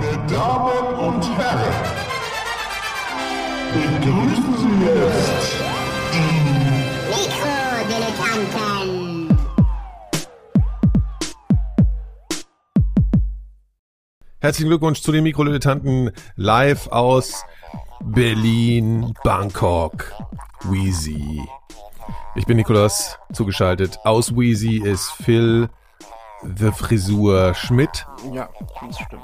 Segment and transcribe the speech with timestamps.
[0.00, 1.74] Meine Damen und Herren,
[3.74, 5.56] begrüßen Sie jetzt
[6.14, 6.30] die
[7.10, 9.36] Mikrodilettanten.
[14.38, 17.44] Herzlichen Glückwunsch zu den Mikrodilettanten live aus
[18.02, 20.14] Berlin, Bangkok,
[20.62, 21.42] Wheezy.
[22.36, 23.98] Ich bin Nikolas, zugeschaltet.
[24.04, 25.68] Aus Wheezy ist Phil
[26.42, 28.06] The Frisur Schmidt.
[28.32, 28.48] Ja,
[28.80, 29.22] das stimmt.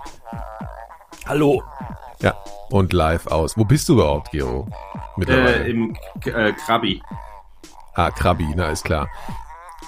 [1.26, 1.62] Hallo.
[2.20, 2.36] Ja,
[2.70, 3.56] und live aus.
[3.56, 4.68] Wo bist du überhaupt, Gero?
[5.16, 5.64] Mittlerweile.
[5.64, 7.02] Äh, Im äh, Krabi.
[7.94, 9.08] Ah, Krabi, na ist klar.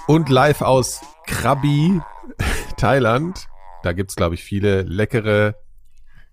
[0.07, 2.01] Und live aus Krabi,
[2.77, 3.47] Thailand.
[3.83, 5.55] Da gibt's, glaube ich, viele leckere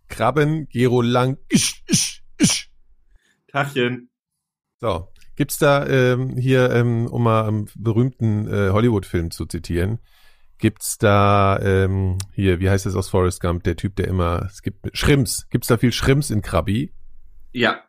[0.08, 0.68] Krabben.
[0.70, 1.38] Gero Lang.
[1.50, 2.72] Isch, isch, isch.
[3.50, 4.10] Tachchen.
[4.80, 10.00] So, gibt's da ähm, hier, ähm, um mal einen berühmten äh, Hollywood-Film zu zitieren,
[10.58, 14.62] gibt's da ähm, hier, wie heißt das aus Forrest Gump, der Typ, der immer, es
[14.62, 16.94] gibt Schrimps, gibt's da viel Schrimps in Krabi?
[17.54, 17.82] Ja.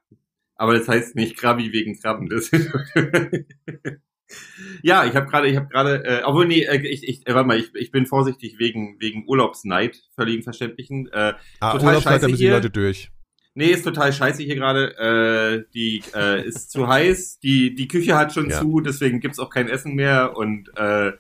[0.57, 2.29] Aber das heißt nicht Krabi wegen Krabben.
[2.31, 2.51] Das
[4.83, 7.47] ja, ich habe gerade, ich habe gerade, äh, obwohl nee, äh, ich, ich, äh, warte
[7.47, 11.09] mal, ich, ich bin vorsichtig wegen wegen Urlaubsneid, völligen Verständlichen.
[11.13, 12.49] Äh, Ah, Total Urlaubszeit, da scheiße müssen die.
[12.49, 13.11] Leute durch.
[13.55, 14.97] nee, ist total scheiße hier gerade.
[14.99, 18.61] Äh, die äh, ist zu heiß, die die Küche hat schon Ja.
[18.61, 21.13] zu, deswegen gibt's auch kein Essen mehr und äh,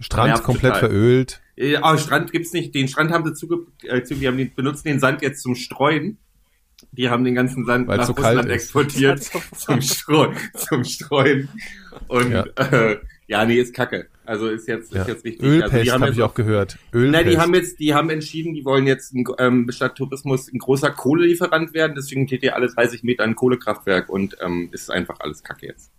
[0.00, 0.88] Strand Nervt komplett total.
[0.90, 1.40] verölt.
[1.56, 2.74] Äh, Aber Strand gibt's nicht.
[2.74, 5.54] Den Strand haben sie zuge äh, zu, die haben den, benutzen den Sand jetzt zum
[5.54, 6.18] Streuen.
[6.92, 9.22] Die haben den ganzen Sand Weil's nach so Russland exportiert
[9.56, 11.48] zum, Streu zum Streuen.
[12.06, 12.44] Und Ja.
[12.56, 14.06] Äh, ja, nee, ist Kacke.
[14.24, 15.02] Also ist jetzt Ja.
[15.02, 15.42] ist jetzt richtig.
[15.46, 16.78] Ölpest also die haben habe jetzt ich auch gehört.
[16.94, 17.12] Ölpest.
[17.12, 20.58] Nein, die haben jetzt, die haben entschieden, die wollen jetzt ein, ähm, statt Tourismus ein
[20.58, 21.94] großer Kohlelieferant werden.
[21.96, 25.90] Deswegen steht hier alle 30 Meter ein Kohlekraftwerk und ähm, ist einfach alles Kacke jetzt.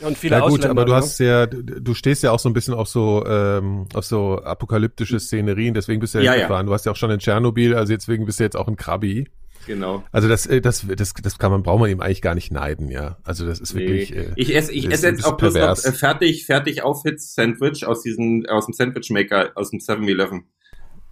[0.00, 0.96] Und viele ja gut, aber du ne?
[0.96, 5.20] hast ja, du, stehst ja auch so ein bisschen auf so ähm, auf so apokalyptische
[5.20, 6.46] Szenerien, deswegen bist du ja, Ja, jetzt ja.
[6.48, 6.66] gefahren.
[6.66, 9.28] Du warst ja auch schon in Tschernobyl, also deswegen bist du jetzt auch in Krabi.
[9.66, 10.02] Genau.
[10.10, 12.90] Also das, äh, das, das, das kann man, braucht man ihm eigentlich gar nicht neiden,
[12.90, 13.18] ja.
[13.22, 14.10] Also das ist wirklich.
[14.10, 14.16] Nee.
[14.16, 18.02] Äh, ich esse, ich esse jetzt auch bloß noch äh, fertig, fertig Aufhitz Sandwich aus
[18.02, 20.44] diesem, aus dem Sandwich Maker, aus dem 7-Eleven.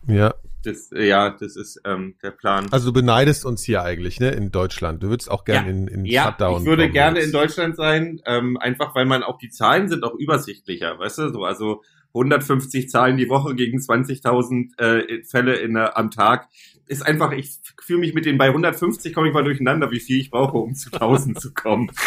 [0.08, 0.34] ja.
[0.62, 2.66] Das, äh, ja, das ist ähm, der Plan.
[2.70, 5.02] Also du beneidest uns hier eigentlich, ne, in Deutschland.
[5.02, 5.72] Du würdest auch gerne Ja.
[5.74, 6.60] in, in ja, Shutdown.
[6.62, 7.26] ich würde gerne jetzt.
[7.26, 11.32] in Deutschland sein, ähm, einfach weil man auch die Zahlen sind auch übersichtlicher, weißt du,
[11.32, 11.82] so also
[12.12, 16.48] 150 Zahlen die Woche gegen 20.000 äh, Fälle in, der- am Tag
[16.86, 20.20] ist einfach, ich fühle mich mit den bei 150 komme ich mal durcheinander, wie viel
[20.20, 21.90] ich brauche, um zu 1000 zu kommen.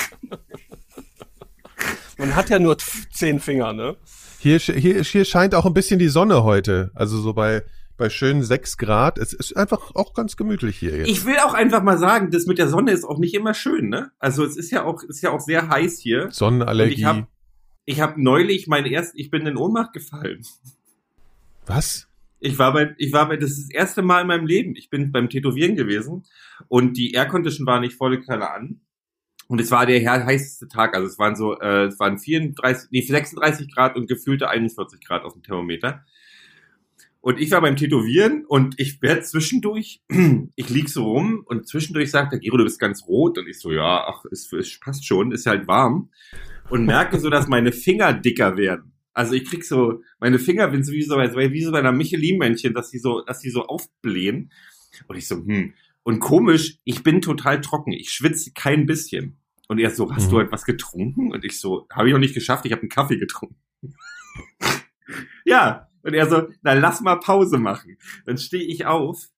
[2.17, 2.77] Man hat ja nur
[3.11, 3.97] zehn Finger, ne?
[4.39, 6.91] Hier, hier, hier scheint auch ein bisschen die Sonne heute.
[6.93, 7.63] Also so bei,
[8.03, 9.17] bei schönen sechs Grad.
[9.17, 11.07] Es ist einfach auch ganz gemütlich hier jetzt.
[11.09, 13.87] Ich will auch einfach mal sagen, das mit der Sonne ist auch nicht immer schön,
[13.87, 14.11] ne?
[14.19, 16.29] Also es ist ja auch, ist ja auch sehr heiß hier.
[16.31, 16.93] Sonnenallergie.
[16.95, 17.27] Und ich hab-
[17.85, 20.41] Ich habe neulich mein erst, ich bin in Ohnmacht gefallen.
[21.65, 22.07] Was?
[22.41, 24.75] Ich war bei, ich war bei, das ist das erste Mal in meinem Leben.
[24.75, 26.23] Ich bin beim Tätowieren gewesen
[26.67, 28.81] und die Aircondition war nicht volle Kanne an.
[29.47, 33.01] Und es war der heißeste Tag, also es waren so, äh, es waren 34, nee,
[33.01, 36.03] 36 Grad und gefühlte 41 Grad auf dem Thermometer.
[37.23, 40.01] Und ich war beim Tätowieren und ich werde zwischendurch,
[40.57, 43.37] ich lieg so rum und zwischendurch sagt der Gero, du bist ganz rot.
[43.37, 46.09] Und ich so, ja, ach, es, es passt schon, ist halt warm.
[46.69, 48.91] Und merke so, dass meine Finger dicker werden.
[49.13, 52.73] Also ich krieg so, meine Finger sind so wie so, wie so bei einer Michelin-Männchen,
[52.73, 54.51] dass die so, dass die so aufblähen.
[55.07, 55.75] Und ich so, hm.
[56.03, 57.93] Und komisch, ich bin total trocken.
[57.93, 59.37] Ich schwitze kein bisschen.
[59.69, 60.31] Und er so, hast Mhm.
[60.31, 61.31] du etwas getrunken?
[61.31, 63.55] Und ich so, habe ich noch nicht geschafft, ich habe einen Kaffee getrunken.
[65.45, 65.87] ja.
[66.03, 67.97] Und er so, na lass mal Pause machen.
[68.25, 69.29] Dann stehe ich auf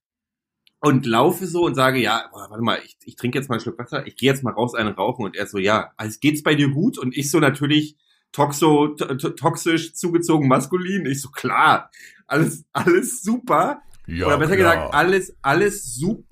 [0.79, 3.61] und laufe so und sage, ja, boah, warte mal, ich, ich trinke jetzt mal einen
[3.61, 5.25] Schluck Wasser, ich gehe jetzt mal raus einen rauchen.
[5.25, 6.97] Und er so, ja, also geht's bei dir gut?
[6.97, 7.97] Und ich so natürlich
[8.31, 11.05] toxo, to, to, toxisch zugezogen maskulin.
[11.05, 11.89] Ich so, klar,
[12.27, 13.81] alles, alles super.
[14.07, 14.75] Ja, Oder besser klar.
[14.75, 16.25] gesagt, alles, alles sup.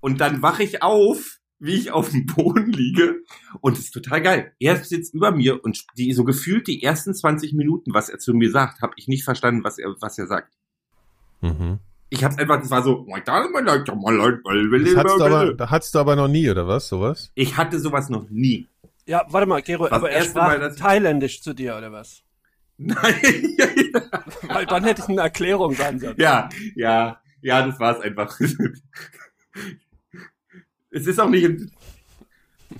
[0.00, 3.20] Und dann wache ich auf, wie ich auf dem Boden liege.
[3.60, 4.52] Und es ist total geil.
[4.58, 8.34] Er sitzt über mir und die so gefühlt die ersten 20 Minuten, was er zu
[8.34, 10.52] mir sagt, habe ich nicht verstanden, was er, was er sagt.
[11.40, 11.78] Mhm.
[12.10, 16.28] Ich hab's einfach, das war so, Das hattest du aber, da hattest du aber noch
[16.28, 16.88] nie, oder was?
[16.88, 17.30] Sowas?
[17.34, 18.68] ich hatte sowas noch nie.
[19.06, 22.22] Ja, warte mal, Gero, Das aber er sprach Mal, dass- thailändisch zu dir, oder was?
[22.76, 22.96] Nein.
[24.48, 26.16] Weil dann hätte ich eine Erklärungsansatz.
[26.18, 28.36] ja, ja, ja, das war's einfach.
[30.94, 31.70] Es ist auch nicht im,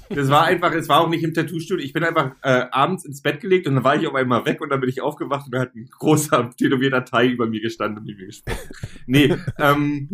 [0.09, 1.85] das war einfach, es war auch nicht im Tattoo-Studio.
[1.85, 4.61] Ich bin einfach äh, abends ins Bett gelegt und dann war ich auf einmal weg
[4.61, 7.99] und dann bin ich aufgewacht und da hat ein großer tätowierter Thai über mir gestanden
[7.99, 8.59] und mit mir gesprochen.
[9.07, 10.11] Nee, ähm,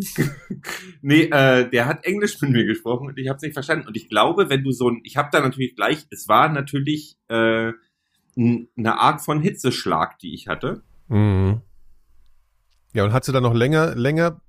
[1.01, 3.87] nee, äh, der hat Englisch mit mir gesprochen und ich habe es nicht verstanden.
[3.87, 7.17] Und ich glaube, wenn du so ein, ich habe da natürlich gleich, es war natürlich
[7.27, 7.71] äh,
[8.35, 10.83] eine Art von Hitzeschlag, die ich hatte.
[11.07, 11.61] Mhm.
[12.93, 14.41] Ja, und hast du dann noch länger, länger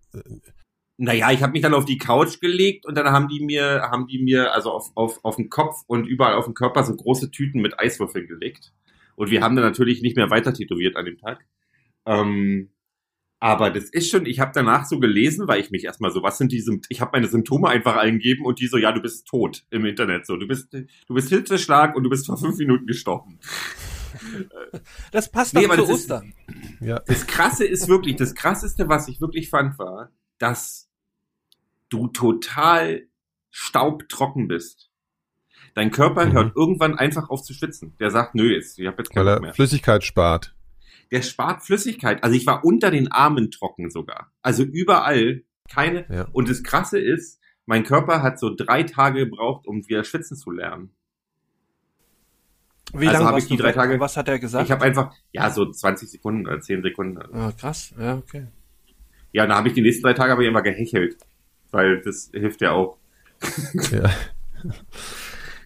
[0.99, 4.07] Naja, ich habe mich dann auf die Couch gelegt und dann haben die mir, haben
[4.07, 7.31] die mir also auf, auf, auf den Kopf und überall auf den Körper so große
[7.31, 8.73] Tüten mit Eiswürfeln gelegt.
[9.17, 11.45] Und wir haben dann natürlich nicht mehr weiter tätowiert an dem Tag.
[12.07, 12.71] Ähm,
[13.41, 16.39] aber das ist schon, ich habe danach so gelesen, weil ich mich erstmal so, was
[16.39, 19.27] sind die Symptome, ich habe meine Symptome einfach eingegeben und die so, ja, du bist
[19.27, 20.27] tot im Internet.
[20.27, 23.41] So, du bist, du bist Hitzeschlag und du bist vor fünf Minuten gestorben.
[25.11, 26.35] Das passt Nee, doch zu das ist- Ostern.
[26.81, 27.01] Ja.
[27.07, 30.11] Das Krasse ist wirklich, das Krasseste, was ich wirklich fand, war,
[30.43, 30.91] dass
[31.89, 33.07] du total
[33.51, 34.91] staubtrocken bist.
[35.75, 36.33] Dein Körper Mhm.
[36.33, 37.95] hört irgendwann einfach auf zu schwitzen.
[38.01, 39.55] Der sagt, nö, jetzt, ich habe jetzt keinen Weil er mehr.
[39.55, 40.55] Flüssigkeit spart.
[41.11, 42.25] Der spart Flüssigkeit.
[42.25, 44.33] Also ich war unter den Armen trocken sogar.
[44.43, 46.07] Also überall keine.
[46.11, 46.29] Ja.
[46.33, 50.51] Und das Krasse ist, mein Körper hat so drei Tage gebraucht, um wieder schwitzen zu
[50.51, 50.95] lernen.
[52.95, 53.75] Wie Also lange hab warst ich die drei weg?
[53.75, 54.65] Tage- Was hat er gesagt?
[54.67, 57.19] Ich habe einfach, ja, so 20 Sekunden oder 10 Sekunden.
[57.35, 58.49] ah, krass, ja, okay.
[59.33, 61.17] Ja, dann habe ich die nächsten drei Tage aber immer gehechelt.
[61.71, 62.99] Weil das hilft ja auch.
[63.91, 64.11] Ja,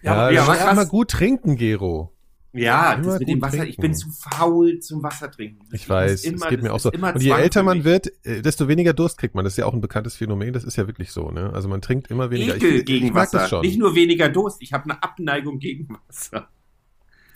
[0.01, 2.13] ja, ja, ja aber immer gut trinken, Gero.
[2.53, 3.67] Ja, Immer das mit dem Wasser.
[3.67, 3.97] Ich bin trinken.
[3.97, 5.61] zu faul zum Wasser trinken.
[5.73, 6.91] Ich muss weiß, immer- es geht mir das auch so.
[6.91, 9.43] immer Und je älter man wird, äh, desto weniger Durst kriegt man.
[9.43, 10.53] Das ist ja auch ein bekanntes Phänomen.
[10.53, 11.51] Das ist ja wirklich so, ne?
[11.53, 12.55] Also man trinkt immer weniger.
[12.55, 13.39] Ekel ich, gegen ich Wasser.
[13.39, 13.61] das schon.
[13.61, 14.61] Nicht nur weniger Durst.
[14.61, 16.47] Ich habe eine Abneigung gegen Wasser.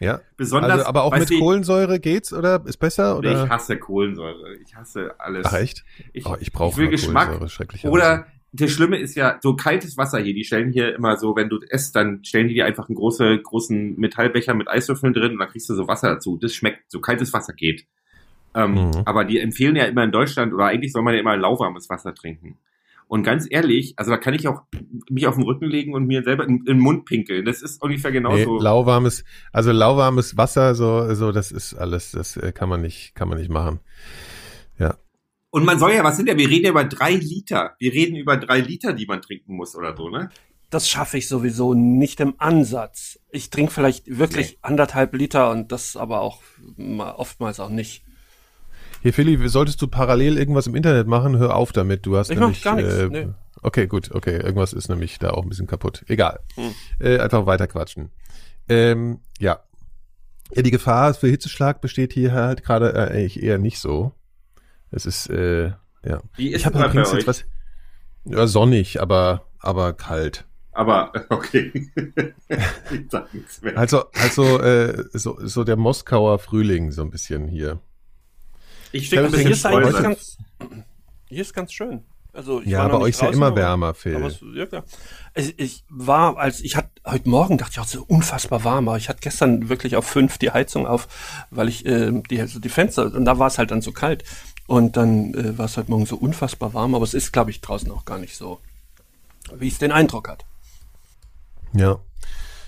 [0.01, 0.19] Ja.
[0.35, 0.71] Besonders.
[0.71, 3.47] Also, aber auch mit du, Kohlensäure geht's oder ist besser Ich oder?
[3.49, 4.55] hasse Kohlensäure.
[4.57, 5.45] Ich hasse alles.
[5.45, 5.85] Ach echt?
[6.11, 7.27] Ich, Oh, ich brauche Geschmack.
[7.27, 7.93] Kohlensäure, schrecklicherweise.
[7.93, 11.47] Oder das Schlimme ist ja, so kaltes Wasser hier, die stellen hier immer so, wenn
[11.47, 15.39] du esst, dann stellen die dir einfach einen große, großen Metallbecher mit Eiswürfeln drin und
[15.39, 16.37] dann kriegst du so Wasser dazu.
[16.37, 17.85] Das schmeckt, so kaltes Wasser geht.
[18.53, 18.91] Ähm, Mhm.
[19.05, 22.13] Aber die empfehlen ja immer in Deutschland, oder eigentlich soll man ja immer lauwarmes Wasser
[22.13, 22.57] trinken.
[23.11, 24.61] Und ganz ehrlich, also da kann ich auch
[25.09, 27.43] mich auf den Rücken legen und mir selber in, in den Mund pinkeln.
[27.43, 28.57] Das ist ungefähr Nee, genauso.
[28.57, 33.27] lauwarmes, also lauwarmes Wasser, so, so, das ist alles, das äh, kann man nicht, kann
[33.27, 33.81] man nicht machen.
[35.53, 37.75] und man soll ja, was sind ja, wir reden ja über drei Liter.
[37.79, 40.29] Wir reden über drei Liter, die man trinken muss oder so, ne?
[40.69, 43.19] Das schaffe ich sowieso nicht im Ansatz.
[43.29, 46.41] Ich trinke vielleicht wirklich anderthalb Liter und das aber auch
[46.77, 48.05] mal- oftmals auch nicht.
[49.01, 52.05] Hier, Philly, solltest du parallel irgendwas im Internet machen, hör auf damit.
[52.05, 52.63] Du hast Ich mach nämlich.
[52.63, 53.27] gar nichts, äh, nee.
[53.63, 54.37] Okay, gut, okay.
[54.37, 56.03] Irgendwas ist nämlich da auch ein bisschen kaputt.
[56.07, 56.39] Egal.
[56.55, 56.73] Hm.
[56.99, 58.11] Äh, einfach weiter quatschen.
[58.69, 59.59] Ähm, ja.
[60.53, 60.61] ja.
[60.61, 64.13] Die Gefahr für Hitzeschlag besteht hier halt gerade äh, eigentlich eher nicht so.
[64.91, 65.71] Es ist, äh,
[66.05, 66.21] ja.
[66.35, 67.45] Wie ist Ich habe übrigens jetzt was.
[68.25, 70.45] Ja, sonnig, aber, aber kalt.
[70.73, 71.71] Aber, okay.
[72.49, 73.77] ich sag nichts mehr.
[73.77, 77.79] Also, also, äh, so, so der Moskauer Frühling, so ein bisschen hier.
[78.91, 80.03] Ich schicke ein Also hier bisschen ist eigentlich Streusel.
[80.03, 80.37] ganz,
[81.27, 82.03] hier ist ganz schön.
[82.33, 84.15] Also ich Ja, bei euch ist ja immer wärmer, Phil.
[84.15, 84.83] Aber es, ja, klar.
[85.33, 88.97] Ich, ich war, als ich hatte heute Morgen dachte ich auch so unfassbar warm, aber
[88.97, 91.07] ich hatte gestern wirklich auf fünf die Heizung auf,
[91.49, 94.23] weil ich äh, die, also die Fenster und da war es halt dann so kalt
[94.67, 97.59] und dann äh, war es heute Morgen so unfassbar warm, aber es ist, glaube ich,
[97.59, 98.59] draußen auch gar nicht so,
[99.53, 100.45] wie es den Eindruck hat.
[101.73, 101.99] Ja.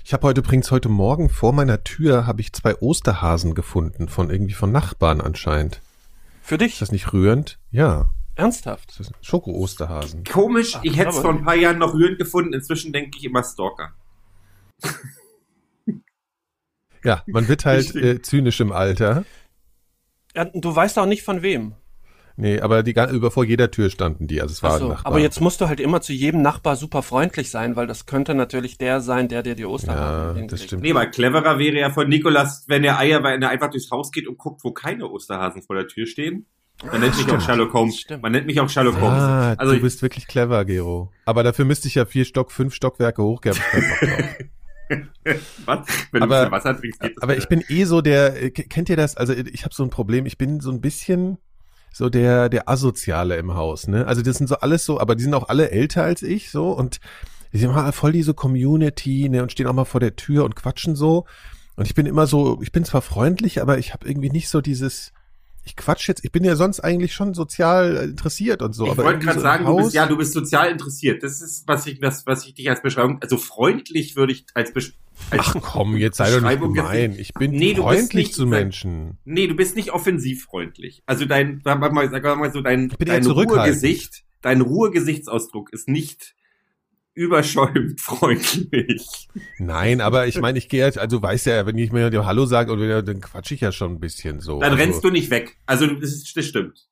[0.03, 4.29] Ich habe heute übrigens heute Morgen vor meiner Tür habe ich zwei Osterhasen gefunden von
[4.29, 5.79] irgendwie von Nachbarn anscheinend.
[6.43, 7.57] Für dich Ist das nicht rührend?
[7.71, 8.99] Ja, ernsthaft?
[9.21, 10.25] Schoko-Osterhasen.
[10.25, 12.51] Komisch, ich hätte es vor ein paar Jahren noch rührend gefunden.
[12.51, 13.93] Inzwischen denke ich immer Stalker.
[17.01, 19.23] Ja, man wird halt äh, zynisch im Alter.
[20.35, 21.75] Ja, du weißt auch nicht von wem.
[22.35, 24.87] Nee, aber die über vor jeder Tür standen die, also es war Ach ein so,
[24.89, 25.11] Nachbar.
[25.11, 28.33] aber jetzt musst du halt immer zu jedem Nachbar super freundlich sein, weil das könnte
[28.33, 30.81] natürlich der sein, der dir die Osterhasen Ja, das stimmt.
[30.81, 34.11] Nee, aber cleverer wäre ja von Nikolas, wenn er Eier, wenn er einfach durchs Haus
[34.11, 36.47] geht und guckt, wo keine Osterhasen vor der Tür stehen.
[36.91, 37.99] Man nennt mich auch Sherlock Holmes.
[37.99, 38.23] Stimmt.
[38.23, 39.19] Man nennt mich auch Sherlock Holmes.
[39.21, 41.11] Ah, Also du bist wirklich clever, Gero.
[41.25, 43.39] Aber dafür müsste ich ja vier Stock, fünf Stockwerke drauf.
[45.65, 45.79] was?
[46.11, 47.43] Wenn Aber- du Wasser trinkst, geht das Aber wieder.
[47.43, 49.15] ich bin eh so der, äh, kennt ihr das?
[49.15, 51.37] Also ich habe so ein Problem, ich bin so ein bisschen
[51.93, 54.05] so der der asoziale im Haus, ne?
[54.05, 56.71] Also das sind so alles so, aber die sind auch alle älter als ich so
[56.71, 56.99] und
[57.53, 60.55] die sind mal voll diese Community, ne, und stehen auch mal vor der Tür und
[60.55, 61.25] quatschen so
[61.75, 64.61] und ich bin immer so, ich bin zwar freundlich, aber ich habe irgendwie nicht so
[64.61, 65.13] dieses
[65.65, 69.05] ich quatsch jetzt, ich bin ja sonst eigentlich schon sozial interessiert und so, ich aber
[69.05, 71.23] wollte gerade so sagen, du bist, ja, du bist sozial interessiert.
[71.23, 74.73] Das ist, was ich, was, was ich dich als Beschreibung, also freundlich würde ich als,
[74.73, 74.93] Besch
[75.29, 77.15] als Ach komm, jetzt sei doch nicht gemein.
[77.17, 79.17] Ich bin Nee, freundlich nicht- zu Menschen.
[79.25, 81.01] Nee, du bist nicht offensiv freundlich.
[81.05, 83.25] Also dein, sag mal, sag mal so, dein, dein.
[83.25, 86.35] Ruhegesicht, dein Ruhegesichtsausdruck ist nicht
[87.15, 89.29] überschäumt freundlich.
[89.59, 92.25] Nein, aber ich meine, ich gehe jetzt, also du weißt ja, wenn ich mir dir
[92.25, 94.59] Hallo sage, oder dann quatsch ich ja schon ein bisschen so.
[94.59, 95.57] Dann also, rennst du nicht weg.
[95.65, 96.87] Also das, ist, das stimmt.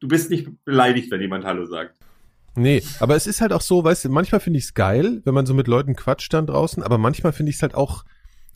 [0.00, 1.96] Du bist nicht beleidigt, wenn jemand Hallo sagt.
[2.54, 5.34] Nee, aber es ist halt auch so, weißt du, manchmal finde ich es geil, wenn
[5.34, 8.04] man so mit Leuten quatscht dann draußen, aber manchmal finde ich es halt auch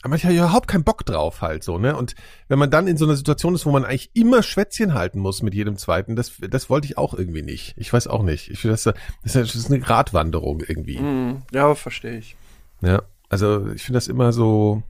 [0.03, 1.97] aber ich habe überhaupt keinen Bock drauf halt so, ne?
[1.97, 2.15] Und
[2.49, 5.43] wenn man dann in so einer Situation ist, wo man eigentlich immer Schwätzchen halten muss
[5.43, 7.75] mit jedem zweiten, das, das wollte ich auch irgendwie nicht.
[7.77, 8.51] Ich weiß auch nicht.
[8.51, 8.93] Ich finde, das,
[9.23, 10.99] das ist eine Gratwanderung irgendwie.
[10.99, 12.37] Hm, ja, verstehe ich.
[12.81, 14.83] Ja, also ich finde das immer so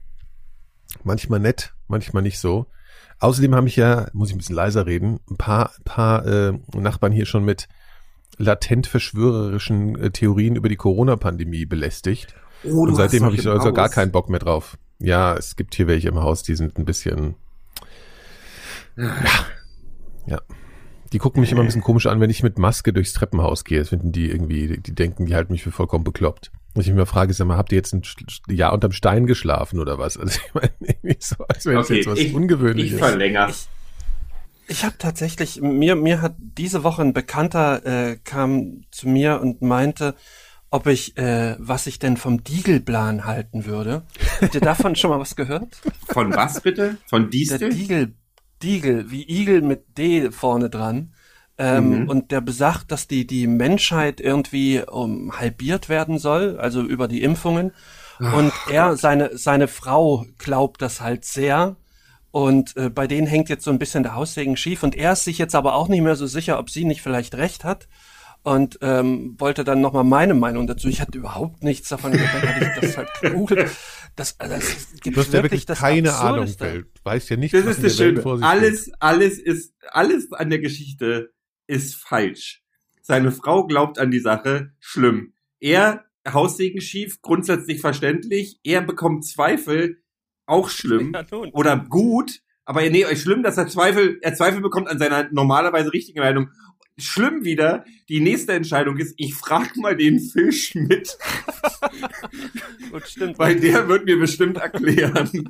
[1.03, 2.65] manchmal nett, manchmal nicht so.
[3.19, 7.11] Außerdem habe ich ja, muss ich ein bisschen leiser reden, ein paar, paar äh, Nachbarn
[7.11, 7.69] hier schon mit
[8.37, 12.35] latent verschwörerischen äh, Theorien über die Corona-Pandemie belästigt.
[12.63, 14.77] Oh, Und seitdem habe ich also gar keinen Bock mehr drauf.
[14.99, 17.35] Ja, es gibt hier welche im Haus, die sind ein bisschen,
[18.95, 19.11] ja,
[20.27, 20.41] ja.
[21.11, 23.79] Die gucken mich immer ein bisschen komisch an, wenn ich mit Maske durchs Treppenhaus gehe.
[23.79, 26.51] Das finden die irgendwie, die, die denken, die halten mich für vollkommen bekloppt.
[26.73, 28.01] Und ich mich immer frage, sag mal, habt ihr jetzt ein
[28.49, 30.17] Jahr unterm Stein geschlafen oder was?
[30.17, 32.97] Also ich meine, irgendwie so, als wäre das Okay, jetzt was ich, ich Ungewöhnliches.
[32.97, 33.53] verlängere.
[34.67, 39.61] Ich habe tatsächlich, mir, mir hat diese Woche ein Bekannter äh, kam zu mir und
[39.61, 40.15] meinte,
[40.73, 44.01] ob ich, äh, was ich denn vom Diegelplan halten würde.
[44.41, 45.81] Habt ihr davon schon mal was gehört?
[46.09, 46.97] Von was bitte?
[47.05, 47.69] Von Der Distel?
[47.69, 48.15] Diegel,
[48.63, 51.13] Diegel, wie Igel mit D vorne dran.
[51.59, 52.09] Ähm, Mhm.
[52.09, 57.21] Und der besagt, dass die, die Menschheit irgendwie um, halbiert werden soll, also über die
[57.21, 57.71] Impfungen.
[58.19, 61.75] Und er, seine, seine Frau glaubt das halt sehr.
[62.31, 64.81] Und äh, bei denen hängt jetzt so ein bisschen der Haussegen schief.
[64.81, 67.35] Und er ist sich jetzt aber auch nicht mehr so sicher, ob sie nicht vielleicht
[67.35, 67.87] recht hat.
[68.45, 70.89] Und ähm, wollte dann nochmal meine Meinung dazu.
[70.89, 73.71] Ich hatte überhaupt nichts davon gehört, dann hatte ich das halt gegoogelt.
[74.17, 76.65] Das, also, das gibt Du hast ja wirklich wirklich das keine Ahnung, Absurdeste.
[76.69, 76.81] Phil.
[76.93, 78.21] Du weißt ja nicht, Das was ist das der Welt Schöne.
[78.21, 78.51] vor sich geht.
[78.51, 81.31] Alles, alles ist, alles an der Geschichte
[81.67, 82.61] ist falsch.
[83.01, 85.33] Seine Frau glaubt an die Sache, schlimm.
[85.59, 88.59] Er, Haussegen schief, grundsätzlich verständlich.
[88.63, 90.01] Er bekommt Zweifel,
[90.45, 91.13] auch schlimm.
[91.13, 91.23] Ja.
[91.53, 96.19] Oder gut, aber nee, schlimm, dass er Zweifel, er Zweifel bekommt an seiner normalerweise richtigen
[96.19, 96.49] Meinung.
[96.97, 101.17] Schlimm wieder, die nächste Entscheidung ist, ich frag mal den Phil Schmidt,
[102.91, 103.39] Gut, stimmt.
[103.39, 105.49] weil der wird mir bestimmt erklären,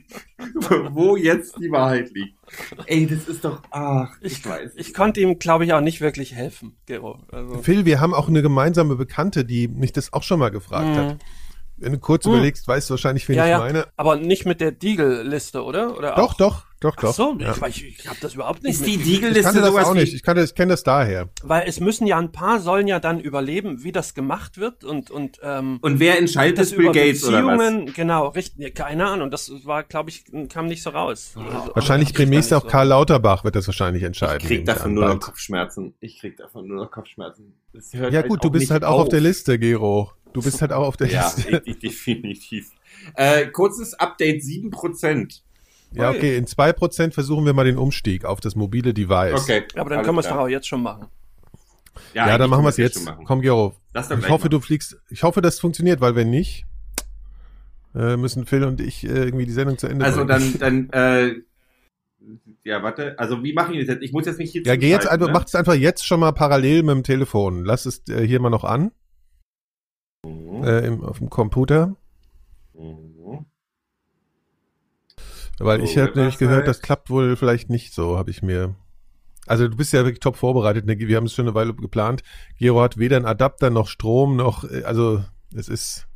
[0.92, 2.38] wo jetzt die Wahrheit liegt.
[2.86, 4.72] Ey, das ist doch, ach, ich, ich, weiß.
[4.76, 7.20] ich konnte ihm, glaube ich, auch nicht wirklich helfen, Gero.
[7.32, 10.96] Also, Phil, wir haben auch eine gemeinsame Bekannte, die mich das auch schon mal gefragt
[10.96, 11.18] hat.
[11.76, 12.34] Wenn du kurz Hm.
[12.34, 13.88] überlegst, weißt du wahrscheinlich, wen ja, ich ja, meine.
[13.98, 15.98] aber nicht mit der Diegel-Liste, oder?
[15.98, 16.34] oder Doch, auch?
[16.36, 17.14] doch, doch, Ach doch.
[17.14, 17.56] so, ja.
[17.68, 19.94] ich, ich habe das überhaupt nicht ist die mit- Ich Diegelliste kannte das sowas auch
[19.94, 20.14] nicht.
[20.14, 21.30] Ich, kannte, ich kenne das daher.
[21.44, 25.10] Weil es müssen ja ein paar sollen ja dann überleben, wie das gemacht wird und
[25.12, 27.58] und ähm, und wer entscheidet das Bill über Gates oder was?
[27.58, 31.34] Beziehungen, genau, richtig, ja, keine Ahnung, das war, glaube ich, kam nicht so raus.
[31.36, 32.68] Also, Wahrscheinlich demnächst auch so.
[32.68, 34.40] Karl Lauterbach wird das wahrscheinlich entscheiden.
[34.42, 35.20] Ich krieg davon nur noch.
[35.20, 35.94] Kopfschmerzen.
[36.00, 37.54] Ich krieg davon nur noch Kopfschmerzen.
[37.74, 40.12] Das hört Ja halt gut, du bist halt auch auf der Liste, Gero.
[40.34, 41.62] Du bist halt auch auf der Ja, Liste.
[41.66, 42.72] ich, definitiv.
[43.16, 45.42] Äh, kurzes Update, 7%.
[45.96, 49.34] Ja, okay, in zwei Prozent versuchen wir mal den Umstieg auf das mobile Device.
[49.42, 49.64] Okay.
[49.76, 51.08] Aber dann können wir es doch auch jetzt schon machen.
[52.14, 52.96] Ja, eigentlich dann machen wir es jetzt.
[52.96, 53.26] schon machen.
[53.26, 53.76] Komm, Gero.
[53.94, 54.66] Lass doch Ich gleich hoffe, du machen.
[54.66, 54.98] fliegst.
[55.10, 56.66] Ich hoffe, das funktioniert, weil wenn nicht,
[57.96, 60.58] äh, müssen Phil und ich äh, irgendwie die Sendung zu Ende Also bringen.
[60.60, 61.36] dann, dann, äh,
[62.64, 63.20] ja, warte.
[63.20, 64.04] Also wie mache ich das jetzt?
[64.04, 65.34] Ich muss jetzt nicht hier Ja, geh jetzt einfach, ne?
[65.34, 67.64] mach es einfach jetzt schon mal parallel mit dem Telefon.
[67.66, 68.92] Lass es äh, hier mal noch an,
[70.26, 70.64] Mhm.
[70.64, 71.96] äh, im, auf dem Computer.
[72.74, 73.13] Mhm.
[75.66, 78.42] Weil So, ich habe nämlich gehört, halt- das klappt wohl vielleicht nicht so, habe ich
[78.42, 78.76] mir.
[79.46, 80.86] Also du bist ja wirklich top vorbereitet.
[80.86, 80.98] Ne?
[80.98, 82.24] Wir haben es schon eine Weile geplant.
[82.58, 85.24] Gero hat weder einen Adapter noch Strom noch, äh, also
[85.56, 86.08] es ist.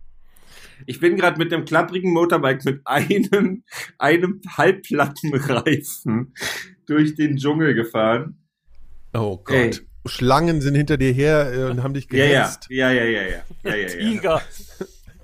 [0.86, 3.64] Ich bin gerade mit dem klapprigen Motorbike mit einem,
[3.98, 6.34] einem halbplatten Reifen
[6.86, 8.38] durch den Dschungel gefahren.
[9.14, 9.56] Oh Gott.
[9.56, 9.72] Ey.
[10.06, 12.68] Schlangen sind hinter dir her äh, und haben dich Ja, ja, gehetzt.
[12.70, 13.86] ja, ja, ja, ja, ja, ja, ja.
[13.88, 14.42] Tiger.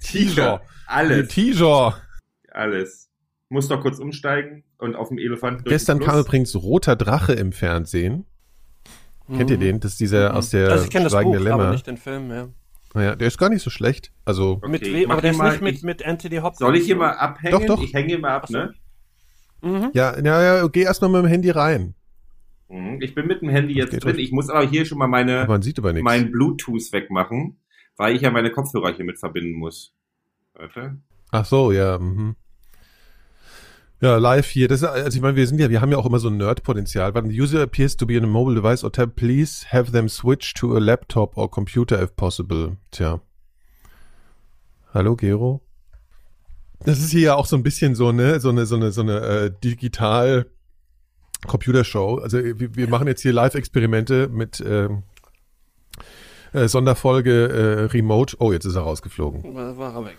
[0.01, 0.61] Tiger.
[0.87, 2.01] Alles, Tiger.
[2.51, 3.09] alles.
[3.53, 7.51] Muss doch kurz umsteigen und auf dem Elefanten durch Gestern kam übrigens Roter Drache im
[7.51, 8.25] Fernsehen.
[9.31, 9.79] Kennt ihr den?
[9.79, 11.71] Das ist dieser aus der also ich kenne das Buch, Schweigende aber Lämmer.
[11.73, 12.47] nicht den Film, ja.
[12.95, 14.11] Naja, der ist gar nicht so schlecht.
[14.25, 16.57] Also, Okay, mit wem, aber der ist mal- nicht mit, ich- mit Anthony Hopkins.
[16.57, 17.51] Soll ich hier mal abhängen?
[17.51, 17.83] Doch, doch.
[17.83, 18.57] Ich hänge hier mal ab, so.
[18.57, 18.73] ne?
[19.61, 19.91] Mhm.
[19.93, 21.93] ja, ja, ja, geh erstmal mit dem Handy rein.
[22.69, 22.97] Mhm.
[23.01, 24.15] Ich bin mit dem Handy jetzt drin.
[24.15, 24.25] ruhig.
[24.25, 27.57] Ich muss aber hier schon mal meine, man sieht aber mein Bluetooth wegmachen,
[27.97, 29.93] weil ich ja meine Kopfhörer hier mit verbinden muss.
[30.55, 30.97] Warte.
[31.31, 31.99] Ach so, ja.
[31.99, 32.35] Mhm.
[34.03, 34.67] Ja, live hier.
[34.67, 36.35] Das ist, also ich meine, wir sind ja, wir haben ja auch immer so ein
[36.35, 37.15] Nerd-Potenzial.
[37.15, 40.09] When the user appears to be in a mobile device or tab, please have them
[40.09, 42.75] switch to a laptop or computer if possible.
[42.91, 43.21] Tja.
[44.93, 45.61] Hallo, Gero?
[46.81, 48.99] Das ist hier ja auch so ein bisschen so eine, so eine, so eine, so
[49.03, 50.47] eine äh, digital
[51.47, 52.17] Computershow.
[52.17, 55.03] Also wir, wir machen jetzt hier Live-Experimente mit ähm,
[56.51, 58.35] äh, Sonderfolge äh, Remote.
[58.39, 59.55] Oh, jetzt ist er rausgeflogen.
[59.55, 60.17] War, war er weg.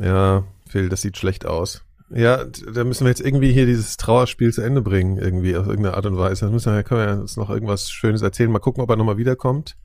[0.00, 1.84] Ja, Phil, das sieht schlecht aus.
[2.12, 5.96] Ja, da müssen wir jetzt irgendwie hier dieses Trauerspiel zu Ende bringen, irgendwie auf irgendeine
[5.96, 6.46] Art und Weise.
[6.46, 8.50] Da müssen wir, können wir uns noch irgendwas Schönes erzählen.
[8.50, 9.76] Mal gucken, ob er nochmal wiederkommt.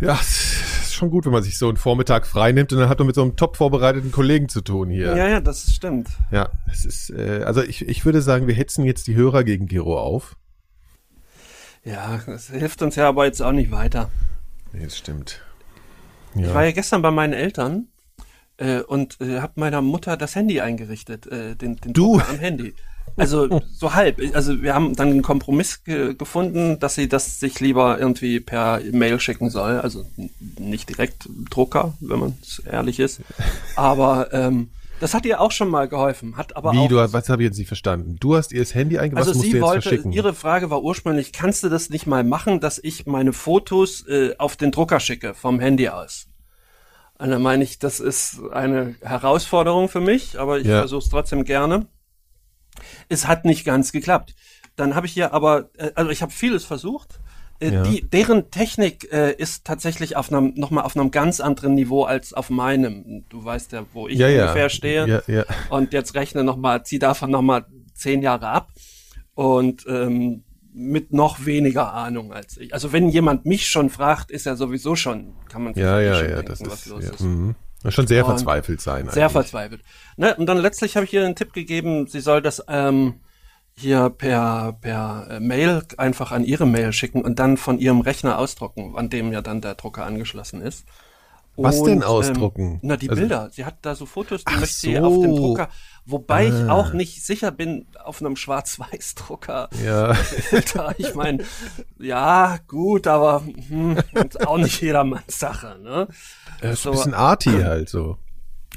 [0.00, 2.88] Ja, es ist schon gut, wenn man sich so einen Vormittag frei nimmt und dann
[2.88, 5.16] hat man mit so einem top vorbereiteten Kollegen zu tun hier.
[5.16, 6.08] Ja, ja, das stimmt.
[6.32, 9.66] Ja, es ist, äh, also ich, ich würde sagen, wir hetzen jetzt die Hörer gegen
[9.66, 10.36] Gero auf.
[11.84, 14.10] Ja, das hilft uns ja aber jetzt auch nicht weiter.
[14.72, 15.42] Nee, das stimmt.
[16.34, 17.88] Ich war ja gestern bei meinen Eltern
[18.58, 22.18] äh, und äh, habe meiner Mutter das Handy eingerichtet, äh, den, den Du?
[22.18, 22.74] Drucker am Handy.
[23.16, 24.20] Also so halb.
[24.34, 28.80] Also wir haben dann einen Kompromiss ge gefunden, dass sie das sich lieber irgendwie per
[28.92, 29.80] Mail schicken soll.
[29.80, 30.04] Also
[30.58, 32.38] nicht direkt Drucker, wenn man
[32.70, 33.20] ehrlich ist.
[33.74, 34.68] Aber ähm,
[35.00, 36.36] das hat ihr auch schon mal geholfen.
[36.36, 38.16] Hat aber Wie, auch du, was habe ich jetzt nicht verstanden?
[38.20, 41.68] Du hast ihr das Handy eingegeben, also sie wollte, ihre Frage war ursprünglich, kannst du
[41.68, 45.88] das nicht mal machen, dass ich meine Fotos äh, auf den Drucker schicke, vom Handy
[45.88, 46.27] aus?
[47.18, 50.78] Und dann meine ich, das ist eine Herausforderung für mich, aber ich Ja.
[50.80, 51.86] versuche es trotzdem gerne.
[53.08, 54.34] Es hat nicht ganz geklappt.
[54.76, 57.18] Dann habe ich hier aber, äh, also ich habe vieles versucht.
[57.60, 57.82] Äh, Ja.
[57.82, 62.32] die, deren Technik äh, ist tatsächlich auf einem, nochmal auf einem ganz anderen Niveau als
[62.32, 63.24] auf meinem.
[63.28, 64.42] Du weißt ja, wo ich ja, ja.
[64.42, 65.44] ungefähr stehe Ja, ja.
[65.70, 68.68] und jetzt rechne noch mal, zieh davon noch mal zehn Jahre ab
[69.34, 70.44] und ähm,
[70.78, 72.72] mit noch weniger Ahnung als ich.
[72.72, 76.14] Also wenn jemand mich schon fragt, ist er sowieso schon, kann man sich Ja, ja,
[76.14, 77.20] schon ja, denken, das was ist, los ja, ist.
[77.20, 77.54] mhm.
[77.88, 79.08] Schon sehr Und verzweifelt sein.
[79.10, 79.32] Sehr eigentlich.
[79.32, 79.80] verzweifelt.
[80.16, 80.34] Ne?
[80.36, 83.20] Und dann letztlich habe ich ihr einen Tipp gegeben, sie soll das ähm,
[83.76, 88.38] hier per, per äh, Mail einfach an ihre Mail schicken und dann von ihrem Rechner
[88.38, 90.84] ausdrucken, an dem ja dann der Drucker angeschlossen ist.
[91.60, 92.74] Was Und, denn ausdrucken?
[92.74, 93.50] Ähm, na, die Also- Bilder.
[93.52, 95.02] Sie hat da so Fotos, die möchte sie so.
[95.04, 95.68] auf dem Drucker.
[96.10, 96.70] Wobei ich Ah.
[96.72, 99.68] auch nicht sicher bin, auf einem Schwarz-Weiß-Drucker.
[99.84, 100.16] Ja.
[100.98, 101.44] Ich meine,
[101.98, 103.98] ja, gut, aber hm,
[104.46, 106.08] auch nicht jedermanns Sache, ne?
[106.60, 108.16] das ist So, ein bisschen arty halt so.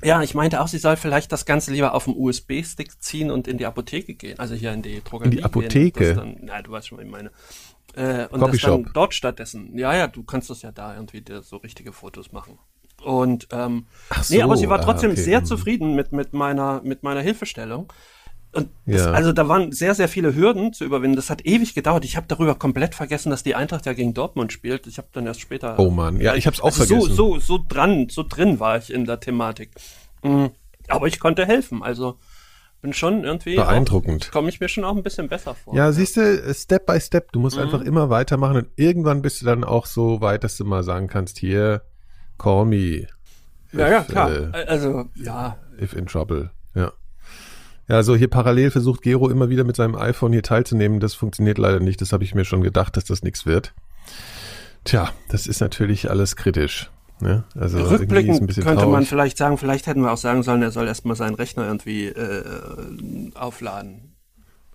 [0.03, 3.47] ja, ich meinte auch, sie soll vielleicht das Ganze lieber auf dem USB-Stick ziehen und
[3.47, 4.37] in die Apotheke gehen.
[4.39, 5.29] Also hier in die Drogerie.
[5.29, 5.99] In die Apotheke?
[5.99, 7.31] Gehen, das dann, na, du weißt schon, was ich meine.
[7.93, 8.83] Äh, und das Copyshop.
[8.85, 9.77] dann dort stattdessen.
[9.77, 12.57] Ja, ja, du kannst das ja da irgendwie dir so richtige Fotos machen.
[13.03, 15.45] Und ähm, Ach nee, aber so, sie war ah, trotzdem okay, sehr mhm.
[15.45, 17.91] zufrieden mit, mit meiner mit meiner Hilfestellung.
[18.53, 19.11] Und das, Ja.
[19.11, 21.15] also da waren sehr, sehr viele Hürden zu überwinden.
[21.15, 22.03] Das hat ewig gedauert.
[22.03, 24.87] Ich habe darüber komplett vergessen, dass die Eintracht ja gegen Dortmund spielt.
[24.87, 25.79] Ich habe dann erst später.
[25.79, 27.15] Oh Mann, ja, ich hab's auch also vergessen.
[27.15, 29.71] So, so, so dran, so drin war ich in der Thematik.
[30.21, 30.47] Mm,
[30.89, 31.81] Aber ich konnte helfen.
[31.81, 32.17] Also
[32.81, 33.55] bin schon irgendwie.
[33.55, 34.31] Beeindruckend.
[34.31, 35.73] Komme ich mir schon auch ein bisschen besser vor.
[35.73, 37.31] Ja, siehst du, Step by Step.
[37.31, 37.63] Du musst Mhm.
[37.63, 41.07] einfach immer weitermachen und irgendwann bist du dann auch so weit, dass du mal sagen
[41.07, 41.83] kannst, hier,
[42.41, 43.07] call me
[43.73, 44.31] ja, ja, if, klar.
[44.31, 45.57] äh, also, ja.
[45.79, 46.49] if in trouble.
[46.75, 46.91] Ja.
[47.87, 50.99] Ja, so hier parallel versucht Gero immer wieder mit seinem iPhone hier teilzunehmen.
[50.99, 52.01] Das funktioniert leider nicht.
[52.01, 53.73] Das habe ich mir schon gedacht, dass das nichts wird.
[54.83, 56.89] Tja, das ist natürlich alles kritisch.
[57.19, 57.43] Ne?
[57.55, 59.09] Also irgendwie ist ein Rückblickend bisschen könnte man traurig.
[59.09, 62.43] vielleicht sagen, vielleicht hätten wir auch sagen sollen, er soll erstmal seinen Rechner irgendwie äh,
[63.35, 64.15] aufladen.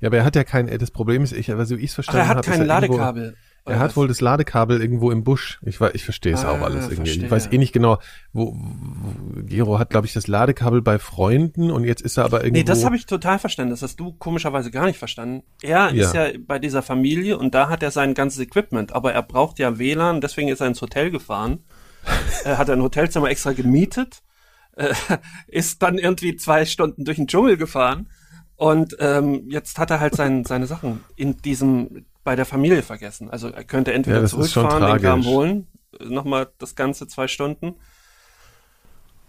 [0.01, 2.21] Ja, aber er hat ja kein, das Problem ist, ich, also wie ich es verstanden
[2.21, 3.37] er hat habe, kein ist er irgendwo- Ladekabel.
[3.67, 3.97] Er hat was?
[3.97, 5.59] wohl das Ladekabel irgendwo im Busch.
[5.63, 6.97] Ich, ich verstehe es auch Ah, alles irgendwie.
[6.97, 7.25] verstehe.
[7.25, 7.99] Ich weiß eh nicht genau,
[8.33, 12.39] wo, wo Gero hat, glaube ich, das Ladekabel bei Freunden und jetzt ist er aber
[12.45, 12.59] irgendwo.
[12.59, 13.71] Nee, das habe ich total verstanden.
[13.71, 15.43] Das hast du komischerweise gar nicht verstanden.
[15.63, 16.05] Er Ja.
[16.07, 19.59] ist ja bei dieser Familie und da hat er sein ganzes Equipment, aber er braucht
[19.59, 21.65] ja WLAN, deswegen ist er ins Hotel gefahren.
[22.45, 24.23] er hat ein Hotelzimmer extra gemietet,
[24.77, 24.95] äh,
[25.49, 28.09] ist dann irgendwie zwei Stunden durch den Dschungel gefahren
[28.55, 33.31] und ähm, jetzt hat er halt sein, seine Sachen in diesem bei der Familie vergessen.
[33.31, 35.67] Also er könnte entweder Ja, zurückfahren, den Kram holen,
[35.99, 37.77] äh, nochmal das ganze zwei Stunden,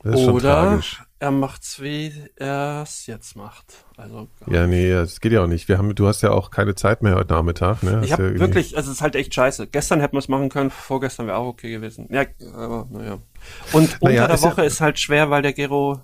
[0.04, 0.80] oder
[1.20, 3.86] er macht's wie er es jetzt macht.
[3.98, 5.68] Also Ja, nee, das geht ja auch nicht.
[5.68, 7.98] Wir haben, du hast ja auch keine Zeit mehr heute Nachmittag, ne?
[7.98, 9.68] Hast Ich ja habe irgendwie- wirklich, also es ist halt echt scheiße.
[9.68, 12.08] Gestern hätten wir es machen können, vorgestern wäre auch okay gewesen.
[12.12, 13.18] Ja, aber naja.
[13.74, 16.00] Und Naja, unter der ist ja- Woche ist halt schwer, weil der Gero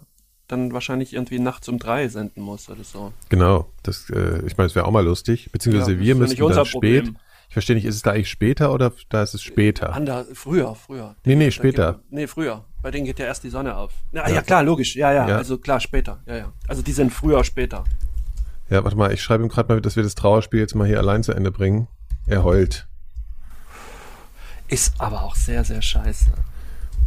[0.47, 3.13] dann wahrscheinlich irgendwie nachts um drei senden muss oder so.
[3.29, 3.69] Genau.
[3.81, 5.49] Das, äh, ich meine, es wäre auch mal lustig.
[5.51, 6.71] Beziehungsweise Ja, wir ja müssen dann spät.
[6.71, 7.17] Problem.
[7.47, 9.93] Ich verstehe nicht, ist es da eigentlich später oder da ist es später?
[9.93, 11.15] Ander, früher, früher.
[11.23, 11.93] Nee, nee, später.
[11.93, 12.65] Geht, nee, früher.
[12.81, 13.93] Bei denen geht ja erst die Sonne auf.
[14.11, 14.41] Ja, ja.
[14.41, 14.95] klar, logisch.
[14.95, 15.37] Ja, ja, Ja.
[15.37, 16.21] Also klar, später.
[16.25, 16.53] Ja, ja.
[16.67, 17.83] Also die sind früher, später.
[18.69, 20.97] Ja, warte mal, ich schreibe ihm gerade mal, dass wir das Trauerspiel jetzt mal hier
[20.97, 21.87] allein zu Ende bringen.
[22.25, 22.87] Er heult.
[24.67, 26.31] Ist aber auch sehr, sehr scheiße.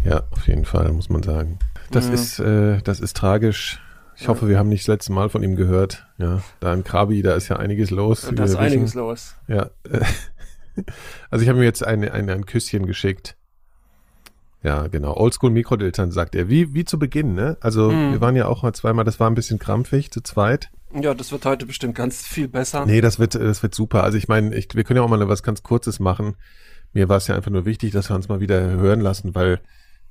[0.05, 1.59] Ja, auf jeden Fall, muss man sagen.
[1.91, 2.15] Das Ja.
[2.15, 3.81] ist, äh, das ist tragisch.
[4.19, 6.07] Ich hoffe, wir haben nicht das letzte Mal von ihm gehört.
[6.19, 8.29] Ja, da in Krabi, da ist ja einiges los.
[8.35, 8.99] da ist einiges wissen.
[8.99, 9.35] los.
[9.49, 9.71] Ja.
[11.31, 13.35] Also ich habe ihm jetzt ein, ein, ein Küsschen geschickt.
[14.63, 15.15] Ja, genau.
[15.17, 16.49] Oldschool Mikrodilettant, sagt er.
[16.51, 17.57] Wie, wie zu Beginn, ne?
[17.61, 18.13] Also Mhm.
[18.13, 20.71] wir waren ja auch mal zweimal, das war ein bisschen krampfig zu zweit.
[20.95, 22.85] Ja, das wird heute bestimmt ganz viel besser.
[22.85, 24.05] Nee, das wird, das wird super.
[24.05, 26.37] Also ich meine, ich, wir können ja auch mal was ganz Kurzes machen.
[26.93, 29.61] Mir war es ja einfach nur wichtig, dass wir uns mal wieder hören lassen, weil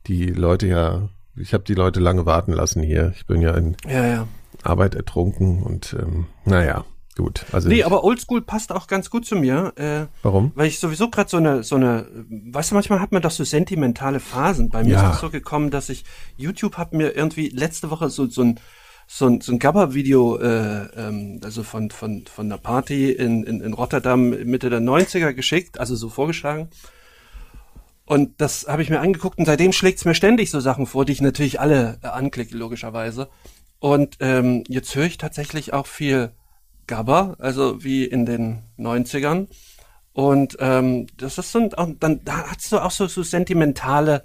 [0.08, 3.14] die Leute ja, ich habe die Leute lange warten lassen hier.
[3.16, 4.28] Ich bin ja in Ja, ja.
[4.64, 6.86] Arbeit ertrunken und ähm, naja.
[7.18, 7.46] gut.
[7.52, 9.74] Also Nee, aber Oldschool passt auch ganz gut zu mir.
[9.76, 10.52] Äh, warum?
[10.56, 13.44] Weil ich sowieso gerade so eine, so eine, weißt du, manchmal hat man doch so
[13.44, 14.70] sentimentale Phasen.
[14.70, 15.10] Bei mir Ja.
[15.10, 16.04] ist es so gekommen, dass ich,
[16.38, 18.60] YouTube hat mir irgendwie letzte Woche so, so ein,
[19.08, 23.62] so ein, so ein Gabba-Video, äh, ähm, also von, von, von einer Party in, in,
[23.62, 26.70] in Rotterdam Mitte der 90er geschickt, also so vorgeschlagen.
[28.06, 31.14] Und das habe ich mir angeguckt und seitdem schlägt's mir ständig so Sachen vor, die
[31.14, 33.30] ich natürlich alle äh, anklicke, logischerweise.
[33.80, 36.32] Und ähm, jetzt höre ich tatsächlich auch viel
[36.88, 39.48] Gabba, also wie in den 90ern.
[40.14, 44.24] Und ähm, das ist so, ein- auch, dann da hast du auch so, so sentimentale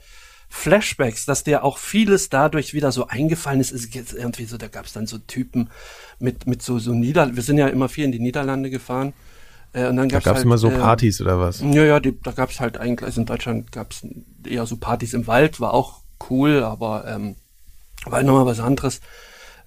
[0.48, 3.70] Flashbacks, dass dir auch vieles dadurch wieder so eingefallen ist.
[3.70, 5.70] Ist jetzt irgendwie so, da gab es dann so Typen
[6.18, 7.34] mit mit so so Nieder.
[7.34, 9.12] Wir sind ja immer viel in die Niederlande gefahren.
[9.72, 11.60] Äh, und dann Da gab's gab es halt, immer so äh, Partys oder was?
[11.60, 14.04] ja, ja, die, da gab's halt eigentlich, also in Deutschland gab's
[14.46, 17.36] eher so Partys im Wald, war auch cool, aber ähm,
[18.04, 19.00] war nochmal was anderes.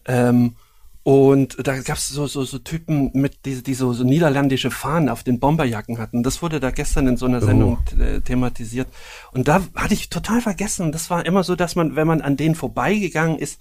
[0.05, 0.55] Ähm,
[1.03, 5.23] und da gab's so, so, so Typen mit, die, die so, so niederländische Fahnen auf
[5.23, 6.23] den Bomberjacken hatten.
[6.23, 8.87] Das wurde da gestern in so einer Sendung äh, thematisiert.
[9.33, 10.93] Und da hatte ich total vergessen.
[10.93, 13.59] Das war immer so, dass man, wenn man an denen vorbeigegangen ist,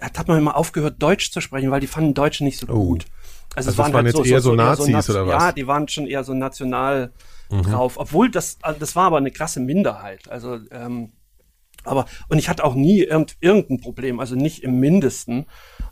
[0.00, 2.84] hat, hat man immer aufgehört, Deutsch zu sprechen, weil die fanden Deutsche nicht so Oh.
[2.86, 3.06] gut.
[3.54, 5.42] Also das waren jetzt eher so Nazis Naz- oder was?
[5.42, 7.12] Ja, die waren schon eher so national
[7.60, 7.98] drauf.
[7.98, 10.30] Obwohl das, das war aber eine krasse Minderheit.
[10.30, 11.10] Also, ähm,
[11.84, 15.46] aber, und ich hatte auch nie irgend, irgendein Problem, also nicht im Mindesten.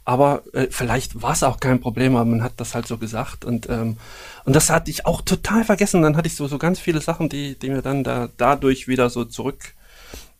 [0.05, 3.45] Aber äh, vielleicht war es auch kein Problem, aber man hat das halt so gesagt.
[3.45, 3.99] Und, ähm,
[4.45, 6.03] und das hatte ich auch total vergessen.
[6.03, 9.11] Dann hatte ich so, so ganz viele Sachen, die, die mir dann da dadurch wieder
[9.11, 9.75] so zurück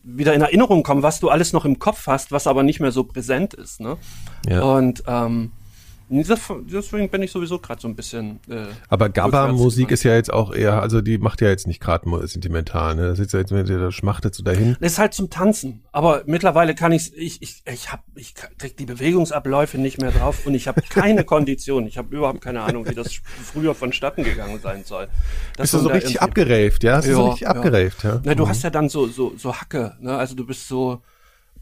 [0.03, 2.91] wieder in Erinnerung kommen, was du alles noch im Kopf hast, was aber nicht mehr
[2.91, 3.79] so präsent ist.
[3.79, 3.97] Ne?
[4.47, 4.63] Ja.
[4.63, 5.51] Und ähm,
[6.11, 8.39] deswegen bin ich sowieso gerade so ein bisschen.
[8.49, 12.05] Äh, Aber Gabba-Musik ist ja jetzt auch eher, also die macht ja jetzt nicht gerade
[12.27, 13.07] sentimental, ne?
[13.07, 14.75] Das ist ja jetzt, wenn der schmachtet so dahin.
[14.81, 15.83] Das ist halt zum Tanzen.
[15.91, 20.45] Aber mittlerweile kann ich's, ich, ich, ich hab, ich krieg die Bewegungsabläufe nicht mehr drauf
[20.45, 21.87] und ich habe keine Kondition.
[21.87, 25.07] Ich habe überhaupt keine Ahnung, wie das früher vonstatten gegangen sein soll.
[25.55, 26.97] Dass Bist du so da richtig abgereift, ja?
[26.97, 27.47] Hast du so Ja, richtig ja.
[27.49, 28.21] abgereift, ja?
[28.23, 30.17] Na, du hast ja dann so, so, so Hacke, ne?
[30.17, 31.01] Also du bist so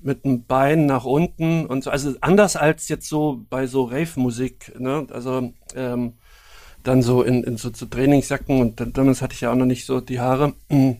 [0.01, 1.89] mit dem Bein nach unten und so.
[1.89, 5.05] Also anders als jetzt so bei so Rave-Musik, ne?
[5.11, 6.13] Also ähm,
[6.83, 9.65] dann so in, in so, so Trainingsjacken und dann, damals hatte ich ja auch noch
[9.65, 10.53] nicht so die Haare.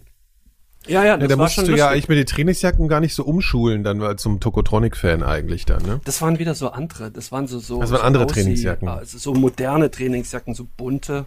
[0.88, 1.92] Ja, ja, das Ja, da war musst schon du ja lustig.
[1.92, 6.00] eigentlich mit den Trainingsjacken gar nicht so umschulen, dann mal zum Tokotronic-Fan eigentlich dann, ne?
[6.06, 7.12] Das waren wieder so andere.
[7.12, 7.82] Das waren so so.
[7.82, 8.88] Das waren so andere Aussie- Trainingsjacken.
[8.88, 11.26] Also so moderne Trainingsjacken, so bunte.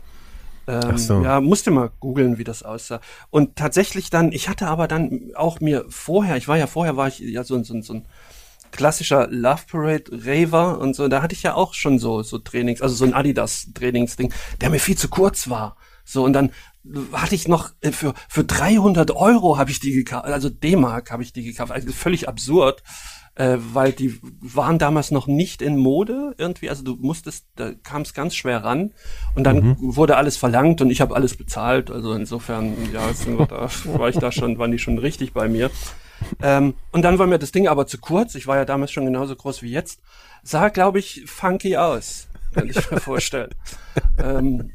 [0.67, 1.23] Ähm, so.
[1.23, 3.01] Ja, musste mal googeln, wie das aussah.
[3.31, 7.09] Und tatsächlich dann, ich hatte aber dann auch mir vorher, ich war ja vorher, war
[7.09, 8.05] ich ja so, ein- so, ein- so ein
[8.71, 12.81] klassischer Love Parade Raver und so, da hatte ich ja auch schon so, so Trainings,
[12.81, 15.77] also so ein Adidas Trainingsding, der mir viel zu kurz war.
[16.05, 16.51] So, und dann
[17.13, 21.23] hatte ich noch äh, für, für 300 Euro habe ich die gekauft, also D-Mark habe
[21.23, 22.83] ich die gekauft, also völlig absurd,
[23.35, 28.03] äh, weil die waren damals noch nicht in Mode irgendwie, also du musstest, da kam
[28.03, 28.93] es ganz schwer ran
[29.35, 33.11] und dann wurde alles verlangt und ich habe alles bezahlt, also insofern, ja,
[33.47, 33.69] da,
[33.99, 35.71] war ich da schon, waren die schon richtig bei mir.
[36.41, 38.37] Ähm, und dann war mir das Ding aber zu kurz.
[38.37, 40.01] Ich war ja damals schon genauso groß wie jetzt.
[40.45, 43.51] Sah, glaube ich, funky aus, kann ich mir vorstellen.
[44.19, 44.71] ähm,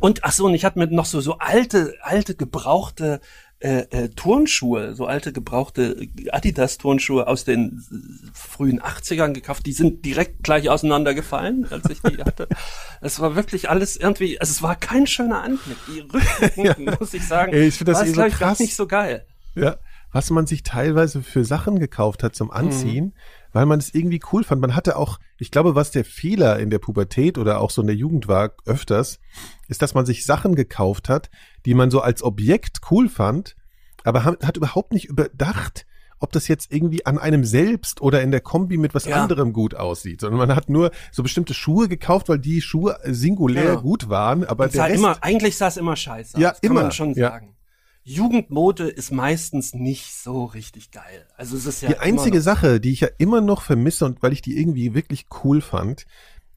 [0.00, 3.20] und ach so, und ich hatte mir noch so so alte, alte gebrauchte
[3.60, 9.64] äh, äh, Turnschuhe, so alte gebrauchte Adidas Turnschuhe aus den äh, frühen 80ern gekauft.
[9.66, 12.48] Die sind direkt gleich auseinandergefallen, als ich die hatte.
[13.00, 15.78] Es war wirklich alles irgendwie, also es war kein schöner Anblick.
[15.88, 19.26] Die Rückblickend, muss ich sagen, Ey, ich das war eh so ich, nicht so geil.
[19.54, 19.76] Ja.
[20.12, 23.14] Was man sich teilweise für Sachen gekauft hat zum Anziehen,
[23.54, 24.60] weil man es irgendwie cool fand.
[24.60, 27.86] Man hatte auch, ich glaube, was der Fehler in der Pubertät oder auch so in
[27.86, 29.18] der Jugend war, öfters,
[29.68, 31.30] ist, dass man sich Sachen gekauft hat,
[31.64, 33.56] die man so als Objekt cool fand,
[34.02, 35.86] aber hat, hat überhaupt nicht überdacht,
[36.18, 39.22] ob das jetzt irgendwie an einem selbst oder in der Kombi mit was Ja.
[39.22, 43.64] anderem gut aussieht, sondern man hat nur so bestimmte Schuhe gekauft, weil die Schuhe singulär
[43.64, 43.74] Ja.
[43.76, 46.58] gut waren, aber Es der sah Rest, immer, eigentlich sah es immer scheiße Ja, kann
[46.62, 47.30] immer, man schon ja.
[47.30, 47.53] sagen.
[48.04, 51.26] Jugendmode ist meistens nicht so richtig geil.
[51.36, 54.32] Also es ist ja die einzige Sache, die ich ja immer noch vermisse und weil
[54.32, 56.04] ich die irgendwie wirklich cool fand,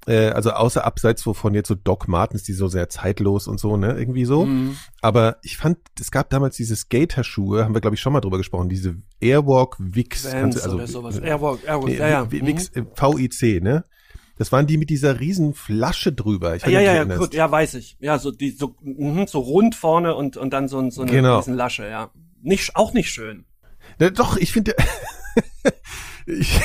[0.07, 3.77] äh, also außer abseits wovon jetzt so Doc Martens, die so sehr zeitlos und so,
[3.77, 4.45] ne, irgendwie so.
[4.45, 4.77] Mhm.
[5.01, 8.38] Aber ich fand, es gab damals diese Skater-Schuhe, haben wir glaube ich schon mal drüber
[8.38, 11.17] gesprochen, diese Airwalk Wix, also oder sowas.
[11.17, 12.31] äh, Airwalk, Airwalk, nee, ja, ja.
[12.31, 12.47] W- Mhm.
[12.47, 13.86] Wix, äh, VIC, ne?
[14.38, 16.56] Das waren die mit dieser riesen Flasche drüber.
[16.56, 17.97] Ich weiß Ja, ja, ja, gut, ja, weiß ich.
[18.00, 21.38] Ja, so die so, mhm, so rund vorne und und dann so, so eine Genau.
[21.38, 22.12] riesen Lasche, ja.
[22.41, 23.45] Nicht auch nicht schön.
[24.00, 24.76] Na, doch, ich finde,
[26.26, 26.60] ich,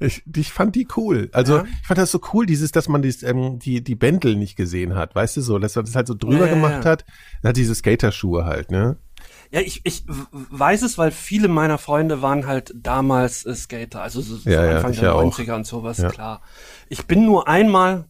[0.00, 1.28] ich, ich fand die cool.
[1.32, 1.64] Also Ja.
[1.80, 4.94] ich fand das so cool, dieses, dass man dies, ähm, die die Bändel nicht gesehen
[4.96, 6.90] hat, weißt du so, dass man das halt so drüber ja, gemacht ja.
[6.90, 7.04] hat.
[7.42, 8.96] Dann hat diese Skaterschuhe halt, ne?
[9.52, 14.20] Ja, ich, ich weiß es, weil viele meiner Freunde waren halt damals äh, Skater, also
[14.20, 15.36] so, so Ja, ja, Anfang ich der ja auch.
[15.36, 16.08] 90er und sowas, Ja.
[16.08, 16.42] klar.
[16.88, 18.04] Ich bin nur einmal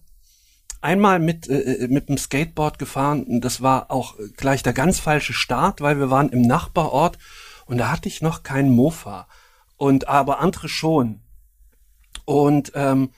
[0.83, 3.41] einmal mit, äh, mit dem Skateboard gefahren.
[3.41, 7.19] Das war auch gleich der ganz falsche Start, weil wir waren im Nachbarort
[7.67, 9.27] und da hatte ich noch keinen Mofa.
[9.77, 11.21] Und aber andere schon.
[12.27, 13.11] Und ähm,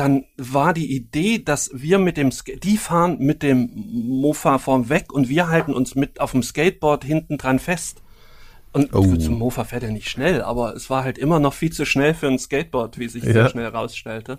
[0.00, 4.88] dann war die Idee, dass wir mit dem, Sk die fahren mit dem Mofa vorn
[4.88, 8.02] weg und wir halten uns mit auf dem Skateboard hinten dran fest.
[8.72, 9.16] Und Oh.
[9.16, 12.14] zum Mofa fährt er nicht schnell, aber es war halt immer noch viel zu schnell
[12.14, 13.32] für ein Skateboard, wie sich Ja.
[13.32, 14.38] sehr schnell herausstellte.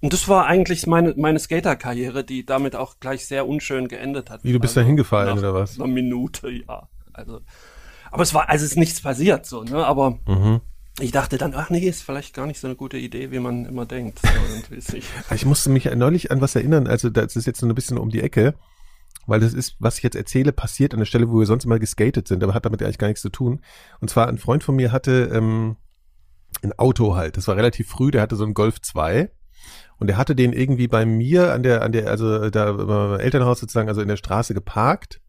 [0.00, 4.42] Und das war eigentlich meine, meine Skaterkarriere, die damit auch gleich sehr unschön geendet hat.
[4.44, 5.78] Wie, du bist da hingefallen, oder was?
[5.78, 6.88] Einer Minute, ja.
[7.12, 7.40] Also,
[8.10, 10.60] aber es war, also es ist nichts passiert, so, ne, aber Mhm.
[11.00, 13.66] Ich dachte dann, ach nee, ist vielleicht gar nicht so eine gute Idee, wie man
[13.66, 14.20] immer denkt.
[14.78, 15.04] Sich.
[15.34, 18.08] Ich musste mich neulich an was erinnern, also das ist jetzt so ein bisschen um
[18.08, 18.54] die Ecke,
[19.26, 21.78] weil das ist, was ich jetzt erzähle, passiert an der Stelle, wo wir sonst immer
[21.78, 23.60] geskatet sind, aber hat damit eigentlich gar nichts zu tun.
[24.00, 25.76] Und zwar ein Freund von mir hatte ähm,
[26.62, 29.30] ein Auto halt, das war relativ früh, der hatte so einen Golf 2
[29.98, 33.60] und er hatte den irgendwie bei mir an der, an der, also da beim Elternhaus
[33.60, 35.20] sozusagen, also in der Straße geparkt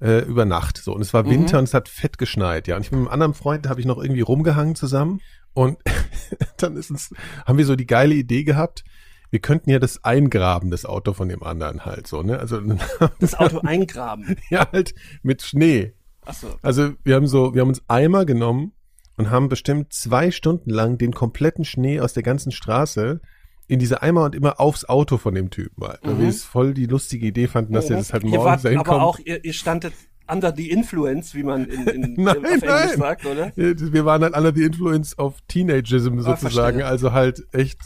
[0.00, 0.78] äh, über Nacht.
[0.78, 1.58] So, und es war Winter Mhm.
[1.60, 2.76] und es hat fett geschneit, ja.
[2.76, 5.20] Und ich mit einem anderen Freund, habe ich noch irgendwie rumgehangen zusammen.
[5.52, 5.78] Und
[6.58, 7.14] dann ist uns,
[7.46, 8.84] haben wir so die geile Idee gehabt,
[9.30, 12.38] wir könnten ja das eingraben, das Auto von dem anderen halt so, ne?
[12.38, 12.60] Also
[13.18, 14.36] Das Auto eingraben.
[14.50, 15.94] ja halt mit Schnee.
[16.24, 16.48] Achso.
[16.62, 18.72] Also wir haben so, wir haben uns Eimer genommen
[19.16, 23.20] und haben bestimmt zwei Stunden lang den kompletten Schnee aus der ganzen Straße
[23.66, 26.00] in diese Eimer und immer aufs Auto von dem Typen halt.
[26.02, 28.30] Weil wir es voll die lustige Idee fanden, dass der das halt Mhm.
[28.30, 29.02] ihr morgens wart dahin aber kommt.
[29.02, 29.92] auch, ihr, ihr standet
[30.26, 32.98] under the influence, wie man in, in, Nein, auf Englisch nein.
[32.98, 33.52] sagt, oder?
[33.56, 36.78] Wir waren halt alle die Influence of Teenagism sozusagen.
[36.78, 36.86] verstehe.
[36.86, 37.78] Also halt echt,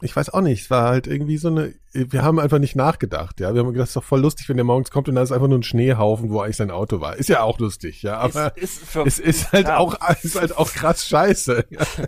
[0.00, 3.38] ich weiß auch nicht, es war halt irgendwie so eine, wir haben einfach nicht nachgedacht,
[3.40, 3.54] ja.
[3.54, 5.30] Wir haben gedacht, es ist doch voll lustig, wenn der morgens kommt und da ist
[5.32, 7.16] einfach nur ein Schneehaufen, wo eigentlich sein Auto war.
[7.16, 8.18] Ist ja auch lustig, ja.
[8.18, 9.76] Aber ist, ist für, es ist halt ja.
[9.78, 11.66] auch, ist halt auch krass scheiße.
[11.70, 11.80] Ja.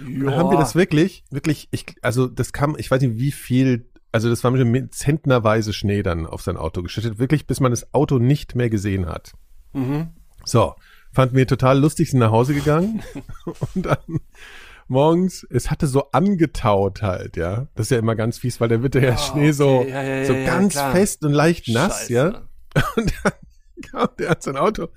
[0.00, 3.88] Dann haben wir das wirklich, wirklich, ich, also das kam, ich weiß nicht wie viel,
[4.12, 7.94] also das war mit zentnerweise Schnee dann auf sein Auto geschüttet, wirklich bis man das
[7.94, 9.32] Auto nicht mehr gesehen hat.
[9.72, 10.08] Mhm.
[10.44, 10.74] So,
[11.12, 13.02] fanden wir total lustig, sind nach Hause gegangen
[13.74, 13.98] und dann
[14.88, 17.68] morgens, es hatte so angetaut halt, ja.
[17.76, 19.90] Das ist ja immer ganz fies, weil der wird der Ah, Schnee so, okay.
[19.90, 20.92] Ja, ja, ja, so ja, ganz klar.
[20.92, 22.12] fest und leicht nass, Scheiße.
[22.12, 22.42] ja.
[22.96, 23.32] Und dann
[23.82, 24.88] kam der hat sein Auto.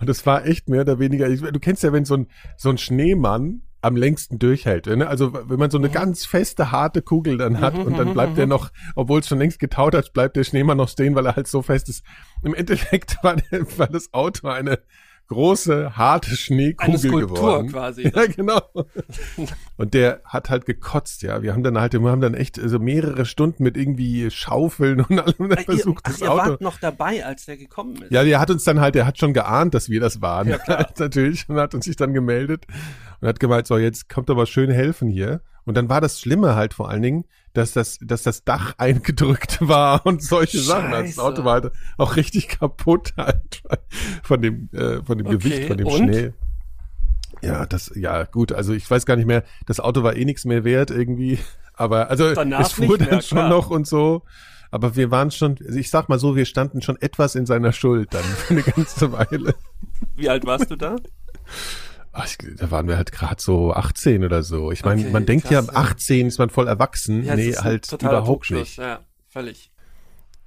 [0.00, 2.68] Und das war echt mehr oder weniger, ich, du kennst ja, wenn so ein, so
[2.68, 4.86] ein Schneemann am längsten durchhält.
[4.86, 5.06] Ne?
[5.06, 5.84] Also wenn man so Mhm.
[5.84, 9.38] eine ganz feste, harte Kugel dann hat und dann bleibt der noch, obwohl es schon
[9.38, 12.04] längst getaut hat, bleibt der Schneemann noch stehen, weil er halt so fest ist.
[12.42, 14.78] Im Endeffekt war, der, war das Auto eine
[15.32, 17.68] große, harte Schneekugel geworden.
[17.68, 18.02] quasi.
[18.14, 18.60] Ja, genau.
[19.76, 21.42] Und der hat halt gekotzt, ja.
[21.42, 25.18] Wir haben dann halt, wir haben dann echt so mehrere Stunden mit irgendwie Schaufeln und
[25.18, 26.50] allem ihr, versucht, ach, das ihr Auto.
[26.50, 28.12] wart noch dabei, als der gekommen ist.
[28.12, 30.48] Ja, der hat uns dann halt, der hat schon geahnt, dass wir das waren.
[30.48, 30.88] Ja, klar.
[30.98, 31.48] Natürlich.
[31.48, 32.66] Und hat uns sich dann gemeldet
[33.20, 35.40] und hat gemeint, so, jetzt kommt aber schön helfen hier.
[35.64, 39.58] Und dann war das Schlimme halt vor allen Dingen, dass das, dass das Dach eingedrückt
[39.60, 40.92] war und solche Sachen.
[40.92, 41.22] Also das Scheiße.
[41.22, 43.62] Auto war halt auch richtig kaputt halt
[44.22, 45.96] von dem, äh, von dem Okay, Gewicht, von dem und?
[45.96, 46.32] Schnee.
[47.42, 48.52] Ja, das, ja, gut.
[48.52, 51.38] Also ich weiß gar nicht mehr, das Auto war eh nichts mehr wert irgendwie.
[51.74, 53.48] Aber, also, Danach es fuhr dann mehr, schon klar.
[53.48, 54.22] noch und so.
[54.70, 57.72] Aber wir waren schon, also ich sag mal so, wir standen schon etwas in seiner
[57.72, 59.54] Schuld dann für eine ganze Weile.
[60.16, 60.96] Wie alt warst du da?
[62.12, 64.70] Ach, ich, da waren wir halt gerade so 18 oder so.
[64.70, 65.78] Ich meine, Okay, man denkt krass, ja, ja.
[65.80, 67.26] 18 ist man voll erwachsen.
[67.26, 68.76] das nee, halt überhaupt nicht.
[68.76, 69.70] Ja, völlig.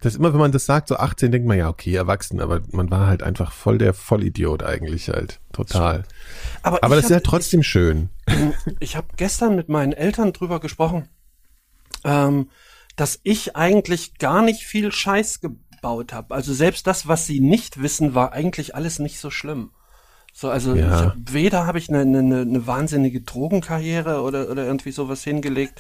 [0.02, 2.62] Das ist immer, wenn man das sagt, so 18, denkt man ja, okay, erwachsen, aber
[2.72, 5.40] man war halt einfach voll der Vollidiot eigentlich halt.
[5.54, 6.04] Total.
[6.62, 8.10] Aber, Aber ich das ist ja hab- trotzdem schön.
[8.80, 11.08] Ich habe gestern mit meinen Eltern drüber gesprochen,
[12.04, 12.50] ähm,
[12.96, 16.36] dass ich eigentlich gar nicht viel Scheiß gebaut habe.
[16.36, 19.72] Also selbst das, was sie nicht wissen, war eigentlich alles nicht so schlimm.
[20.38, 20.88] So, also Ja.
[20.88, 25.80] ich hab, weder habe ich eine, eine, eine wahnsinnige Drogenkarriere oder, oder irgendwie sowas hingelegt,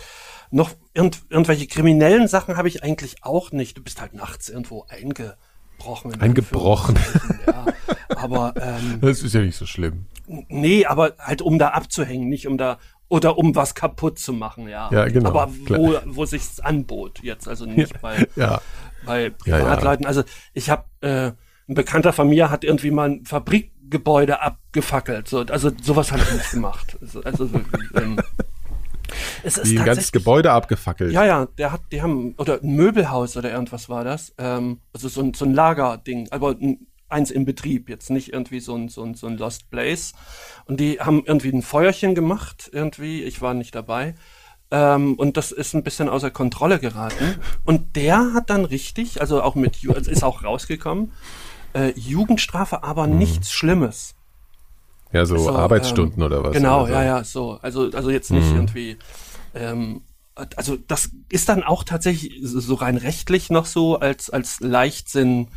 [0.49, 3.77] noch irgend, irgendwelche kriminellen Sachen habe ich eigentlich auch nicht.
[3.77, 6.13] Du bist halt nachts irgendwo eingebrochen.
[6.13, 6.97] in Eingebrochen.
[7.45, 7.65] Ja,
[8.15, 10.05] aber ähm, Das ist ja nicht so schlimm.
[10.27, 12.77] Nee, aber halt um da abzuhängen, nicht um da
[13.09, 14.89] oder um was kaputt zu machen, ja.
[14.89, 15.79] Ja, genau, Aber klar.
[15.81, 18.61] wo, wo sich's anbot jetzt, also nicht bei, Ja.
[19.05, 19.63] bei Ja, ja.
[19.65, 20.05] Privatleuten.
[20.05, 21.31] Also ich habe äh,
[21.67, 23.25] ein Bekannter von mir hat irgendwie mal ein
[23.85, 25.27] Fabrikgebäude abgefackelt.
[25.27, 26.97] So, also sowas habe ich nicht gemacht.
[27.05, 27.49] Also, also
[27.95, 28.19] ähm,
[29.43, 31.11] es ist Wie ein ganzes Gebäude abgefackelt.
[31.11, 34.33] ja, ja, der hat, die haben, oder ein Möbelhaus oder irgendwas war das.
[34.37, 38.59] Ähm, also so ein, so ein Lagerding, aber ein, eins im Betrieb, jetzt nicht irgendwie
[38.59, 40.13] so ein, so ein, so ein Lost Place.
[40.65, 44.15] Und die haben irgendwie ein Feuerchen gemacht, irgendwie, ich war nicht dabei.
[44.71, 47.35] Ähm, und das ist ein bisschen außer Kontrolle geraten.
[47.63, 51.11] Und der hat dann richtig, also auch mit, also ist auch rausgekommen,
[51.75, 54.15] äh, Jugendstrafe, aber nichts Schlimmes.
[55.11, 56.53] Ja, so, So, Arbeitsstunden ähm, oder was.
[56.53, 56.93] Genau, oder so.
[56.93, 57.59] ja, ja, so.
[57.61, 58.55] Also, also jetzt nicht Mhm.
[58.55, 58.97] irgendwie,
[59.53, 60.01] ähm,
[60.57, 65.47] also das ist dann auch tatsächlich so rein rechtlich noch so als, als Leichtsinn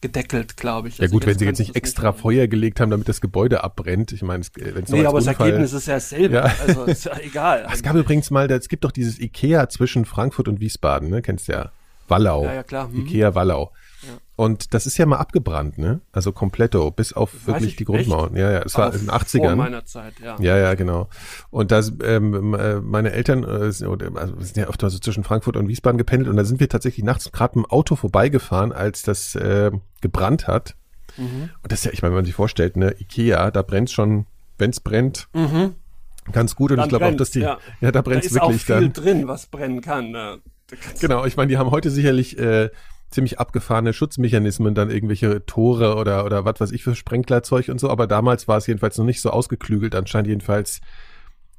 [0.00, 0.98] gedeckelt, glaube ich.
[0.98, 2.20] Ja Also gut, wenn sie jetzt nicht extra machen.
[2.20, 4.12] Feuer gelegt haben, damit das Gebäude abbrennt.
[4.12, 6.34] Ich meine, wenn es Nee, aber das Ergebnis ist ja dasselbe.
[6.34, 6.52] Ja.
[6.66, 7.66] Also ist ja egal.
[7.72, 11.22] Es gab übrigens mal, es gibt doch dieses Ikea zwischen Frankfurt und Wiesbaden, ne?
[11.22, 11.70] Kennst du ja.
[12.08, 12.44] Wallau.
[12.44, 12.88] Ja, ja, klar.
[12.88, 13.06] Mhm.
[13.06, 13.70] Ikea Wallau.
[14.36, 16.00] Und das ist ja mal abgebrannt, ne?
[16.10, 18.34] Also kompletto, bis auf wirklich ich, die Grundmauern.
[18.34, 19.54] Ja, ja, es war in den Vor 80ern.
[19.54, 20.36] meiner Zeit, ja.
[20.40, 21.08] Ja, ja, genau.
[21.50, 25.22] Und da ähm, äh, meine Eltern äh, sind- also sind ja oft mal so zwischen
[25.22, 28.72] Frankfurt und Wiesbaden gependelt und da sind wir tatsächlich nachts gerade mit dem Auto vorbeigefahren,
[28.72, 29.70] als das äh,
[30.00, 30.74] gebrannt hat.
[31.16, 31.50] Mhm.
[31.62, 34.26] Und das ist ja, ich meine, wenn man sich vorstellt, ne, Ikea, da brennt schon,
[34.58, 35.28] wenn's brennt,
[36.32, 36.72] ganz gut.
[36.72, 36.80] Und Mhm.
[36.80, 37.92] Dann ich glaube auch, dass die, ja, ja.
[37.92, 38.92] da Da brennt's ist auch wirklich viel dann.
[38.92, 40.10] drin, was brennen kann.
[40.10, 40.38] Ne?
[40.68, 42.70] Da Genau, ich meine, die haben heute sicherlich äh,
[43.14, 47.88] ziemlich abgefahrene Schutzmechanismen, dann irgendwelche Tore oder oder was weiß ich für Sprenklerzeug und so,
[47.90, 50.80] aber damals war es jedenfalls noch nicht so ausgeklügelt, anscheinend jedenfalls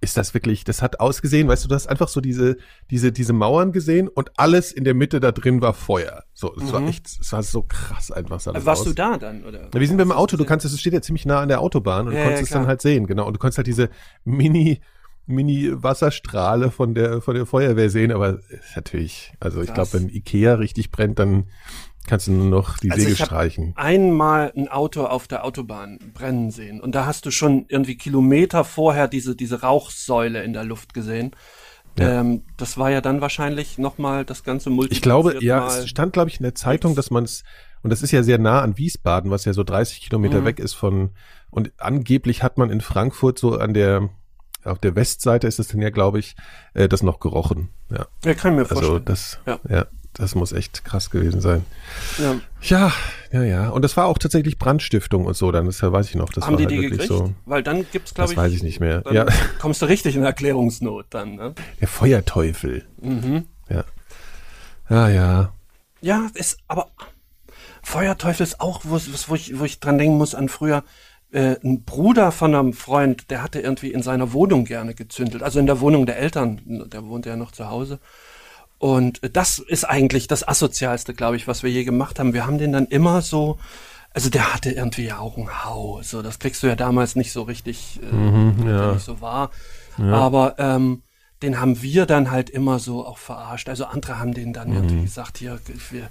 [0.01, 2.57] ist das wirklich, das hat ausgesehen, weißt du, du hast einfach so diese
[2.91, 6.23] diese diese Mauern gesehen und alles in der Mitte da drin war Feuer.
[6.33, 8.67] So, es war echt, es war so krass einfach sah das Mhm.
[8.67, 8.87] Warst aus.
[8.89, 9.43] du da dann?
[9.45, 9.69] Oder?
[9.73, 11.39] Na, wir sind mit dem Hast du Auto, du kannst, es steht ja ziemlich nah
[11.39, 13.25] an der Autobahn und Ja, du konntest ja, es dann halt sehen, genau.
[13.25, 13.89] Und du konntest halt diese
[14.25, 14.81] Mini,
[15.27, 20.55] Mini-Wasserstrahle von der, von der Feuerwehr sehen, aber ist natürlich, also ich glaube, wenn Ikea
[20.55, 21.45] richtig brennt, dann
[22.07, 23.73] kannst du nur noch die Also Segel ich streichen.
[23.75, 26.79] einmal ein Auto auf der Autobahn brennen sehen.
[26.79, 31.31] Und da hast du schon irgendwie Kilometer vorher diese, diese Rauchsäule in der Luft gesehen.
[31.97, 32.19] Ja.
[32.19, 34.93] Ähm, das war ja dann wahrscheinlich nochmal das ganze Multi.
[34.93, 37.43] Ich glaube, ja, es stand, glaube ich, in der Zeitung, dass man es,
[37.81, 40.45] und das ist ja sehr nah an Wiesbaden, was ja so 30 Kilometer Mhm.
[40.45, 41.11] weg ist von,
[41.49, 44.09] und angeblich hat man in Frankfurt so an der,
[44.65, 46.35] auf der Westseite ist es dann ja, glaube ich,
[46.73, 47.69] äh, das noch gerochen.
[47.89, 49.05] Ja, Ja, kann ich mir also vorstellen.
[49.05, 49.59] das, Ja.
[49.69, 51.65] ja, das muss echt krass gewesen sein.
[52.17, 52.35] ja.
[52.61, 52.91] Ja,
[53.31, 53.69] ja, ja.
[53.69, 56.29] Und das war auch tatsächlich Brandstiftung und so, dann das weiß ich noch.
[56.33, 57.13] Das Haben war die halt die wirklich gekriegt?
[57.27, 57.33] so.
[57.45, 58.37] Weil dann gibt's, glaube Das ich.
[58.37, 59.03] weiß ich nicht mehr.
[59.11, 59.25] Ja,
[59.59, 61.53] kommst du richtig in Erklärungsnot dann, ne?
[61.79, 62.85] der Feuerteufel.
[63.01, 63.45] Mhm.
[63.69, 63.83] Ja.
[64.87, 65.53] Ah, ja.
[66.01, 66.87] Ja, ist, aber
[67.83, 70.83] Feuerteufel ist auch, wo, wo, ich, wo ich dran denken muss an früher.
[71.35, 75.43] Äh, ein Bruder von einem Freund, der hatte irgendwie in seiner Wohnung gerne gezündelt.
[75.43, 77.99] Also in der Wohnung der Eltern, der wohnte ja noch zu Hause.
[78.77, 82.33] Und das ist eigentlich das Asozialste, glaube ich, was wir je gemacht haben.
[82.33, 83.57] Wir haben den dann immer so,
[84.13, 85.99] also der hatte irgendwie ja auch ein Hau.
[86.03, 88.93] So, das kriegst du ja damals nicht so richtig, äh, Mhm, ja.
[88.93, 89.51] nicht so wahr.
[89.97, 91.03] Aber ähm,
[91.45, 93.69] den haben wir dann halt immer so auch verarscht.
[93.69, 94.75] Also andere haben den dann Mhm.
[94.75, 95.59] irgendwie gesagt, hier,
[95.91, 96.09] wir,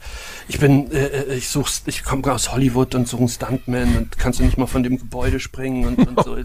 [0.49, 4.19] ich bin, äh, äh, ich such's, ich komme aus Hollywood und suche einen Stuntman und
[4.19, 6.37] kannst du nicht mal von dem Gebäude springen und, und Oh so,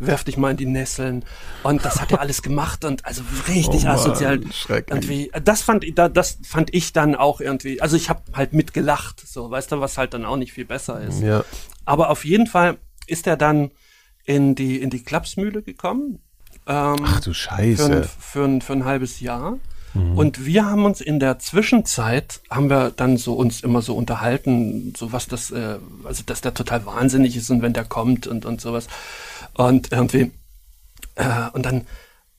[0.00, 1.24] werf dich mal in die Nesseln.
[1.62, 4.40] Und das hat er alles gemacht und also richtig Oh asozial.
[4.52, 4.96] schrecklich.
[4.96, 9.50] Irgendwie, das fand, das fand ich dann auch irgendwie, also ich habe halt mitgelacht, so,
[9.50, 11.20] weißt du, was halt dann auch nicht viel besser ist.
[11.20, 11.44] Ja.
[11.84, 13.70] Aber auf jeden Fall ist er dann
[14.24, 16.20] in die, in die Klapsmühle gekommen.
[16.68, 17.96] Ähm, Ach du für, Scheiße.
[17.96, 19.58] ein, für, ein, für ein halbes Jahr.
[19.94, 24.92] Und wir haben uns in der Zwischenzeit, haben wir dann so uns immer so unterhalten,
[24.96, 28.44] so was das, äh, also dass der total wahnsinnig ist und wenn der kommt und,
[28.44, 28.86] und sowas.
[29.54, 30.30] Und irgendwie,
[31.16, 31.86] äh, und dann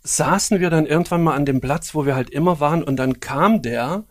[0.03, 3.19] saßen wir dann irgendwann mal an dem Platz, wo wir halt immer waren und dann
[3.19, 4.05] kam der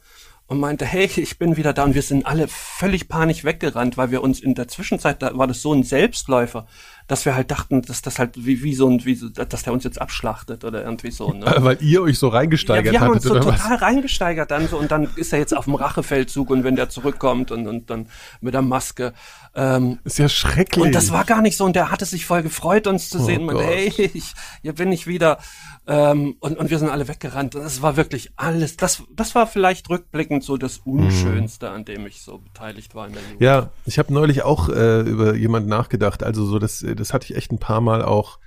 [0.46, 4.10] und meinte, hey, ich bin wieder da und wir sind alle völlig panisch weggerannt, weil
[4.10, 6.66] wir uns in der Zwischenzeit, da war das so ein Selbstläufer,
[7.08, 9.72] dass wir halt dachten, dass das halt wie, wie so ein, wie so, dass der
[9.72, 11.46] uns jetzt abschlachtet oder irgendwie so, ne?
[11.58, 13.60] Weil ihr euch so Ja, reingesteigert wir haben uns so oder was?
[13.62, 16.90] total reingesteigert dann so und dann ist er jetzt auf dem Rachefeldzug und wenn der
[16.90, 18.06] zurückkommt und, und dann
[18.40, 19.14] mit der Maske.
[19.54, 20.84] Ähm, Ist ja schrecklich.
[20.84, 23.24] und das war gar nicht so und der hatte sich voll gefreut, uns zu Oh
[23.24, 23.44] sehen.
[23.46, 25.38] Man, hey, ich, hier bin ich wieder.
[25.90, 27.54] Ähm, und, und wir sind alle weggerannt.
[27.54, 32.06] Und es war wirklich alles, das, das war vielleicht rückblickend so das Unschönste, an dem
[32.06, 33.40] ich so beteiligt war in der Jugend.
[33.40, 36.22] Ja, ich habe neulich auch äh, über jemanden nachgedacht.
[36.22, 38.38] Also so, das, das hatte ich echt ein paar Mal auch.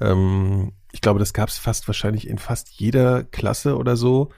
[0.00, 4.28] Ähm, ich glaube, das gab es fast wahrscheinlich in fast jeder Klasse oder so,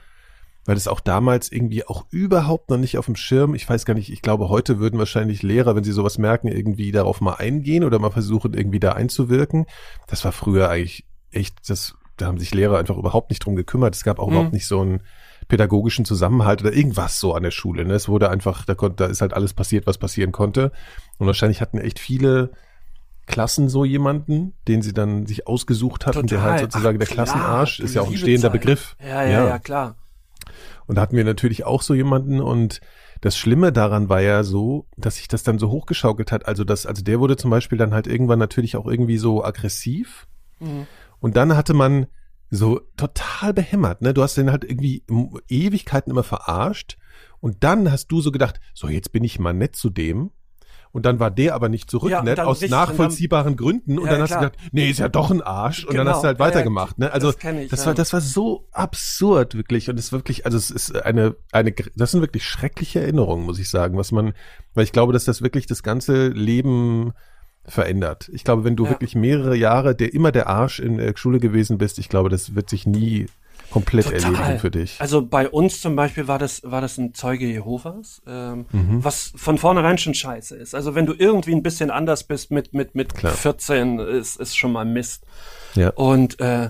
[0.63, 3.53] weil es auch damals irgendwie auch überhaupt noch nicht auf dem Schirm.
[3.53, 4.13] Ich weiß gar nicht.
[4.13, 7.99] Ich glaube, heute würden wahrscheinlich Lehrer, wenn sie sowas merken, irgendwie darauf mal eingehen oder
[7.99, 9.65] mal versuchen, irgendwie da einzuwirken.
[10.07, 11.69] Das war früher eigentlich echt.
[11.69, 13.95] Das, da haben sich Lehrer einfach überhaupt nicht drum gekümmert.
[13.95, 14.33] Es gab auch Mhm.
[14.33, 15.01] überhaupt nicht so einen
[15.47, 17.85] pädagogischen Zusammenhalt oder irgendwas so an der Schule.
[17.85, 17.93] Ne?
[17.93, 20.71] Es wurde einfach, da, konnte, da ist halt alles passiert, was passieren konnte.
[21.17, 22.51] Und wahrscheinlich hatten echt viele
[23.27, 27.25] Klassen so jemanden, den sie dann sich ausgesucht hatten, der halt sozusagen Ach, der klar,
[27.25, 28.49] Klassenarsch, ist ja auch ein stehender.
[28.49, 28.95] Begriff.
[29.03, 29.95] Ja, ja, ja, klar.
[30.87, 32.81] Und da hatten wir natürlich auch so jemanden und
[33.21, 36.47] das Schlimme daran war ja so, dass sich das dann so hochgeschaukelt hat.
[36.47, 40.27] Also das, also der wurde zum Beispiel dann halt irgendwann natürlich auch irgendwie so aggressiv.
[40.59, 40.85] Mhm.
[41.25, 42.05] Und dann hatte man
[42.51, 44.13] so total behämmert, ne?
[44.13, 45.03] Du hast den halt irgendwie
[45.49, 46.97] Ewigkeiten immer verarscht.
[47.39, 50.29] Und dann hast du so gedacht, so jetzt bin ich mal nett zu dem.
[50.91, 52.35] und dann war der aber nicht zurück, Ja, ne?
[52.35, 54.41] dann aus richtig, nachvollziehbaren Gründen und Ja, dann hast klar.
[54.43, 56.45] du gedacht, nee, ist ja doch ein Arsch und dann Genau, hast du halt ja,
[56.45, 57.11] weitergemacht, ne?
[57.11, 60.57] Also das ich, das war das war so absurd wirklich und es ist wirklich, also
[60.59, 64.33] es ist eine eine das sind wirklich schreckliche Erinnerungen, muss ich sagen, was man,
[64.75, 67.11] weil ich glaube, dass das wirklich das ganze Leben
[67.67, 68.29] verändert.
[68.33, 68.91] Ich glaube, wenn du Ja.
[68.91, 72.55] wirklich mehrere Jahre der immer der Arsch in der Schule gewesen bist, ich glaube, das
[72.55, 73.25] wird sich nie
[73.71, 74.95] komplett erledigen für dich.
[74.99, 79.03] Also bei uns zum Beispiel war das, war das ein Zeuge Jehovas, ähm, Mhm.
[79.03, 80.75] was von vornherein schon scheiße ist.
[80.75, 83.33] Also wenn du irgendwie ein bisschen anders bist mit, mit, mit Klar.
[83.33, 85.23] 14, ist, ist schon mal Mist.
[85.73, 85.89] Ja.
[85.89, 86.69] Und äh,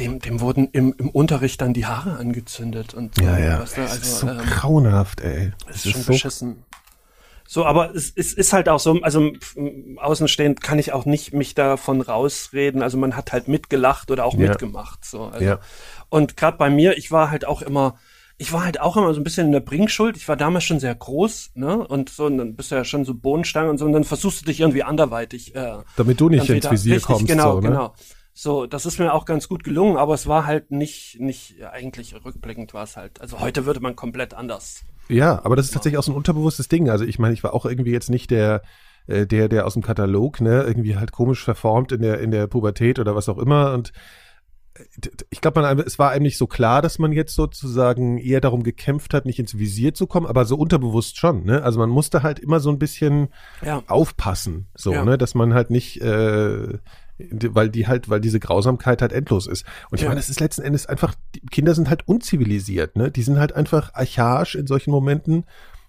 [0.00, 3.22] dem, dem wurden im, im Unterricht dann die Haare angezündet und so.
[3.22, 3.60] Ja, ja.
[3.60, 5.52] Weißt du, das ist also, so ähm, grauenhaft, ey.
[5.66, 6.64] das Das ist schon so beschissen.
[7.52, 9.32] So, aber es, es ist halt auch so, also
[9.96, 12.80] außenstehend kann ich auch nicht mich davon rausreden.
[12.80, 14.50] Also man hat halt mitgelacht oder auch Ja.
[14.50, 15.04] mitgemacht.
[15.04, 15.44] So, also.
[15.44, 15.58] Ja.
[16.10, 17.98] Und gerade bei mir, ich war halt auch immer,
[18.38, 20.16] ich war halt auch immer so ein bisschen in der Bringschuld.
[20.16, 21.76] Ich war damals schon sehr groß, ne?
[21.88, 24.42] Und so, und dann bist du ja schon so Bohnenstange und so, und dann versuchst
[24.42, 25.56] du dich irgendwie anderweitig.
[25.56, 27.68] Äh, Damit du nicht ins Visier richtig, kommst, Genau, so, ne?
[27.68, 27.94] genau.
[28.32, 32.14] So, das ist mir auch ganz gut gelungen, aber es war halt nicht, nicht, eigentlich
[32.24, 33.20] rückblickend war es halt.
[33.20, 34.84] Also heute würde man komplett anders.
[35.10, 36.88] Ja, aber das ist tatsächlich auch so ein unterbewusstes Ding.
[36.90, 38.62] Also ich meine, ich war auch irgendwie jetzt nicht der,
[39.06, 42.46] äh, der, der aus dem Katalog, ne, irgendwie halt komisch verformt in der, in der
[42.46, 43.72] Pubertät oder was auch immer.
[43.74, 43.92] Und
[44.74, 44.82] äh,
[45.30, 48.62] ich glaube, man, es war einem nicht so klar, dass man jetzt sozusagen eher darum
[48.62, 51.62] gekämpft hat, nicht ins Visier zu kommen, aber so unterbewusst schon, ne?
[51.62, 53.28] Also man musste halt immer so ein bisschen
[53.64, 53.82] Ja.
[53.86, 55.04] aufpassen, so, Ja.
[55.04, 56.78] ne, dass man halt nicht, äh,
[57.30, 59.64] weil die halt, weil diese Grausamkeit halt endlos ist.
[59.90, 60.08] Und ich Ja.
[60.08, 63.10] meine, es ist letzten Endes einfach, die Kinder sind halt unzivilisiert, ne?
[63.10, 65.44] Die sind halt einfach archaisch in solchen Momenten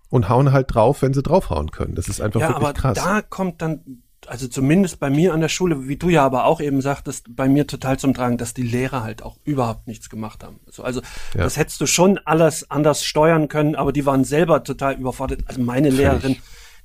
[0.09, 1.95] und hauen halt drauf, wenn sie draufhauen können.
[1.95, 2.97] Das ist einfach Ja, wirklich aber krass.
[2.97, 6.59] da kommt dann, also zumindest bei mir an der Schule, wie du ja aber auch
[6.61, 10.43] eben sagtest, bei mir total zum Tragen, dass die Lehrer halt auch überhaupt nichts gemacht
[10.43, 10.59] haben.
[10.69, 11.01] So, also
[11.33, 11.43] Ja.
[11.43, 15.41] das hättest du schon alles anders steuern können, aber die waren selber total überfordert.
[15.47, 16.37] Also meine Lehrerin,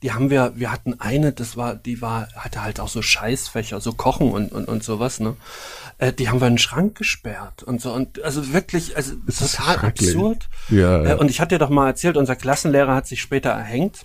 [0.03, 3.81] die haben wir, wir hatten eine, das war, die war, hatte halt auch so Scheißfächer,
[3.81, 5.37] so Kochen und, und, und sowas, ne?
[5.99, 7.93] Äh, die haben wir in den Schrank gesperrt und so.
[7.93, 10.49] Und also wirklich, also Das total absurd.
[10.69, 11.11] Ja, ja.
[11.13, 14.05] Äh, und ich hatte dir doch mal erzählt, unser Klassenlehrer hat sich später erhängt.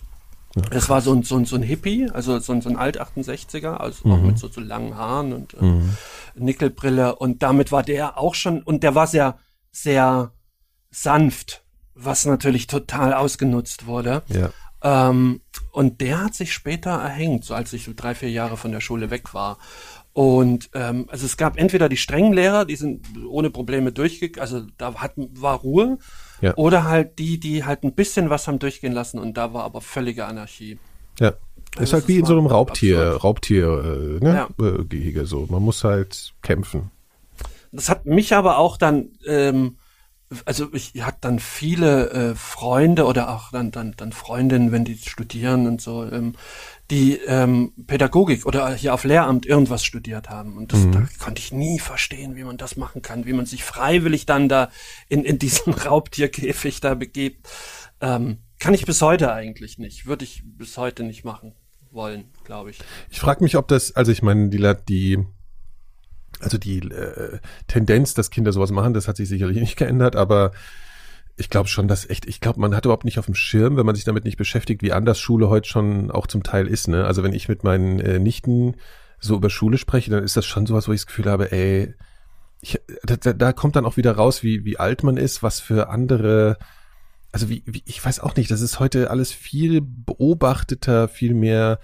[0.69, 3.77] Das war so ein, so ein, so ein Hippie, also so ein, so ein Alt-68er,
[3.77, 4.13] also Mhm.
[4.13, 5.81] auch mit so, so langen Haaren und äh,
[6.35, 7.15] Nickelbrille.
[7.15, 9.37] Und damit war der auch schon, und der war sehr,
[9.71, 10.31] sehr
[10.89, 11.63] sanft,
[11.95, 14.23] was natürlich total ausgenutzt wurde.
[14.27, 14.49] ja.
[14.83, 18.71] Ähm, und der hat sich später erhängt, so als ich so drei, vier Jahre von
[18.71, 19.57] der Schule weg war.
[20.13, 24.65] Und ähm, also es gab entweder die strengen Lehrer, die sind ohne Probleme durchgegangen, also
[24.77, 25.99] da hat, war Ruhe,
[26.41, 26.53] Ja.
[26.57, 29.79] oder halt die, die halt ein bisschen was haben durchgehen lassen und da war aber
[29.79, 30.77] völlige Anarchie.
[31.19, 31.29] Ja.
[31.29, 31.37] ist
[31.77, 33.23] Also halt es wie in so einem Raubtier, absurd.
[33.23, 34.47] Raubtier, äh, ne?
[34.59, 35.45] Äh, Gehege so.
[35.49, 36.91] Man muss halt kämpfen.
[37.71, 39.77] Das hat mich aber auch dann, ähm,
[40.45, 44.97] also ich hatte dann viele äh, Freunde oder auch dann, dann, dann Freundinnen, wenn die
[44.97, 46.33] studieren und so, ähm,
[46.89, 50.57] die ähm, Pädagogik oder hier auf Lehramt irgendwas studiert haben.
[50.57, 53.63] Und das da konnte ich nie verstehen, wie man das machen kann, wie man sich
[53.63, 54.69] freiwillig dann da
[55.07, 57.47] in, in diesen Raubtierkäfig da begibt.
[58.01, 60.05] Ähm, kann ich bis heute eigentlich nicht.
[60.05, 61.55] Würde ich bis heute nicht machen
[61.91, 62.79] wollen, glaube ich.
[63.09, 65.25] Ich frage mich, ob das, also ich meine, die, die
[66.41, 70.51] also die äh, Tendenz, dass Kinder sowas machen, das hat sich sicherlich nicht geändert, aber
[71.37, 73.85] ich glaube schon, dass echt, ich glaube, man hat überhaupt nicht auf dem Schirm, wenn
[73.85, 76.87] man sich damit nicht beschäftigt, wie anders Schule heute schon auch zum Teil ist.
[76.87, 77.05] Ne?
[77.05, 78.75] Also wenn ich mit meinen äh, Nichten
[79.19, 81.93] so über Schule spreche, dann ist das schon sowas, wo ich das Gefühl habe, ey,
[82.61, 85.89] ich, da, da, kommt dann auch wieder raus, wie, wie alt man ist, was für
[85.89, 86.57] andere,
[87.31, 91.79] also wie, wie, ich weiß auch nicht, das ist heute alles viel beobachteter, viel mehr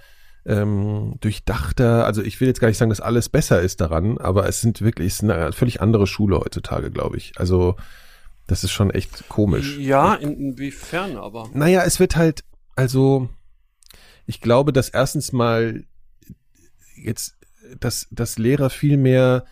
[0.48, 2.06] ähm, durchdachter.
[2.06, 4.80] Also ich will jetzt gar nicht sagen, dass alles besser ist daran, aber es sind
[4.80, 7.32] wirklich, es ist eine völlig andere Schule heutzutage, glaube ich.
[7.36, 7.76] Also
[8.46, 9.76] das ist schon echt komisch.
[9.78, 11.50] Ja, in, inwiefern aber?
[11.52, 12.44] Naja, es wird halt,
[12.74, 13.28] also
[14.24, 15.84] ich glaube, dass erstens mal
[16.96, 17.36] jetzt,
[17.78, 19.44] dass, dass Lehrer viel mehr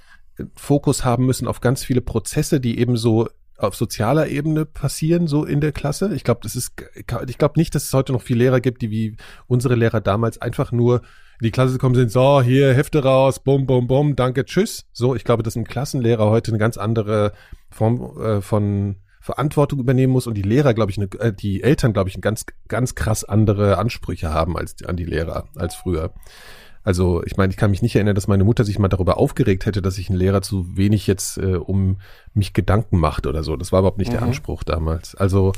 [0.55, 3.28] Fokus haben müssen auf ganz viele Prozesse, die eben so
[3.59, 6.14] auf sozialer Ebene passieren, so in der Klasse.
[6.14, 8.90] Ich glaube, das ist, ich glaube nicht, dass es heute noch viele Lehrer gibt, die
[8.90, 11.02] wie unsere Lehrer damals einfach nur
[11.40, 14.86] in die Klasse gekommen sind, so, hier, Hefte raus, bum, bum, bum, danke, tschüss.
[14.92, 17.32] So, ich glaube, dass ein Klassenlehrer heute eine ganz andere
[17.70, 21.92] Form äh, von Verantwortung übernehmen muss und die Lehrer, glaube ich, eine, äh, die Eltern,
[21.92, 26.14] glaube ich, ganz, ganz krass andere Ansprüche haben als an die Lehrer als früher.
[26.87, 29.66] Also ich meine, ich kann mich nicht erinnern, dass meine Mutter sich mal darüber aufgeregt
[29.66, 31.97] hätte, dass sich ein Lehrer zu wenig jetzt äh, um
[32.32, 33.57] mich Gedanken macht oder so.
[33.57, 34.28] Das war überhaupt nicht der Mhm.
[34.28, 35.16] Anspruch damals.
[35.16, 35.53] Also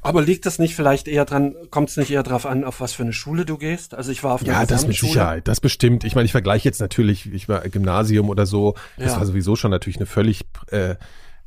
[0.00, 2.92] Aber liegt das nicht vielleicht eher dran, kommt es nicht eher drauf an, auf was
[2.92, 3.94] für eine Schule du gehst?
[3.94, 4.96] Also ich war auf einer ja, das mit.
[4.96, 6.04] Sicherheit, das bestimmt.
[6.04, 9.18] Ich meine, ich vergleiche jetzt natürlich, ich war Gymnasium oder so, das Ja.
[9.18, 10.94] war sowieso schon natürlich eine völlig äh,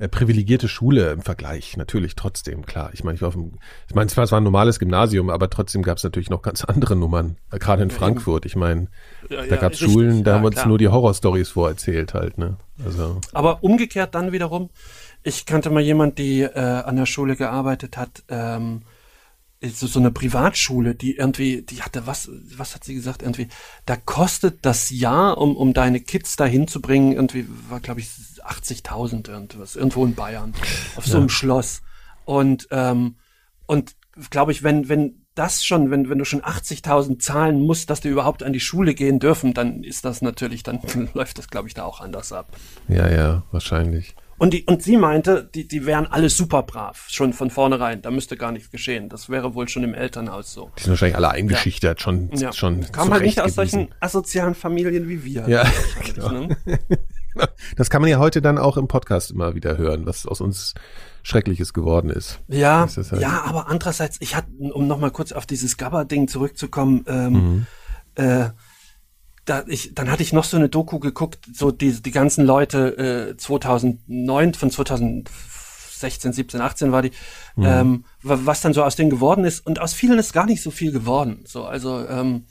[0.02, 2.90] äh, privilegierte Schule im Vergleich, natürlich trotzdem, klar.
[2.94, 5.48] Ich meine, ich war auf dem, ich meine, zwar es war ein normales Gymnasium, aber
[5.50, 8.48] trotzdem gab es natürlich noch ganz andere Nummern, äh, gerade in Frankfurt.
[8.48, 8.88] Ich meine,
[9.30, 10.68] Ja, da gab es richtig, Schulen, da ja, haben wir uns klar.
[10.68, 12.58] nur die Horrorstories vorerzählt halt, ne?
[12.84, 14.72] Also, Aber umgekehrt dann wiederum,
[15.22, 18.82] ich kannte mal jemand, die äh, an der Schule gearbeitet hat, ähm,
[19.70, 23.48] so, so eine Privatschule, die irgendwie, die hatte was, was hat sie gesagt, irgendwie,
[23.86, 29.30] da kostet das Jahr, um, um deine Kids da hinzubringen, irgendwie, war glaube ich 80.000
[29.30, 30.54] irgendwas, irgendwo in Bayern,
[30.96, 31.82] auf so einem Schloss.
[32.26, 33.16] Und, ähm,
[33.68, 33.96] und
[34.30, 38.10] glaube ich, wenn, wenn das schon, wenn, wenn du schon 80.000 zahlen musst, dass die
[38.10, 40.82] überhaupt an die Schule gehen dürfen, dann ist das natürlich, dann
[41.14, 42.58] läuft das, glaube ich, da auch anders ab.
[42.88, 44.16] ja, ja, wahrscheinlich.
[44.42, 48.02] Und, die, und sie meinte, die, die wären alle super brav, schon von vornherein.
[48.02, 49.08] Da müsste gar nichts geschehen.
[49.08, 50.72] Das wäre wohl schon im Elternhaus so.
[50.80, 52.52] Die sind wahrscheinlich alle eingeschüchtert, schon, Ja.
[52.52, 55.48] schon Kam halt nicht aus solchen asozialen Familien wie wir.
[55.48, 55.64] Ja,
[56.16, 56.32] genau.
[56.32, 56.58] ne?
[57.78, 60.74] Das kann man ja heute dann auch im Podcast immer wieder hören, was aus uns
[61.22, 62.40] Schreckliches geworden ist.
[62.48, 67.06] Ja, ist halt- ja, aber andererseits, ich hatte, um nochmal kurz auf dieses Gabba-Ding zurückzukommen,
[67.08, 67.66] ähm, Mhm.
[68.16, 68.50] äh,
[69.46, 73.32] da ich, dann hatte ich noch so eine Doku geguckt, so die, die ganzen Leute
[73.32, 77.12] äh, 2009, von 2016, 17, 18 war die,
[77.56, 77.66] Mhm.
[77.66, 79.66] ähm, wa- was dann so aus denen geworden ist.
[79.66, 81.44] Und aus vielen ist gar nicht so viel geworden.
[81.46, 82.46] So, also ähm,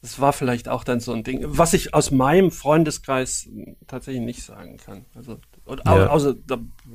[0.00, 4.22] das war vielleicht auch dann so ein Ding, was ich aus meinem Freundeskreis mh, tatsächlich
[4.24, 5.04] nicht sagen kann.
[5.14, 6.08] Also und, Ja.
[6.08, 6.34] außer,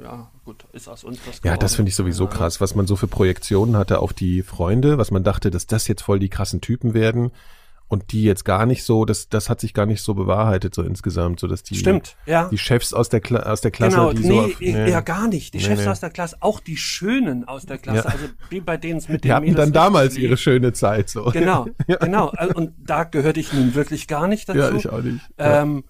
[0.03, 1.59] ja gut, ist aus uns was Ja, geworden.
[1.61, 2.37] das finde ich sowieso Ahnung.
[2.37, 5.87] krass, was man so für Projektionen hatte auf die Freunde, was man dachte, dass das
[5.87, 7.31] jetzt voll die krassen Typen werden
[7.89, 10.81] und die jetzt gar nicht so, das, das hat sich gar nicht so bewahrheitet so
[10.81, 12.49] insgesamt, so dass die, Stimmt, ja.
[12.49, 15.27] die Chefs aus der, Kla aus der Klasse, Genau, die nee, so, auf, eher gar
[15.29, 15.53] nicht.
[15.53, 15.87] Die Nee, Chefs nee.
[15.87, 18.13] aus der Klasse, auch die Schönen aus der Klasse, Ja.
[18.13, 20.23] also wie bei denen es mit den die hatten Mädels dann damals lief.
[20.25, 21.25] ihre schöne Zeit, so.
[21.31, 21.67] Genau,
[22.01, 22.27] genau.
[22.29, 24.59] Also, Und da gehörte ich nun wirklich gar nicht dazu.
[24.59, 25.21] Ja, ich auch nicht.
[25.39, 25.61] Ja.
[25.61, 25.85] Ähm,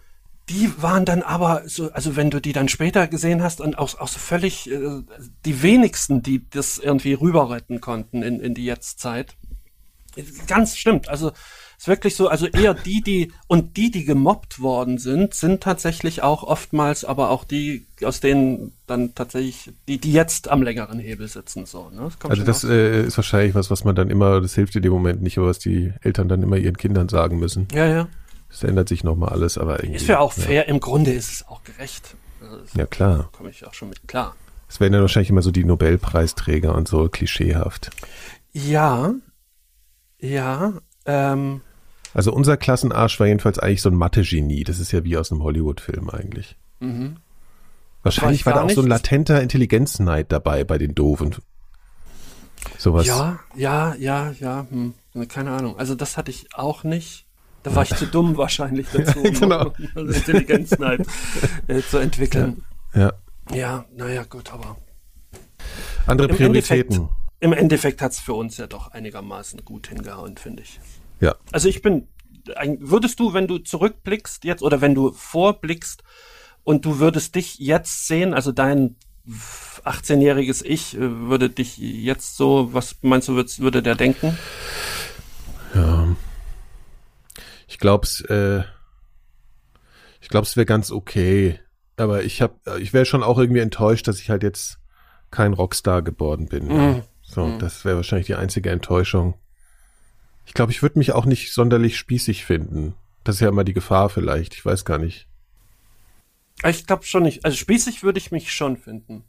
[0.50, 4.00] die waren dann aber so, also wenn du die dann später gesehen hast und auch,
[4.00, 5.02] auch so völlig äh,
[5.46, 9.36] die wenigsten, die das irgendwie rüber retten konnten in, in die Jetztzeit.
[10.48, 11.10] Ganz stimmt.
[11.10, 11.32] Also
[11.78, 16.24] ist wirklich so, also eher die, die und die, die gemobbt worden sind, sind tatsächlich
[16.24, 21.28] auch oftmals, aber auch die, aus denen dann tatsächlich, die, die jetzt am längeren Hebel
[21.28, 21.68] sitzen.
[21.68, 22.10] So, ne?
[22.20, 24.92] kommt Also das äh, ist wahrscheinlich was, was man dann immer, das hilft in dem
[24.92, 27.68] Moment nicht, aber was die Eltern dann immer ihren Kindern sagen müssen.
[27.72, 28.08] ja, ja.
[28.50, 29.98] Es ändert sich nochmal alles, aber irgendwie.
[29.98, 30.44] Ist ja auch ja.
[30.44, 30.68] fair.
[30.70, 32.16] Im Grunde ist es auch gerecht.
[32.42, 33.30] Also das Ja, klar.
[33.34, 34.36] komme ich auch schon mit klar.
[34.70, 37.92] Es werden ja wahrscheinlich immer so die Nobelpreisträger und so klischeehaft.
[38.54, 39.14] Ja,
[40.20, 40.74] ja,
[41.06, 41.62] ähm,
[42.18, 44.64] Also unser Klassenarsch war jedenfalls eigentlich so ein Mathe-Genie.
[44.64, 46.56] Das ist ja wie aus einem Hollywood-Film eigentlich.
[48.02, 48.46] Wahrscheinlich Mhm.
[48.46, 48.90] Weiß war da auch so ein nicht.
[48.90, 51.36] latenter Intelligenzneid dabei bei den Doofen.
[52.80, 53.06] Sowas.
[53.06, 54.96] ja, ja, ja, ja, hm,
[55.28, 55.78] keine Ahnung.
[55.78, 57.28] Also das hatte ich auch nicht.
[57.62, 59.74] Da war ich zu dumm wahrscheinlich dazu, um genau.
[59.94, 61.06] um Intelligenzneid
[61.68, 62.64] äh, zu entwickeln.
[62.96, 63.14] Ja.
[63.54, 64.76] Ja, naja, gut, aber
[66.08, 66.96] Andere im Prioritäten.
[66.96, 70.80] Endeffekt, im Endeffekt hat's für uns ja doch einigermaßen gut hingehauen, finde ich.
[71.20, 71.36] Ja.
[71.52, 72.08] Also ich bin,
[72.80, 76.04] würdest du, wenn du zurückblickst jetzt oder wenn du vorblickst
[76.64, 78.96] und du würdest dich jetzt sehen, also dein
[79.84, 84.38] 18-jähriges Ich äh, würde dich jetzt so, was meinst du, würde der denken?
[87.68, 88.64] Ich glaub's, äh,
[90.20, 91.60] ich glaub's wäre ganz okay.
[91.96, 94.80] Aber ich hab, ich wäre schon auch irgendwie enttäuscht, dass ich halt jetzt
[95.30, 96.68] kein Rockstar geworden bin.
[96.68, 97.04] Mhm.
[97.22, 99.36] So, das wäre wahrscheinlich die einzige Enttäuschung.
[100.48, 102.96] Ich glaube, ich würde mich auch nicht sonderlich spießig finden.
[103.24, 104.54] Das ist ja immer die Gefahr vielleicht.
[104.56, 105.28] Ich weiß gar nicht.
[106.66, 107.46] Ich glaube schon nicht.
[107.46, 109.24] Also spießig würde ich mich schon finden.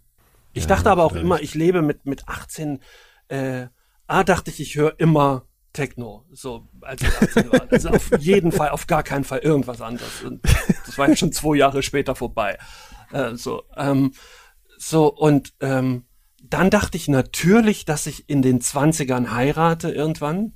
[0.54, 1.24] Ich Ja, dachte aber auch vielleicht.
[1.24, 2.80] immer, ich lebe mit, mit 18,
[3.28, 3.66] äh,
[4.06, 7.70] A dachte ich, ich höre immer Techno, so als ich 18 war.
[7.70, 10.22] Also auf jeden Fall, auf gar keinen Fall irgendwas anderes.
[10.22, 10.42] Und
[10.86, 12.58] das war ja schon zwei Jahre später vorbei.
[13.12, 14.12] Äh, so, ähm,
[14.78, 16.04] so und ähm,
[16.42, 20.52] dann dachte ich natürlich, dass ich in den 20ern heirate irgendwann.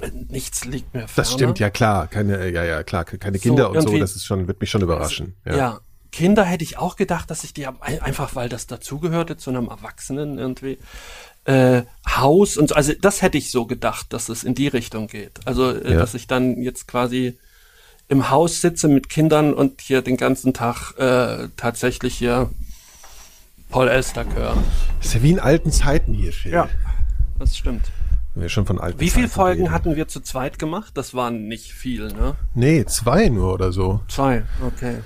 [0.00, 1.12] Äh, Nichts liegt mir ferner.
[1.16, 2.06] Das stimmt, ja klar.
[2.08, 3.04] Keine, ja, ja, klar.
[3.04, 5.36] Keine So, Kinder und so, das ist schon, wird mich schon überraschen.
[5.44, 5.80] Ja.
[6.12, 10.38] Kinder hätte ich auch gedacht, dass ich die einfach, weil das dazugehörte zu einem Erwachsenen
[10.38, 10.78] irgendwie.
[11.44, 15.06] Äh, Haus und so, also das hätte ich so gedacht, dass es in die Richtung
[15.06, 15.40] geht.
[15.46, 15.98] Also, äh, Ja.
[16.00, 17.38] dass ich dann jetzt quasi
[18.08, 22.50] im Haus sitze mit Kindern und hier den ganzen Tag äh, tatsächlich hier
[23.70, 24.56] Paul Elster höre.
[24.98, 26.50] Das ist ja wie in alten Zeiten hier, Phil.
[27.38, 27.84] das stimmt.
[28.34, 29.74] Wenn wir schon von alten Wie viele Folgen reden.
[29.74, 30.96] hatten wir zu zweit gemacht?
[30.96, 32.36] Das waren nicht viel, ne?
[32.54, 34.00] Nee, zwei nur oder so.
[34.08, 34.98] Zwei, okay.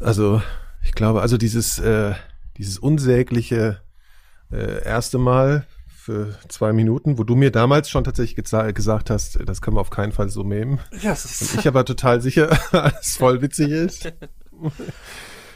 [0.00, 0.40] Also,
[0.82, 2.14] ich glaube, also dieses, äh,
[2.56, 3.80] dieses unsägliche
[4.50, 8.34] äh, erste Mal für zwei Minuten, wo du mir damals schon tatsächlich
[8.74, 10.80] gesagt hast, das können wir auf keinen Fall so nehmen.
[11.00, 14.04] Ja, ist, Ich aber total sicher, dass es voll witzig ist.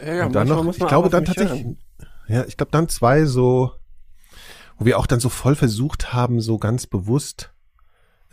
[0.04, 1.78] ja, ja, Und dann noch, ich glaube dann tatsächlich, hören.
[2.28, 3.72] ja, ich glaube dann zwei so,
[4.78, 7.52] wo wir auch dann so voll versucht haben, so ganz bewusst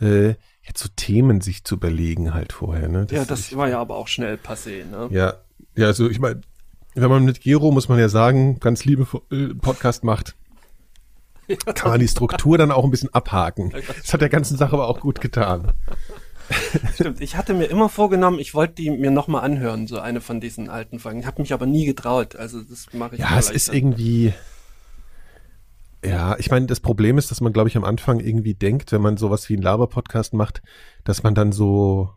[0.00, 2.88] äh, jetzt so Themen sich zu überlegen halt vorher.
[2.88, 3.06] Ne?
[3.10, 4.84] ja, das war ja aber auch schnell passé.
[4.84, 5.08] Ne?
[5.10, 5.34] Ja,
[5.76, 6.40] ja, also ich meine,
[6.94, 10.36] wenn man mit Gero, muss man ja sagen, ganz liebe äh, Podcast macht,
[11.74, 13.70] kann man die Struktur dann auch ein bisschen abhaken.
[13.70, 15.72] Das hat der ganzen Sache aber auch gut getan.
[16.94, 20.40] Stimmt, ich hatte mir immer vorgenommen, ich wollte die mir nochmal anhören, so eine von
[20.40, 21.20] diesen alten Folgen.
[21.20, 22.36] Ich habe mich aber nie getraut.
[22.36, 24.34] Also das mache ich Ja, es ist irgendwie.
[26.04, 29.00] Ja, ich meine, das Problem ist, dass man, glaube ich, am Anfang irgendwie denkt, wenn
[29.00, 30.62] man sowas wie einen Laber-Podcast macht,
[31.02, 32.10] dass man dann so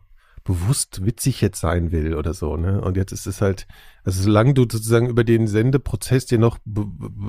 [0.44, 2.80] bewusst witzig jetzt sein will oder so, ne?
[2.80, 3.66] Und jetzt ist es halt,
[4.04, 6.86] also solange du sozusagen über den Sendeprozess dir noch be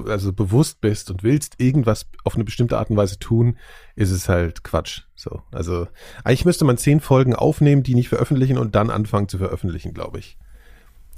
[0.10, 3.58] also bewusst bist und willst irgendwas auf eine bestimmte Art und Weise tun,
[3.96, 5.02] ist es halt Quatsch.
[5.16, 5.88] So, also
[6.24, 10.20] eigentlich müsste man zehn Folgen aufnehmen, die nicht veröffentlichen und dann anfangen zu veröffentlichen, glaube
[10.20, 10.38] ich.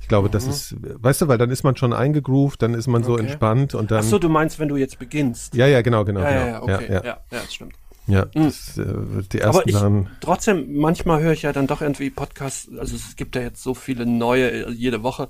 [0.01, 3.03] Ich glaube, das ist, weißt du, weil dann ist man schon eingegroovt, dann ist man
[3.03, 3.23] so Okay.
[3.23, 3.99] entspannt und dann.
[3.99, 5.55] Ach so, du meinst, wenn du jetzt beginnst.
[5.55, 6.21] ja, ja, genau, genau.
[6.21, 6.67] ja, ja, genau.
[6.67, 6.85] ja, okay.
[6.87, 7.03] ja, Ja, ja.
[7.31, 7.73] ja, das stimmt.
[8.07, 8.83] ja das, äh,
[9.31, 10.09] die ersten Aber ich, Sachen.
[10.19, 13.73] trotzdem, manchmal höre ich ja dann doch irgendwie Podcasts, also es gibt ja jetzt so
[13.73, 15.29] viele neue äh, jede Woche,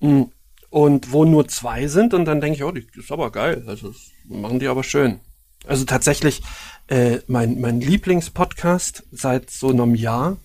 [0.00, 0.22] Mm,
[0.70, 3.88] und wo nur zwei sind und dann denke ich, oh, die ist aber geil, also
[3.88, 5.20] das machen die aber schön.
[5.66, 6.42] Also tatsächlich,
[6.88, 10.36] äh, mein, mein Lieblingspodcast seit so einem Jahr,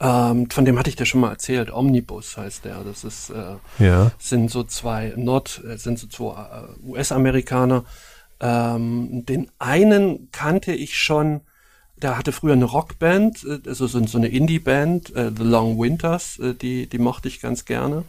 [0.00, 3.56] ähm, von dem hatte ich dir schon mal erzählt, Omnibus heißt der, das ist, äh,
[3.82, 4.10] Ja.
[4.18, 7.84] sind so zwei Nord, äh, sind so zwei äh, US-Amerikaner.
[8.40, 11.40] Ähm, den einen kannte ich schon,
[11.96, 16.38] der hatte früher eine Rockband, äh, also so, so eine Indie-Band, äh, The Long Winters,
[16.60, 18.04] die, die mochte ich ganz gerne.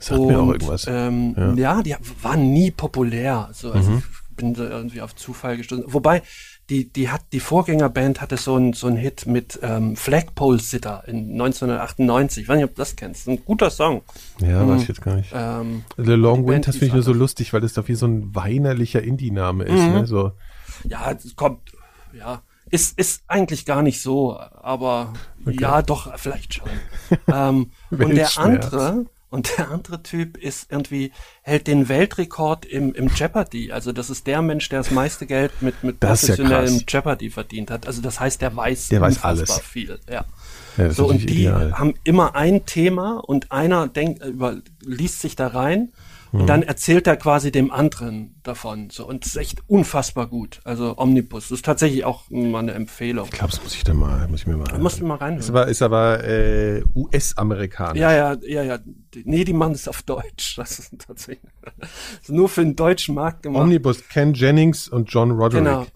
[0.00, 0.86] Sagt mir auch irgendwas.
[0.88, 1.46] Ähm, Ja.
[1.52, 1.58] Mhm.
[1.58, 1.82] ja.
[1.82, 3.50] die waren nie populär.
[3.52, 5.84] So, also ich bin da irgendwie auf Zufall gestoßen.
[5.86, 6.22] Wobei,
[6.72, 11.04] die, die hat, die Vorgängerband hatte so einen so einen Hit mit ähm, Flagpole Sitter
[11.06, 12.44] in 1998.
[12.44, 13.28] Ich weiß nicht, ob du das kennst.
[13.28, 14.00] Ein guter Song.
[14.40, 15.30] Ja, weiß ich jetzt gar nicht.
[15.34, 18.06] Ähm, The Long Winters hieß finde ich nur so lustig, weil das doch wie so
[18.06, 19.82] ein weinerlicher Indie-Name ist.
[19.82, 19.92] Mhm.
[19.92, 20.06] Ne?
[20.06, 20.32] So,
[20.84, 21.60] Ja, es kommt,
[22.14, 25.12] ja, ist, ist eigentlich gar nicht so, aber
[25.44, 26.70] ja, doch, vielleicht schon.
[27.30, 31.10] ähm, und der andere, und der andere Typ ist irgendwie,
[31.42, 33.72] hält den Weltrekord im, im Jeopardy.
[33.72, 36.84] Also das ist der Mensch, der das meiste Geld mit, mit Das ja professionellem krass.
[36.88, 37.86] Jeopardy verdient hat.
[37.86, 39.66] Also das heißt, der weiß, Der weiß unfassbar alles.
[39.66, 39.98] viel.
[40.08, 40.24] Ja.
[40.76, 41.72] ja, So, und die ideal.
[41.78, 45.92] haben immer ein Thema und einer denkt, über, liest sich da rein.
[46.32, 48.88] Und dann erzählt er quasi dem anderen davon.
[48.90, 50.60] So, und es ist echt unfassbar gut.
[50.64, 51.44] Also Omnibus.
[51.48, 53.26] Das ist tatsächlich auch mal eine Empfehlung.
[53.26, 54.64] Ich glaube, das muss ich dann mal, muss ich mir mal.
[54.64, 55.48] Da musst du mal Ist reinhören.
[55.50, 58.00] aber, ist aber äh, US-Amerikanisch.
[58.00, 58.78] Ja, ja, ja, ja.
[59.24, 60.56] Nee, die machen es auf Deutsch.
[60.62, 61.90] Das ist tatsächlich das
[62.22, 63.62] ist nur für den deutschen Markt gemacht.
[63.62, 65.64] Omnibus, Ken Jennings und John Roderick.
[65.64, 65.86] genau.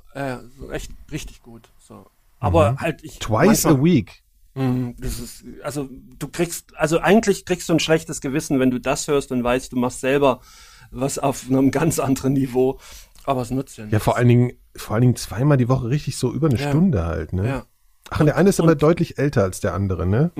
[0.58, 1.68] So echt richtig gut.
[1.78, 2.06] So.
[2.40, 3.14] Aber halt ich.
[3.16, 3.20] Mhm.
[3.20, 4.22] Twice manchmal- a week.
[4.56, 5.88] Mhm, Das ist, also
[6.18, 9.72] du kriegst, also eigentlich kriegst du ein schlechtes Gewissen, wenn du das hörst und weißt,
[9.72, 10.40] du machst selber
[10.90, 12.78] was auf einem ganz anderen Niveau.
[13.24, 13.92] Aber es nutzt ja nichts.
[13.92, 16.68] Ja, vor allen Dingen, vor allen Dingen zweimal die Woche richtig so über eine Ja.
[16.70, 17.48] Stunde halt, ne?
[17.48, 17.66] Ja.
[18.10, 20.30] Ach, und der eine ist aber deutlich älter als der andere, ne?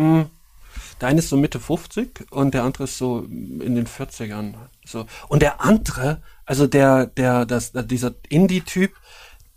[1.00, 4.54] Der eine ist so Mitte 50 und der andere ist so in den 40ern.
[4.84, 5.06] So.
[5.28, 8.92] Und der andere, also der, der, das, dieser Indie-Typ,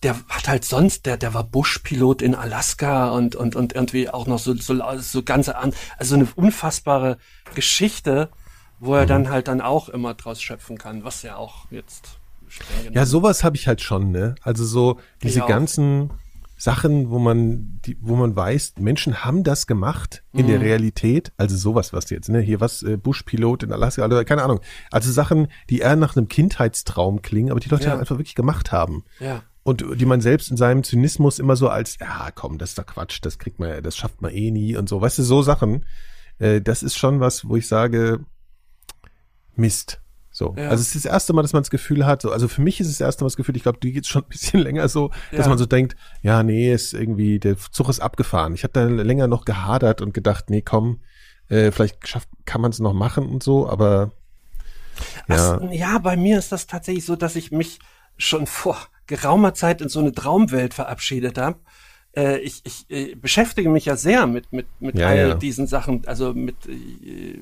[0.03, 4.27] der hat halt sonst, der, der war Buschpilot in Alaska und, und, und irgendwie auch
[4.27, 7.17] noch so, so, so ganze an, also eine unfassbare
[7.55, 8.29] Geschichte,
[8.79, 12.19] wo er dann halt dann auch immer draus schöpfen kann, was ja auch jetzt
[12.93, 14.35] Ja, sowas habe ich halt schon, ne?
[14.41, 16.11] Also so diese ganzen
[16.57, 20.47] Sachen, wo man, die, wo man weiß, Menschen haben das gemacht in Mhm.
[20.47, 21.31] der Realität.
[21.37, 22.39] Also sowas, was jetzt, ne?
[22.41, 24.59] Hier was, äh, Buschpilot in Alaska, oder keine Ahnung.
[24.91, 27.97] Also Sachen, die eher nach einem Kindheitstraum klingen, aber die Leute Ja.
[27.97, 29.03] einfach wirklich gemacht haben.
[29.19, 29.43] Ja.
[29.63, 32.85] Und die man selbst in seinem Zynismus immer so als, ja, komm, das ist doch
[32.85, 35.01] Quatsch, das kriegt man, das schafft man eh nie und so.
[35.01, 35.85] Weißt du, so Sachen.
[36.39, 38.25] Äh, das ist schon was, wo ich sage,
[39.55, 40.01] Mist.
[40.31, 40.55] So.
[40.57, 40.69] Ja.
[40.69, 42.79] Also es ist das erste Mal, dass man das Gefühl hat, so, also für mich
[42.79, 44.87] ist es das erste Mal das Gefühl, ich glaube, die geht schon ein bisschen länger
[44.87, 45.49] so, dass Ja.
[45.49, 48.53] man so denkt, ja, nee, ist irgendwie, der Zug ist abgefahren.
[48.53, 51.01] Ich habe da länger noch gehadert und gedacht, nee, komm,
[51.49, 54.11] äh, vielleicht schafft, kann man es noch machen und so, aber
[55.27, 55.59] ja.
[55.61, 57.79] Ach, ja, bei mir ist das tatsächlich so, dass ich mich
[58.17, 58.77] schon vor
[59.09, 61.57] geraumer Zeit in so eine Traumwelt verabschiedet habe.
[62.15, 65.33] Äh, ich ich äh, beschäftige mich ja sehr mit, mit, mit Ja, all ja.
[65.33, 67.39] diesen Sachen, also mit, äh,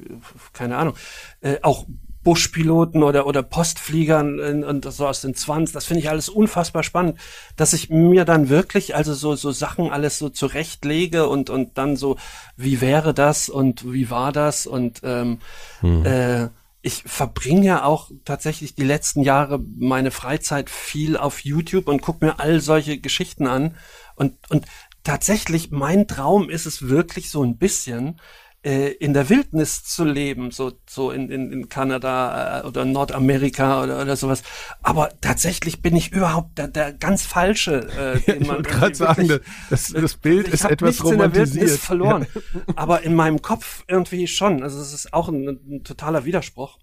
[0.54, 0.96] keine Ahnung,
[1.42, 1.86] äh, auch
[2.24, 7.18] Buschpiloten oder, oder Postfliegern und so aus den 20, das finde ich alles unfassbar spannend,
[7.56, 11.96] dass ich mir dann wirklich also so, so Sachen alles so zurechtlege und, und dann
[11.96, 12.18] so,
[12.58, 15.40] wie wäre das und wie war das und ähm,
[15.82, 16.50] äh,
[16.88, 22.26] ich verbringe ja auch tatsächlich die letzten Jahre meine Freizeit viel auf YouTube und gucke
[22.26, 23.76] mir all solche Geschichten an.
[24.16, 24.66] Und, und
[25.04, 28.22] tatsächlich, mein Traum ist es wirklich so ein bisschen,
[28.64, 33.84] äh, in der Wildnis zu leben, so, so in, in, in Kanada äh, oder Nordamerika
[33.84, 34.44] oder, oder sowas.
[34.82, 37.88] Aber tatsächlich bin ich überhaupt der, der ganz falsche.
[37.98, 39.40] Äh, Ja, ich wollte gerade sagen,
[39.70, 41.80] das, das Bild ich ist etwas nichts in der Wildnis romantisiert.
[41.80, 42.28] verloren.
[42.76, 44.64] Aber in meinem Kopf irgendwie schon.
[44.64, 46.78] Also es ist auch ein, ein totaler Widerspruch.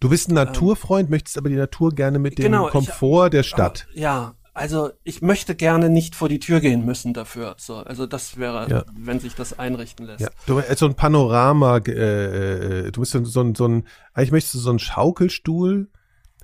[0.00, 3.42] Du bist ein Naturfreund, möchtest aber die Natur gerne mit dem Genau, ich- Komfort der
[3.42, 3.86] Stadt.
[3.90, 7.56] Aber, ja, also ich möchte gerne nicht vor die Tür gehen müssen dafür.
[7.58, 8.84] So, also das wäre, Ja.
[8.96, 10.20] wenn sich das einrichten lässt.
[10.20, 13.86] Ja, du äh, so ein Panorama, äh, äh, du bist so, so ein, so ein,
[14.14, 15.88] eigentlich möchtest du so einen Schaukelstuhl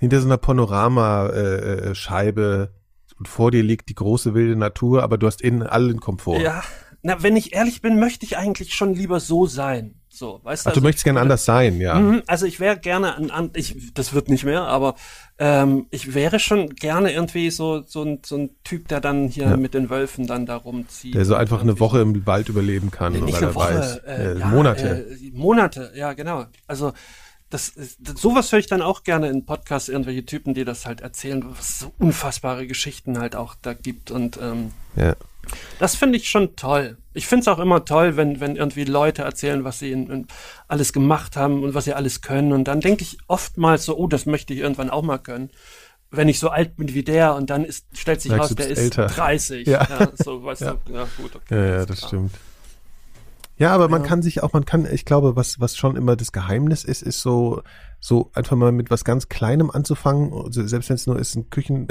[0.00, 2.76] hinter so einer Panoramascheibe äh,
[3.18, 6.40] und vor dir liegt die große wilde Natur, aber du hast innen allen Komfort.
[6.40, 6.62] Ja,
[7.02, 9.99] na, wenn ich ehrlich bin, möchte ich eigentlich schon lieber so sein.
[10.12, 11.94] So, weißt Ach, du also, möchtest gerne anders sein, ja.
[11.98, 14.96] Mhm, Also ich wäre gerne ein, an, ich, das wird nicht mehr, aber
[15.38, 19.44] ähm, ich wäre schon gerne irgendwie so so ein, so ein Typ, der dann hier
[19.44, 19.56] Ja.
[19.56, 21.14] mit den Wölfen dann da rumzieht.
[21.14, 23.96] Der so einfach eine Woche im Wald überleben kann, nicht weil eine er Woche, weiß.
[23.98, 25.06] äh, äh, ja, Monate.
[25.10, 26.46] Äh, Monate, ja genau.
[26.66, 26.92] Also
[27.48, 31.00] das, das sowas höre ich dann auch gerne in Podcasts, irgendwelche Typen, die das halt
[31.02, 35.14] erzählen, was so unfassbare Geschichten halt auch da gibt und ähm, ja.
[35.78, 36.98] Das finde ich schon toll.
[37.12, 40.26] Ich finde es auch immer toll, wenn, wenn irgendwie Leute erzählen, was sie in, in
[40.68, 42.52] alles gemacht haben und was sie alles können.
[42.52, 45.50] Und dann denke ich oftmals so, oh, das möchte ich irgendwann auch mal können.
[46.12, 48.68] Wenn ich so alt bin wie der und dann ist, stellt sich Merkst raus, der
[48.68, 49.06] ist älter.
[49.06, 49.66] 30.
[49.66, 49.86] Ja.
[50.14, 50.76] so, weißt Ja.
[50.84, 51.54] du, ja, gut, okay.
[51.54, 52.08] Ja, ja, das klar.
[52.08, 52.32] stimmt.
[53.58, 54.08] Ja, aber man Ja.
[54.08, 57.20] kann sich auch, man kann, ich glaube, was, was schon immer das Geheimnis ist, ist
[57.20, 57.62] so,
[58.00, 61.50] so einfach mal mit was ganz Kleinem anzufangen, also selbst wenn es nur ist, ein
[61.50, 61.86] Küchen,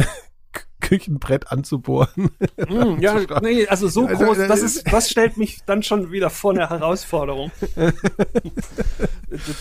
[0.89, 2.29] Küchenbrett anzubohren.
[2.69, 6.11] Mm, ja, nee, also so Also, groß, äh, das ist, das stellt mich dann schon
[6.11, 7.51] wieder vor eine Herausforderung.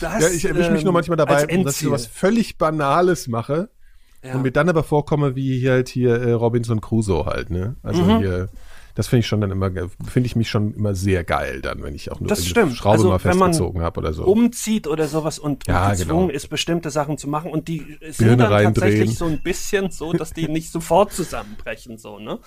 [0.00, 3.68] Das, ja, ich erwische mich nur ähm, manchmal dabei, dass ich sowas völlig Banales mache
[4.24, 4.34] Ja.
[4.34, 7.76] und mir dann aber vorkomme, wie hier halt hier äh, Robinson Crusoe halt, ne?
[7.82, 8.18] Also Mhm.
[8.18, 8.48] hier,
[8.98, 11.94] das finde ich schon dann immer, finde ich mich schon immer sehr geil dann, wenn
[11.94, 12.74] ich auch nur Das stimmt.
[12.74, 14.24] Schraube Also, mal festgezogen habe oder so.
[14.24, 16.36] umzieht oder sowas und, Ja, gezwungen genau.
[16.36, 20.12] ist, bestimmte Sachen zu machen und die sind Birne dann tatsächlich so ein bisschen so,
[20.12, 22.40] dass die nicht sofort zusammenbrechen, so, ne?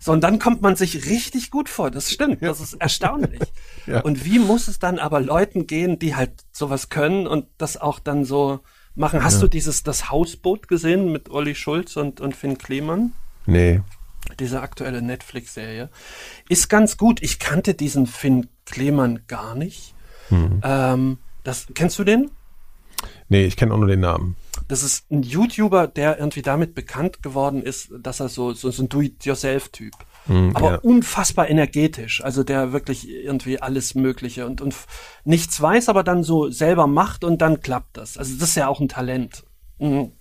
[0.00, 3.40] So, und dann kommt man sich richtig gut vor, das stimmt, das ist erstaunlich.
[3.86, 4.00] Ja.
[4.02, 7.98] Und wie muss es dann aber Leuten gehen, die halt sowas können und das auch
[7.98, 8.60] dann so
[8.94, 9.22] machen?
[9.22, 13.12] Hast du dieses, das Hausboot gesehen mit Olli Schulz und, und Finn Kliman?
[13.44, 13.80] nee.
[14.38, 15.90] Diese aktuelle Netflix-Serie,
[16.48, 17.22] ist ganz gut.
[17.22, 19.94] Ich kannte diesen Finn Klemann gar nicht.
[20.28, 20.60] Hm.
[20.62, 22.30] Ähm, das, kennst du den?
[23.28, 24.36] Nee, ich kenne auch nur den Namen.
[24.68, 28.82] Das ist ein YouTuber, der irgendwie damit bekannt geworden ist, dass er so, so, so
[28.82, 29.94] ein Do-it-yourself-Typ.
[30.26, 30.78] Hm, Aber ja.
[30.78, 32.22] unfassbar energetisch.
[32.22, 34.74] Also der wirklich irgendwie alles Mögliche und, und
[35.24, 38.18] nichts weiß, aber dann so selber macht und dann klappt das.
[38.18, 39.44] Also das ist ja auch ein Talent.
[39.78, 40.12] Mhm.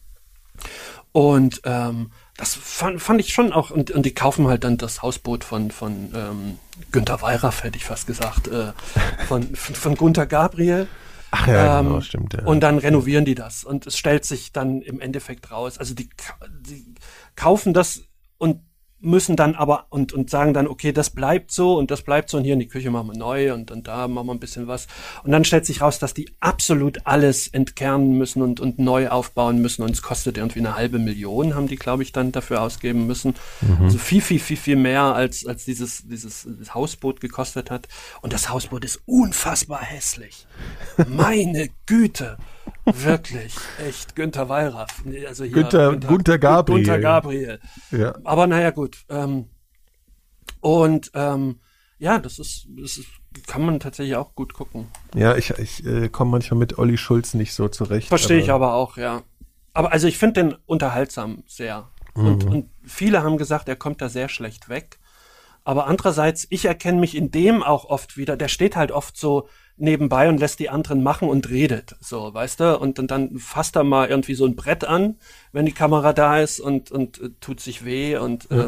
[1.11, 5.01] Und ähm, das fand, fand ich schon auch, und, und die kaufen halt dann das
[5.01, 6.57] Hausboot von, von ähm,
[6.89, 8.71] Günter Weyraff, hätte ich fast gesagt, äh,
[9.27, 10.87] von, von, von Gunther Gabriel.
[11.31, 12.33] Ach ja, Ähm, genau, stimmt.
[12.33, 12.45] Ja.
[12.45, 13.65] Und dann renovieren die das.
[13.65, 15.77] Und es stellt sich dann im Endeffekt raus.
[15.77, 16.09] Also die,
[16.61, 16.95] die
[17.35, 18.03] kaufen das
[18.37, 18.61] und
[19.01, 22.37] müssen dann aber und, und sagen dann, okay, das bleibt so und das bleibt so
[22.37, 24.67] und hier in die Küche machen wir neu und dann da machen wir ein bisschen
[24.67, 24.87] was.
[25.23, 29.61] Und dann stellt sich raus, dass die absolut alles entkernen müssen und, und neu aufbauen
[29.61, 33.07] müssen und es kostet irgendwie eine halbe Million, haben die, glaube ich, dann dafür ausgeben
[33.07, 33.35] müssen.
[33.81, 37.87] Also viel, viel, viel, viel mehr als, als dieses, dieses Hausboot gekostet hat.
[38.21, 40.45] Und das Hausboot ist unfassbar hässlich.
[41.07, 42.37] Meine Güte.
[42.85, 43.55] Wirklich,
[43.85, 45.03] echt, Günther Weyraff.
[45.05, 46.77] Nee, Also hier, Günther- Gunther Gabriel.
[46.83, 47.59] Gunther Gabriel.
[47.91, 48.15] ja.
[48.23, 48.97] Aber naja, gut.
[49.09, 49.49] Ähm,
[50.61, 51.59] und ähm,
[51.97, 53.07] ja, das ist, das ist,
[53.47, 54.87] kann man tatsächlich auch gut gucken.
[55.15, 58.07] ja, ich, ich äh, komme manchmal mit Olli Schulz nicht so zurecht.
[58.07, 59.23] Verstehe ich aber auch, ja.
[59.73, 61.89] Aber also ich finde den unterhaltsam sehr.
[62.13, 62.51] Und, Mhm.
[62.51, 64.99] und viele haben gesagt, er kommt da sehr schlecht weg.
[65.63, 68.35] Aber andererseits, ich erkenne mich in dem auch oft wieder.
[68.35, 69.47] Der steht halt oft so
[69.79, 71.95] nebenbei und lässt die anderen machen und redet.
[72.01, 72.77] So, weißt du?
[72.77, 75.15] Und, und dann fasst er mal irgendwie so ein Brett an,
[75.51, 78.67] wenn die Kamera da ist und, und äh, tut sich weh und ähm,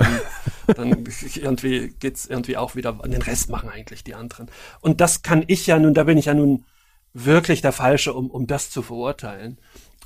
[0.68, 1.05] dann
[1.36, 2.93] irgendwie geht's irgendwie auch wieder.
[2.93, 4.49] Den Rest machen eigentlich die anderen.
[4.82, 6.66] Und das kann ich ja nun, da bin ich ja nun
[7.14, 9.57] wirklich der Falsche, um, um das zu verurteilen.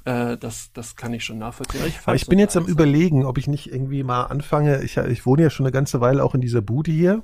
[0.05, 1.83] Äh, das, das kann ich schon nachvollziehen.
[1.87, 4.83] Ich, Aber ich bin jetzt am überlegen, ob ich nicht irgendwie mal anfange.
[4.83, 7.23] Ich, ich wohne ja schon eine ganze Weile auch in dieser Bude hier.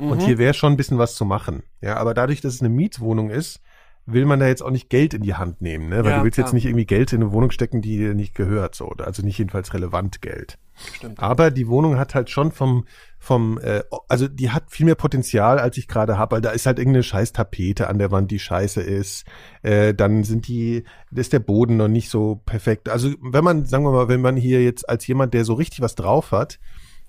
[0.00, 0.10] Mhm.
[0.10, 1.62] Und hier wäre schon ein bisschen was zu machen.
[1.80, 3.60] Ja, aber dadurch, dass es eine Mietwohnung ist,
[4.06, 6.02] will man da jetzt auch nicht Geld in die Hand nehmen, ne?
[6.04, 6.46] Weil Ja, du willst klar.
[6.46, 8.88] jetzt nicht irgendwie Geld in eine Wohnung stecken, die dir nicht gehört, so.
[8.88, 10.58] Also nicht jedenfalls relevant Geld.
[10.96, 11.20] Stimmt.
[11.22, 12.86] Aber die Wohnung hat halt schon vom,
[13.18, 16.64] vom, äh, also die hat viel mehr Potenzial, als ich gerade habe, weil da ist
[16.66, 19.26] halt irgendeine scheiß Tapete an der Wand, die scheiße ist.
[19.62, 20.84] Äh, dann sind die,
[21.14, 22.88] ist der Boden noch nicht so perfekt.
[22.88, 25.82] Also wenn man, sagen wir mal, wenn man hier jetzt als jemand, der so richtig
[25.82, 26.58] was drauf hat,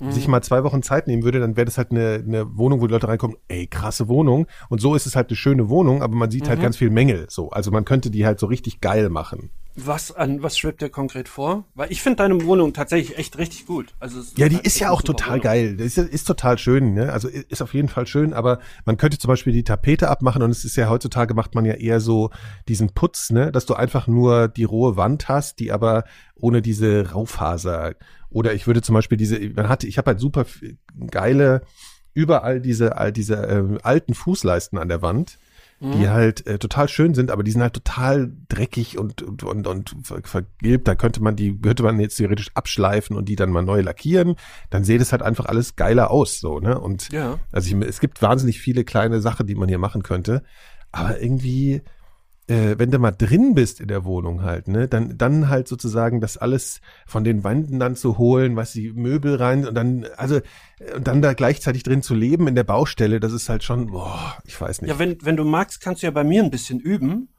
[0.09, 2.87] sich mal zwei Wochen Zeit nehmen würde, dann wäre das halt eine, eine Wohnung, wo
[2.87, 4.47] die Leute reinkommen, ey, krasse Wohnung.
[4.69, 7.27] Und so ist es halt eine schöne Wohnung, aber man sieht halt ganz viel Mängel.
[7.29, 9.51] So, also man könnte die halt so richtig geil machen.
[9.75, 11.63] Was an was schwebt dir konkret vor?
[11.75, 13.93] Weil ich finde deine Wohnung tatsächlich echt richtig gut.
[14.01, 15.43] Also Ja, die halt ist ja auch total Wohnung.
[15.43, 15.77] geil.
[15.77, 17.13] Das ist, ist total schön, ne?
[17.13, 20.49] Also ist auf jeden Fall schön, aber man könnte zum Beispiel die Tapete abmachen und
[20.49, 22.31] es ist ja heutzutage macht man ja eher so
[22.67, 23.49] diesen Putz, ne?
[23.53, 26.03] Dass du einfach nur die rohe Wand hast, die aber
[26.35, 27.93] ohne diese Raufaser.
[28.31, 30.45] Oder ich würde zum Beispiel diese, man hatte, ich habe halt super
[31.11, 31.61] geile,
[32.13, 35.37] überall diese, all diese ähm, alten Fußleisten an der Wand
[35.83, 39.65] die halt äh, total schön sind, aber die sind halt total dreckig und und und,
[39.67, 40.87] und ver- vergilbt.
[40.87, 44.35] Da könnte man die könnte man jetzt theoretisch abschleifen und die dann mal neu lackieren.
[44.69, 46.79] Dann sieht es halt einfach alles geiler aus, so ne.
[46.79, 47.39] Und Ja.
[47.51, 50.43] also ich, es gibt wahnsinnig viele kleine Sachen, die man hier machen könnte,
[50.91, 51.81] aber irgendwie
[52.51, 56.19] äh, wenn du mal drin bist in der Wohnung halt, ne, dann, dann halt sozusagen
[56.19, 60.35] das alles von den Wänden dann zu holen, was die Möbel rein und dann, also,
[60.35, 63.87] äh, und dann da gleichzeitig drin zu leben in der Baustelle, das ist halt schon,
[63.87, 64.91] boah, ich weiß nicht.
[64.91, 67.29] Ja, wenn, wenn du magst, kannst du ja bei mir ein bisschen üben.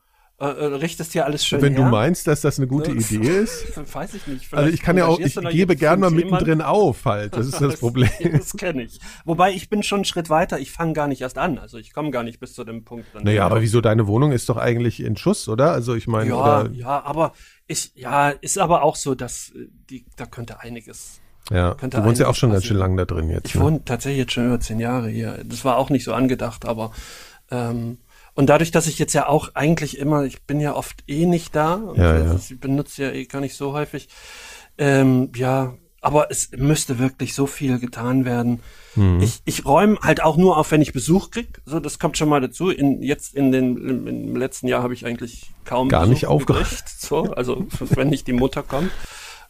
[0.41, 1.85] Äh, äh, richtest dir alles schön Wenn her.
[1.85, 2.97] du meinst, dass das eine gute Ja.
[2.99, 3.65] Idee ist.
[3.95, 4.53] Weiß ich nicht.
[4.53, 7.37] Also ich kann ja auch, ich gebe gern mal mittendrin auf halt.
[7.37, 8.09] Das ist das Problem.
[8.33, 8.99] Das kenne ich.
[9.25, 10.59] Wobei ich bin schon einen Schritt weiter.
[10.59, 11.59] Ich fange gar nicht erst an.
[11.59, 13.07] Also ich komme gar nicht bis zu dem Punkt.
[13.15, 15.71] Dann Naja, aber wieso deine Wohnung ist doch eigentlich in Schuss, oder?
[15.73, 17.35] Also ich meine, Ja, ja, aber
[17.69, 21.21] ich, ja, ist aber auch so, dass äh, die, da könnte einiges.
[21.53, 22.97] ja, könnte du wohnst ja auch schon ganz schön passieren.
[22.97, 23.47] lang da drin jetzt.
[23.49, 23.61] Ich ne?
[23.61, 25.45] wohne tatsächlich jetzt schon über zehn Jahre hier.
[25.45, 26.91] Das war auch nicht so angedacht, aber
[27.53, 27.99] ähm,
[28.35, 31.55] und dadurch, dass ich jetzt ja auch eigentlich immer, ich bin ja oft eh nicht
[31.55, 32.35] da und Ja, ja.
[32.35, 34.09] ich benutze ja eh gar nicht so häufig.
[34.79, 38.61] Ähm, ja, aber es müsste wirklich so viel getan werden.
[38.97, 39.21] Mhm.
[39.21, 41.61] Ich, ich räume halt auch nur auf, wenn ich Besuch krieg.
[41.65, 42.71] So, das kommt schon mal dazu.
[42.71, 46.33] In, jetzt in den, im, im letzten Jahr habe ich eigentlich kaum Gar nicht Besuch
[46.35, 46.69] aufgeräumt.
[46.69, 46.89] gekriegt.
[46.89, 48.91] So, also wenn nicht die Mutter kommt.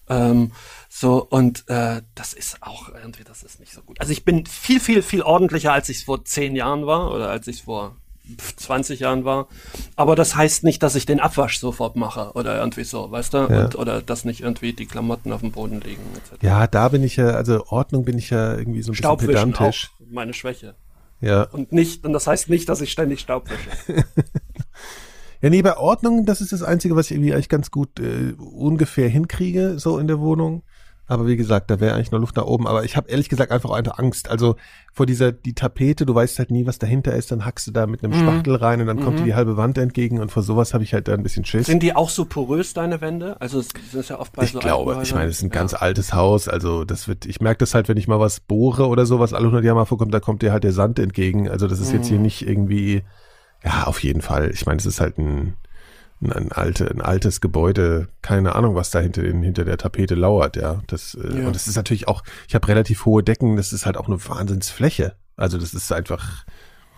[0.09, 0.53] Ähm,
[0.91, 3.99] so, und äh, das ist auch irgendwie, das ist nicht so gut.
[4.01, 7.31] Also ich bin viel, viel, viel ordentlicher, als ich es vor zehn Jahren war oder
[7.31, 7.97] als ich es vor
[8.37, 9.49] 20 Jahren war.
[9.97, 13.39] Aber das heißt nicht, dass ich den Abwasch sofort mache oder irgendwie so, weißt du?
[13.39, 13.65] Ja.
[13.65, 16.03] Und, oder dass nicht irgendwie die Klamotten auf dem Boden liegen.
[16.17, 16.43] Etc.
[16.43, 19.91] Ja, da bin ich ja, also Ordnung bin ich ja irgendwie so ein bisschen pedantisch.
[20.01, 20.75] auch meine Schwäche.
[21.21, 21.45] Ja.
[21.45, 24.05] Und nicht, und das heißt nicht, dass ich ständig Staub wische.
[25.43, 28.33] Ja, nee, bei Ordnung, das ist das Einzige, was ich irgendwie eigentlich ganz gut äh,
[28.39, 30.63] ungefähr hinkriege, so in der Wohnung.
[31.09, 32.67] Aber wie gesagt, da wäre eigentlich noch Luft nach oben.
[32.67, 34.31] Aber ich habe ehrlich gesagt einfach auch einfach Angst.
[34.31, 34.57] Also
[34.93, 37.87] vor dieser, die Tapete, du weißt halt nie, was dahinter ist, dann hackst du da
[37.87, 40.75] mit einem Spachtel rein und dann kommt dir die halbe Wand entgegen und vor sowas
[40.75, 41.67] habe ich halt da ein bisschen Schiss.
[41.67, 43.41] Sind die auch so porös, deine Wände?
[43.41, 45.47] Also es das ist ja oft bei Ich so glaube, ich meine, es ist ein
[45.47, 45.51] Häusern.
[45.51, 48.87] ganz altes Haus, also das wird, ich merke das halt, wenn ich mal was bohre
[48.87, 51.49] oder sowas, alle 100 Jahre mal vorkommt, da kommt dir halt der Sand entgegen.
[51.49, 53.03] Also das ist jetzt hier nicht irgendwie,
[53.65, 54.51] ja, auf jeden Fall.
[54.53, 55.55] Ich meine, es ist halt ein,
[56.31, 60.57] ein, alte, ein altes Gebäude, keine Ahnung, was da hinter, den, hinter der Tapete lauert,
[60.57, 60.83] ja.
[60.87, 61.47] Das, äh, Ja.
[61.49, 64.19] Und es ist natürlich auch, ich habe relativ hohe Decken, das ist halt auch eine
[64.29, 65.15] Wahnsinnsfläche.
[65.37, 66.45] Also das ist einfach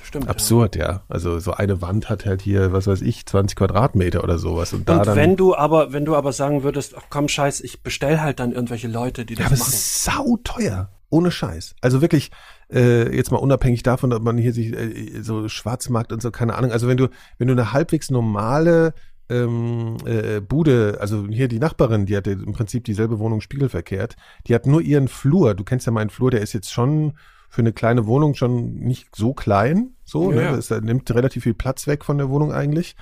[0.02, 1.02] Stimmt, absurd, ja.
[1.08, 4.72] Also so eine Wand hat halt hier, was weiß ich, 20 Quadratmeter oder sowas.
[4.74, 4.94] Und Ja.
[4.94, 5.16] da Und dann.
[5.16, 8.52] wenn du aber, wenn du aber sagen würdest, ach komm Scheiß, ich bestell halt dann
[8.52, 9.72] irgendwelche Leute, die Ja, das aber es machen.
[9.72, 10.90] ist sauteuer.
[11.10, 11.76] Ohne Scheiß.
[11.80, 12.32] Also wirklich,
[12.72, 16.54] äh, jetzt mal unabhängig davon, ob man hier sich äh, so Schwarzmarkt und so, keine
[16.56, 16.72] Ahnung.
[16.72, 17.06] Also wenn du,
[17.38, 18.94] wenn du eine halbwegs normale
[19.28, 24.16] ähm, äh, Bude, also hier die Nachbarin, die hatte im Prinzip dieselbe Wohnung spiegelverkehrt,
[24.46, 25.54] die hat nur ihren Flur.
[25.54, 27.14] Du kennst ja meinen Flur, der ist jetzt schon
[27.48, 29.90] für eine kleine Wohnung schon nicht so klein.
[30.04, 30.56] So, Ja, ne?
[30.56, 32.96] Das äh, nimmt relativ viel Platz weg von der Wohnung eigentlich.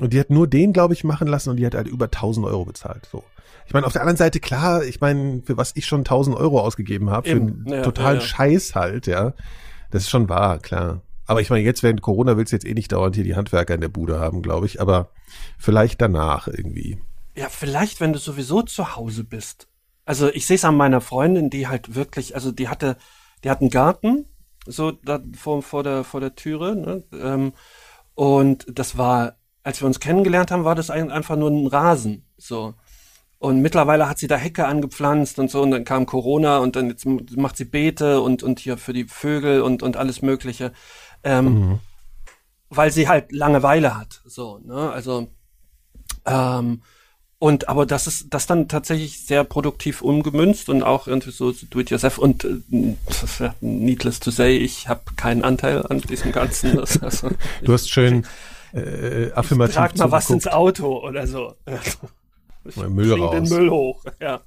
[0.00, 2.46] Und die hat nur den, glaube ich, machen lassen und die hat halt über 1000
[2.46, 3.06] Euro bezahlt.
[3.12, 3.22] So.
[3.66, 6.60] Ich meine, auf der anderen Seite, klar, ich meine, für was ich schon 1000 Euro
[6.60, 8.24] ausgegeben habe, für einen Ja, totalen ja.
[8.24, 9.34] Scheiß halt, ja.
[9.90, 11.02] Das ist schon wahr, klar.
[11.30, 13.72] Aber ich meine, jetzt während Corona willst du jetzt eh nicht dauernd hier die Handwerker
[13.72, 14.80] in der Bude haben, glaube ich.
[14.80, 15.12] Aber
[15.58, 17.00] vielleicht danach irgendwie.
[17.36, 19.68] Ja, vielleicht, wenn du sowieso zu Hause bist.
[20.04, 22.96] Also ich sehe es an meiner Freundin, die halt wirklich, also die hatte,
[23.44, 24.26] die hat einen Garten,
[24.66, 27.04] so da vor, vor der vor der Türe, ne?
[27.12, 27.52] ähm,
[28.16, 32.26] und das war, als wir uns kennengelernt haben, war das ein, einfach nur ein Rasen,
[32.38, 32.74] so.
[33.38, 36.88] Und mittlerweile hat sie da Hecke angepflanzt und so, und dann kam Corona und dann
[36.88, 40.72] jetzt macht sie Beete und und hier für die Vögel und und alles Mögliche,
[41.24, 41.78] ähm,
[42.68, 44.90] weil sie halt Langeweile hat, so, ne?
[44.90, 45.28] Also
[46.26, 46.82] ähm,
[47.38, 51.66] und aber das ist das dann tatsächlich sehr produktiv umgemünzt und auch irgendwie so, so
[51.70, 56.76] do it yourself und äh, needless to say, ich habe keinen Anteil an diesem ganzen.
[56.76, 57.30] Das, also,
[57.62, 58.26] Du hast schön
[58.74, 60.54] äh, affirmativ trag mal was ins zugeguckt.
[60.54, 61.54] Auto oder so.
[62.64, 63.30] Ich Oder Müll raus.
[63.34, 64.40] den Müll hoch, ja.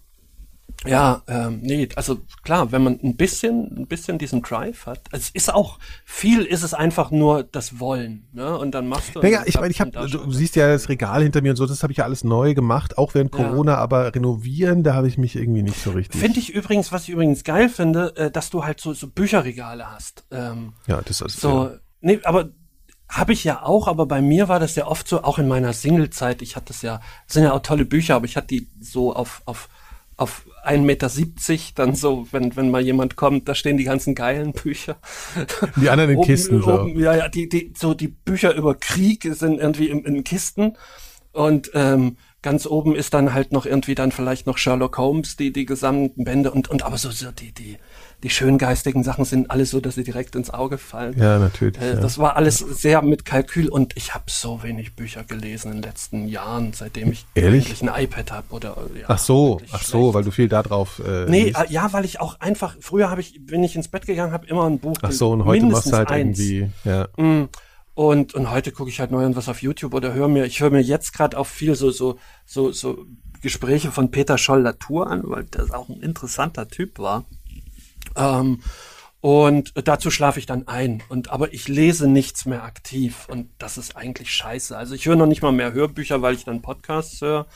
[0.90, 5.24] Ja, ähm, nee, also klar, wenn man ein bisschen, ein bisschen diesen Drive hat, also
[5.24, 8.58] es ist auch viel, ist es einfach nur das Wollen, ne?
[8.58, 9.22] Und dann machst du.
[9.22, 11.66] Naja, und ich meine, ich habe, du siehst ja das Regal hinter mir und so,
[11.66, 13.44] das habe ich ja alles neu gemacht, auch während Ja.
[13.44, 16.20] Corona, aber renovieren, da habe ich mich irgendwie nicht so richtig.
[16.20, 19.92] Finde ich übrigens, was ich übrigens geil finde, äh, dass du halt so, so Bücherregale
[19.92, 20.26] hast.
[20.32, 21.72] Ähm, ja, das ist so,
[22.02, 22.50] nee, aber
[23.10, 25.72] habe ich ja auch, aber bei mir war das ja oft so, auch in meiner
[25.74, 28.70] Single-Zeit, ich hatte das ja, das sind ja auch tolle Bücher, aber ich hatte die
[28.82, 29.70] so auf, auf,
[30.18, 31.10] auf 1,70 Meter,
[31.76, 34.98] dann so, wenn, wenn mal jemand kommt, da stehen die ganzen geilen Bücher.
[35.78, 36.82] Die anderen in Oben- Kisten so.
[36.82, 40.76] oben, Ja, ja, die, die, so die Bücher über Krieg sind irgendwie in, in Kisten
[41.32, 45.52] und ähm, ganz oben ist dann halt noch irgendwie dann vielleicht noch Sherlock Holmes, die,
[45.52, 47.78] die gesamten Bände und, und aber so, so die, die,
[48.24, 51.16] die schöngeistigen Sachen sind alles so, dass sie direkt ins Auge fallen.
[51.20, 51.80] Ja, natürlich.
[51.80, 52.00] Äh, ja.
[52.02, 55.84] Das war alles sehr mit Kalkül und ich habe so wenig Bücher gelesen in den
[55.84, 57.70] letzten Jahren, seitdem ich Ehrlich?
[57.70, 60.14] endlich ein iPad habe oder ja, ach so, ach so, schlecht.
[60.16, 61.60] weil du viel da drauf äh, Nee, liest.
[61.60, 64.48] äh, ja, weil ich auch einfach, früher habe ich, wenn ich ins Bett gegangen habe,
[64.48, 66.40] immer ein Buch Ach so, und heute machst du halt eins.
[66.40, 67.08] irgendwie, ja.
[67.18, 67.50] Mm.
[67.94, 70.70] Und, und heute gucke ich halt neu was auf YouTube oder höre mir, ich höre
[70.70, 73.06] mir jetzt gerade auch viel so, so, so, so
[73.42, 77.26] Gespräche von Peter Scholl-Latour an, weil das auch ein interessanter Typ war.
[78.18, 78.62] Ähm,
[79.20, 81.02] und dazu schlafe ich dann ein.
[81.10, 84.78] Und aber ich lese nichts mehr aktiv und das ist eigentlich scheiße.
[84.78, 87.48] Also ich höre noch nicht mal mehr Hörbücher, weil ich dann Podcasts höre.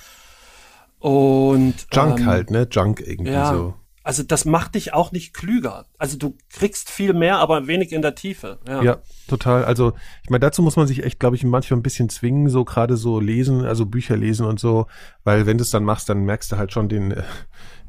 [0.99, 2.67] Und Junk ähm, halt, ne?
[2.69, 3.53] Junk irgendwie ja.
[3.53, 3.73] so.
[4.03, 5.85] Also das macht dich auch nicht klüger.
[5.97, 8.57] Also du kriegst viel mehr, aber wenig in der Tiefe.
[8.67, 8.81] Ja.
[8.81, 8.97] Ja,
[9.27, 9.63] total.
[9.63, 9.93] Also,
[10.23, 12.97] ich meine, dazu muss man sich echt, glaube ich, manchmal ein bisschen zwingen, so gerade
[12.97, 14.87] so lesen, also Bücher lesen und so,
[15.23, 17.23] weil wenn du es dann machst, dann merkst du halt schon den, äh,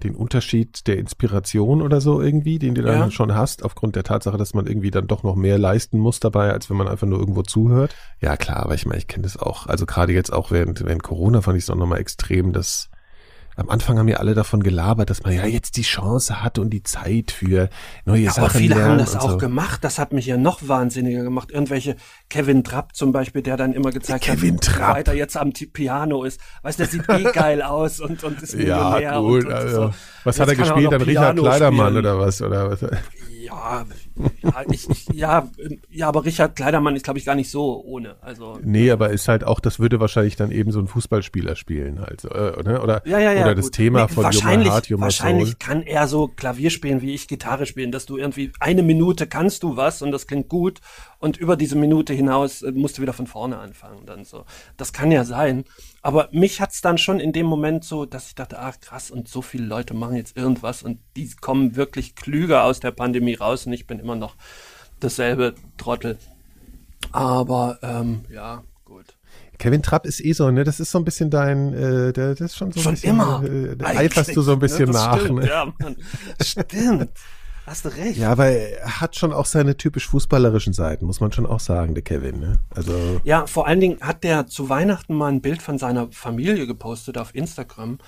[0.02, 3.10] den Unterschied der Inspiration oder so irgendwie, den du dann Ja.
[3.10, 6.52] schon hast, aufgrund der Tatsache, dass man irgendwie dann doch noch mehr leisten muss dabei,
[6.52, 7.94] als wenn man einfach nur irgendwo zuhört.
[8.20, 9.66] Ja, klar, aber ich meine, ich kenne das auch.
[9.66, 12.90] Also gerade jetzt auch während, während Corona fand ich es auch nochmal extrem, dass
[13.56, 16.70] am Anfang haben ja alle davon gelabert, dass man ja jetzt die Chance hat und
[16.70, 17.68] die Zeit für
[18.04, 19.38] neue Ja, Sachen aber viele haben das auch so.
[19.38, 19.84] gemacht.
[19.84, 21.50] Das hat mich ja noch wahnsinniger gemacht.
[21.50, 21.96] Irgendwelche
[22.30, 24.90] Kevin Trapp zum Beispiel, der dann immer gezeigt Kevin hat, Trapp.
[24.94, 26.40] wie weit er jetzt am Piano ist.
[26.62, 29.00] Weißt du, der sieht eh geil aus und, und ist Millionär.
[29.00, 29.44] Ja, gut.
[29.44, 29.94] und, und also, so.
[30.24, 30.92] Was Jetzt hat er gespielt?
[30.92, 32.06] Dann Richard Kleidermann spielen.
[32.06, 32.40] oder was?
[32.42, 32.80] Oder was?
[33.44, 33.84] Ja,
[34.42, 35.48] ja, ich, ich, ja,
[35.90, 38.16] ja, aber Richard Kleidermann ist, glaube ich, gar nicht so ohne.
[38.20, 42.00] Also Nee, aber ist halt auch, das würde wahrscheinlich dann eben so ein Fußballspieler spielen
[42.00, 42.20] halt.
[42.20, 42.80] so, Äh, ne?
[42.80, 43.42] Oder, Ja, ja, ja.
[43.42, 43.74] oder das gut.
[43.74, 45.56] Thema Nee, von wahrscheinlich, Hart, Wahrscheinlich Soul.
[45.58, 49.62] kann er so Klavier spielen, wie ich Gitarre spielen, dass du irgendwie eine Minute kannst
[49.64, 50.80] du was und das klingt gut
[51.18, 54.44] und über diese Minute hinaus äh, musst du wieder von vorne anfangen dann so.
[54.76, 55.64] Das kann ja sein.
[56.02, 59.28] Aber mich hat's dann schon in dem Moment so, dass ich dachte, ach krass, und
[59.28, 63.66] so viele Leute machen jetzt irgendwas und die kommen wirklich klüger aus der Pandemie raus
[63.66, 64.34] und ich bin immer noch
[64.98, 66.18] dasselbe Trottel.
[67.12, 69.16] Aber ähm, ja, gut.
[69.58, 70.64] Kevin Trapp ist eh so, ne?
[70.64, 73.10] Das ist so ein bisschen dein, äh, der, das ist schon so ein Schon bisschen,
[73.10, 73.44] immer.
[73.44, 74.92] Äh, eiferst du so ein bisschen ne?
[74.94, 75.20] Nach.
[75.20, 75.48] Stimmt, ne?
[75.48, 75.96] ja, Mann.
[76.40, 77.10] Stimmt.
[77.66, 78.18] Hast du recht.
[78.18, 81.94] Ja, aber er hat schon auch seine typisch fußballerischen Seiten, muss man schon auch sagen,
[81.94, 82.58] der Kevin, ne?
[82.70, 86.66] Also, Ja, vor allen Dingen hat der zu Weihnachten mal ein Bild von seiner Familie
[86.66, 87.98] gepostet auf Instagram.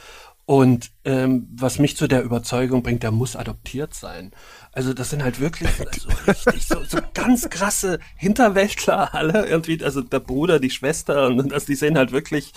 [0.46, 4.32] Und ähm, was mich zu der Überzeugung bringt, der muss adoptiert sein.
[4.72, 10.02] Also das sind halt wirklich so richtig so, so ganz krasse Hinterwäldler alle irgendwie, also
[10.02, 12.52] der Bruder, die Schwester und also die sehen halt wirklich,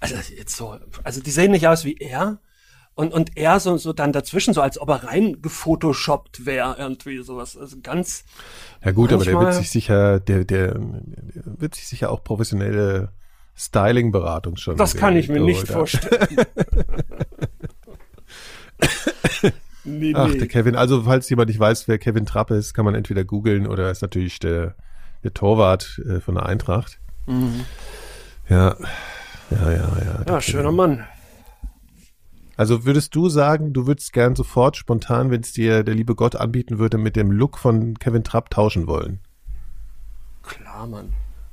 [0.00, 2.38] also jetzt so, also die sehen nicht aus wie er.
[2.96, 7.22] Und, und er so, so dann dazwischen, so als ob er rein gefotoshoppt wäre, irgendwie
[7.22, 7.56] sowas.
[7.56, 8.24] Also ganz,
[8.84, 10.80] ja gut, aber der wird sich sicher, der, der, der
[11.58, 13.10] wird sich sicher auch professionelle
[13.56, 14.76] Styling-Beratung schon.
[14.76, 16.28] Das kann ich mir nicht vorstellen.
[19.84, 20.38] nee, Ach, nee.
[20.38, 23.66] der Kevin, also falls jemand nicht weiß, wer Kevin Trapp ist, kann man entweder googeln
[23.66, 24.76] oder ist natürlich der,
[25.24, 27.00] der Torwart äh, von der Eintracht.
[27.26, 27.36] Ja,
[28.48, 28.76] ja,
[29.50, 29.88] ja, ja.
[30.04, 30.40] ja, Kevin.
[30.42, 31.04] schöner Mann.
[32.56, 36.36] Also würdest du sagen, du würdest gern sofort spontan, wenn es dir der liebe Gott
[36.36, 39.20] anbieten würde, mit dem Look von Kevin Trapp tauschen wollen?
[40.42, 41.12] Klar, Mann.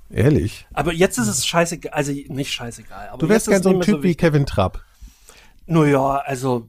[0.10, 0.68] Ehrlich?
[0.74, 3.10] Aber jetzt ist es scheißegal, also nicht scheißegal.
[3.10, 4.20] Aber Du wärst gern so ein Typ wie wichtig.
[4.20, 4.84] Kevin Trapp.
[5.68, 6.68] Naja, also,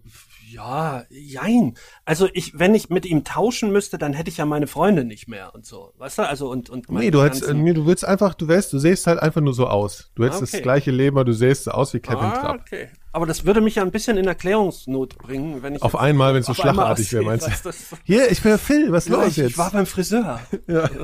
[0.53, 1.75] ja, jein.
[2.05, 5.29] Also ich, wenn ich mit ihm tauschen müsste, dann hätte ich ja meine Freunde nicht
[5.29, 5.93] mehr und so.
[5.99, 6.29] Weißt du?
[6.29, 9.19] Also und, und Nee, du hättest, nee, du willst einfach, du wärst, du sähst halt
[9.21, 10.11] einfach nur so aus.
[10.15, 10.51] Du hättest Okay.
[10.53, 12.61] das gleiche Leben, aber du sähst so aus wie Kevin ah, Trapp.
[12.61, 12.89] okay.
[13.13, 16.41] Aber das würde mich ja ein bisschen in Erklärungsnot bringen, wenn ich Auf einmal, wenn
[16.41, 17.71] es so schlachartig wäre, meinst du?
[18.05, 19.51] Hier, ich bin Phil, was Ja, los ich, jetzt?
[19.51, 20.41] ich war beim Friseur.
[20.67, 20.89] Ja.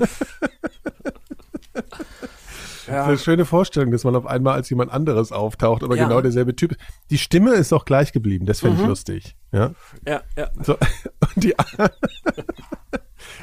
[2.89, 6.05] Das ist eine schöne Vorstellung, dass man auf einmal als jemand anderes auftaucht, aber Ja.
[6.05, 6.09] Mhm.
[6.09, 6.76] genau derselbe Typ.
[7.11, 9.36] Die Stimme ist auch gleich geblieben, das fände ich lustig.
[9.53, 9.72] Ja.
[10.07, 10.51] Ja, ja.
[10.62, 10.74] So,
[11.34, 11.55] und die,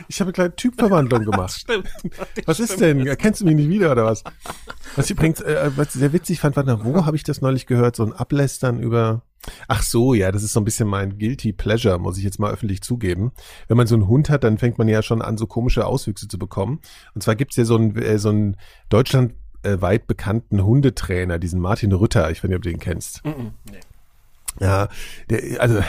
[0.07, 1.51] Ich habe eine kleine Typverwandlung gemacht.
[1.61, 1.87] Stimmt.
[2.45, 3.05] Was ist denn?
[3.05, 4.23] Erkennst du mich nicht wieder oder was?
[4.95, 7.65] Was ich übrigens, äh, was ich sehr witzig fand, warte, wo habe ich das neulich
[7.65, 7.95] gehört?
[7.95, 9.21] So ein Ablästern über.
[9.67, 12.51] Ach so, ja, das ist so ein bisschen mein guilty pleasure, muss ich jetzt mal
[12.51, 13.31] öffentlich zugeben.
[13.67, 16.27] Wenn man so einen Hund hat, dann fängt man ja schon an, so komische Auswüchse
[16.27, 16.79] zu bekommen.
[17.13, 18.57] Und zwar gibt's ja so einen, äh, so einen
[18.89, 22.31] deutschlandweit bekannten Hundetrainer, diesen Martin Rütter.
[22.31, 23.23] Ich weiß nicht, ob du den kennst.
[23.23, 23.79] Mhm, nee.
[24.59, 24.87] Ja,
[25.29, 25.81] der, also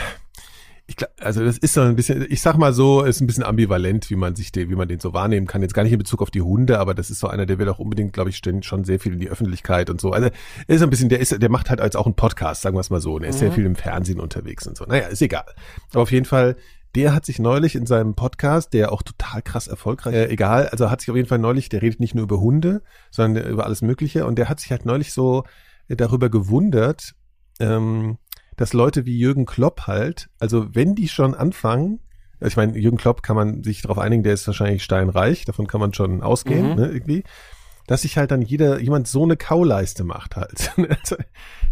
[0.89, 3.43] ich glaub, also das ist so ein bisschen, ich sag mal so, ist ein bisschen
[3.43, 5.61] ambivalent, wie man sich den, wie man den so wahrnehmen kann.
[5.61, 7.67] Jetzt gar nicht in Bezug auf die Hunde, aber das ist so einer, der will
[7.67, 10.11] auch unbedingt, glaube ich, schon sehr viel in die Öffentlichkeit und so.
[10.11, 10.29] Also
[10.65, 12.79] er ist ein bisschen, der ist, der macht halt als auch einen Podcast, sagen wir
[12.79, 13.15] es mal so.
[13.15, 14.85] Und er ist sehr viel im Fernsehen unterwegs und so.
[14.85, 15.45] Naja, ist egal.
[15.91, 16.55] Aber auf jeden Fall,
[16.95, 20.89] der hat sich neulich in seinem Podcast, der auch total krass erfolgreich, äh, egal, also
[20.89, 22.81] hat sich auf jeden Fall neulich, der redet nicht nur über Hunde,
[23.11, 24.25] sondern über alles Mögliche.
[24.25, 25.43] Und der hat sich halt neulich so
[25.89, 27.13] darüber gewundert,
[27.59, 28.17] ähm,
[28.57, 31.99] dass Leute wie Jürgen Klopp halt, also wenn die schon anfangen,
[32.41, 35.79] ich meine, Jürgen Klopp kann man sich darauf einigen, der ist wahrscheinlich steinreich, davon kann
[35.79, 36.75] man schon ausgehen, Mhm.
[36.75, 37.23] ne, irgendwie,
[37.87, 40.71] dass sich halt dann jeder, jemand so eine Kauleiste macht halt.
[41.01, 41.15] Also,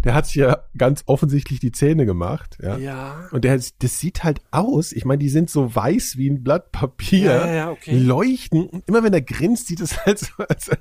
[0.05, 2.77] der hat sich ja ganz offensichtlich die Zähne gemacht, ja.
[2.77, 3.27] Ja.
[3.31, 6.71] Und der, das sieht halt aus, ich meine, die sind so weiß wie ein Blatt
[6.71, 7.97] Papier, Ja, ja, ja, okay.
[7.97, 8.65] leuchten.
[8.67, 10.71] Und immer wenn er grinst, sieht es halt so, also,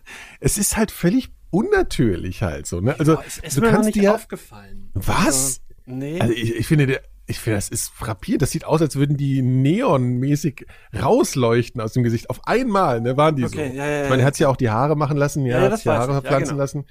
[0.41, 2.99] es ist halt völlig unnatürlich halt so, ne?
[2.99, 4.91] Also, Boah, es ist du kannst dir, aufgefallen.
[4.95, 5.27] Was?
[5.27, 6.21] Also, nee.
[6.21, 8.43] also ich, ich finde, der, ich finde, das ist frappierend.
[8.43, 12.29] Das sieht aus, als würden die neonmäßig rausleuchten aus dem Gesicht.
[12.31, 13.77] Auf einmal, ne, waren die Okay, so.
[13.77, 14.25] ja, ja, ich meine, ja.
[14.25, 16.03] er hat sich ja auch die Haare machen lassen, ja, Ja, ja, hat die Haare
[16.03, 16.09] ich.
[16.09, 16.63] Ja, verpflanzen genau.
[16.63, 16.85] lassen.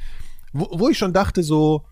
[0.54, 1.86] Wo, wo ich schon dachte so,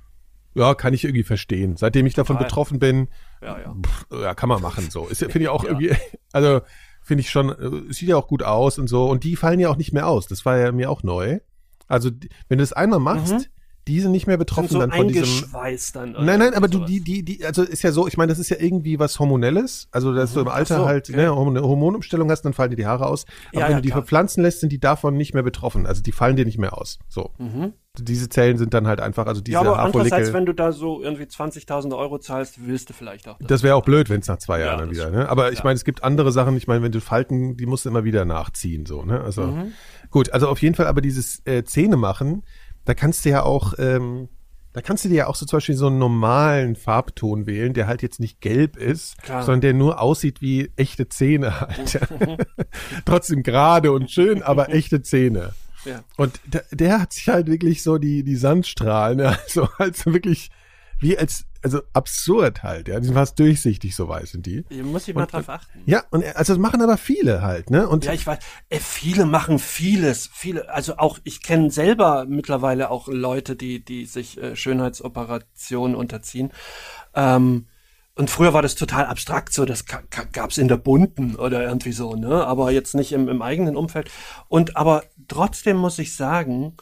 [0.53, 1.77] ja, kann ich irgendwie verstehen.
[1.77, 2.47] Seitdem ich davon Total.
[2.47, 3.07] betroffen bin,
[3.41, 3.75] ja, ja.
[3.85, 5.07] pff, ja, kann man machen so.
[5.07, 5.95] Ist ja- finde ich auch irgendwie,
[6.31, 6.61] also
[7.03, 9.05] finde ich schon, äh, sieht ja auch gut aus und so.
[9.09, 10.27] Und die fallen ja auch nicht mehr aus.
[10.27, 11.39] Das war ja mir auch neu.
[11.87, 12.09] Also
[12.47, 13.49] wenn du das einmal machst,
[13.87, 15.45] die sind nicht mehr Sind betroffen so dann von diesem.
[15.93, 16.11] dann.
[16.11, 18.49] Nein, nein, aber du, die, die, die, also ist ja so, ich meine, das ist
[18.49, 19.87] ja irgendwie was Hormonelles.
[19.91, 21.17] Also, dass du im Alter so, halt okay.
[21.17, 23.25] ne, eine Hormonumstellung hast, dann fallen dir die Haare aus.
[23.51, 24.01] Aber Ja, wenn ja, du die klar.
[24.01, 25.87] verpflanzen lässt, sind die davon nicht mehr betroffen.
[25.87, 26.99] Also die fallen dir nicht mehr aus.
[27.09, 27.31] So.
[27.97, 29.65] Diese Zellen sind dann halt einfach, also diese Mhm.
[29.65, 33.37] Ja, aber andererseits, wenn du da so irgendwie 20.000 Euro zahlst, willst du vielleicht auch.
[33.41, 35.09] Das wäre auch blöd, wenn es nach zwei Ja, Jahren dann das wieder.
[35.11, 35.27] Ne?
[35.27, 36.55] Aber ich meine, es gibt andere Sachen.
[36.55, 38.85] Ich meine, wenn du Falten, die musst du immer wieder nachziehen.
[38.85, 39.19] So, ne?
[39.21, 39.73] Also Mhm.
[40.09, 40.87] gut, also auf jeden Fall.
[40.87, 42.43] Aber dieses äh, Zähne machen,
[42.85, 44.29] da kannst du ja auch, ähm,
[44.73, 47.87] da kannst du dir ja auch so zum Beispiel so einen normalen Farbton wählen, der
[47.87, 49.43] halt jetzt nicht gelb ist, Klar.
[49.43, 51.99] sondern der nur aussieht wie echte Zähne halt.
[53.05, 55.53] Trotzdem gerade und schön, aber echte Zähne.
[55.85, 56.03] Ja.
[56.15, 60.49] Und der, der hat sich halt wirklich so die, die Sandstrahlen, also halt so wirklich
[60.99, 62.99] wie als, also absurd halt, ja.
[62.99, 64.63] Die sind fast durchsichtig, so weiß sind die.
[64.83, 65.79] Muss ich mal drauf achten.
[65.85, 67.87] Ja, und er- also das machen aber viele halt, ne?
[67.87, 68.39] Und Ja, ich weiß,
[68.69, 74.05] äh, viele machen vieles, viele, also auch, ich kenne selber mittlerweile auch Leute, die, die
[74.05, 76.51] sich äh, Schönheitsoperationen unterziehen.
[77.13, 77.67] Ähm,
[78.15, 81.93] und früher war das total abstrakt, so das ka- gab's in der bunten oder irgendwie
[81.93, 82.45] so, ne?
[82.45, 84.11] Aber jetzt nicht im, im eigenen Umfeld.
[84.49, 86.75] Und aber trotzdem muss ich sagen,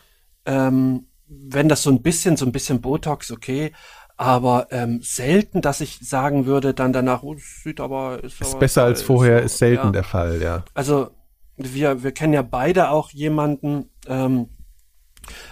[0.45, 3.71] ähm, wenn das so ein bisschen, so ein bisschen Botox, okay,
[4.19, 8.59] aber ähm, selten, dass ich sagen würde, dann danach, oh, sieht aber, ist, ist aber
[8.59, 10.65] besser als vorher, so, ist selten ja der Fall, ja.
[10.73, 11.11] also
[11.55, 14.49] wir, wir kennen ja beide auch jemanden, ähm,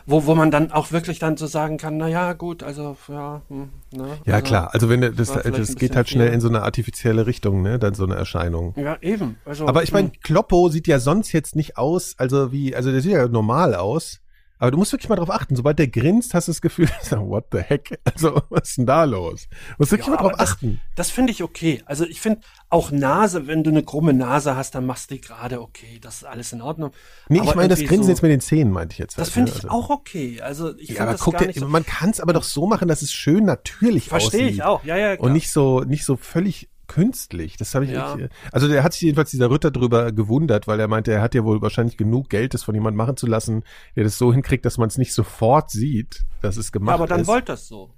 [0.06, 3.42] wo, wo man dann auch wirklich dann so sagen kann, na ja, gut, also ja,
[3.48, 4.74] hm, ne, Ja, also, klar.
[4.74, 6.36] Also wenn das, das geht halt schnell viel.
[6.36, 7.78] in so eine artifizielle Richtung, ne?
[7.78, 8.74] Dann so eine Erscheinung.
[8.76, 9.38] Ja, eben.
[9.46, 12.92] Also, Aber ich meine, hm, Kloppo sieht ja sonst jetzt nicht aus, also wie, also
[12.92, 14.20] der sieht ja normal aus.
[14.60, 15.56] Aber du musst wirklich mal drauf achten.
[15.56, 18.00] Sobald der grinst, hast du das Gefühl, what the heck?
[18.04, 19.48] Also, was ist denn da los?
[19.50, 20.80] Du musst wirklich ja, mal drauf das, achten.
[20.96, 21.84] das finde ich okay.
[21.86, 25.22] Also ich finde auch Nase, wenn du eine krumme Nase hast, dann machst du die
[25.22, 26.00] gerade okay.
[26.02, 26.92] Das ist alles in Ordnung.
[27.30, 29.18] Nee, Aber ich meine, das Grinsen so, jetzt mit den Zähnen, meinte ich jetzt.
[29.18, 29.58] Das halt, finde ne?
[29.58, 30.42] ich Also- auch okay.
[30.42, 31.68] Also ich Ja, finde aber das guck gar dir, nicht so.
[31.68, 34.54] man kann es aber doch so machen, dass es schön natürlich Verstehe aussieht.
[34.56, 34.84] ich auch.
[34.84, 35.26] Ja, ja, klar.
[35.28, 37.58] Und nicht so, nicht so völlig künstlich.
[37.58, 38.16] Das habe ich Ja.
[38.16, 41.36] nicht, also der hat sich jedenfalls dieser Ritter drüber gewundert, weil er meinte, er hat
[41.36, 43.64] ja wohl wahrscheinlich genug Geld, das von jemandem machen zu lassen,
[43.96, 47.08] der das so hinkriegt, dass man es nicht sofort sieht, dass es gemacht ja, aber
[47.08, 47.28] dann ist.
[47.28, 47.92] wollt das so.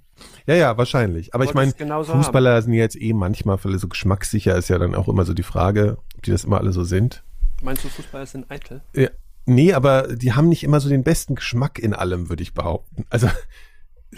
[0.46, 1.34] Ja, ja, wahrscheinlich.
[1.34, 4.94] Aber ich Wollte meine, Fußballer sind ja jetzt eh manchmal so geschmackssicher, ist ja dann
[4.94, 7.22] auch immer so die Frage, ob die das immer alle so sind.
[7.62, 8.82] Meinst du, Fußballer sind eitel?
[8.94, 9.08] Ja,
[9.46, 13.04] nee, aber die haben nicht immer so den besten Geschmack in allem, würde ich behaupten.
[13.08, 13.28] Also,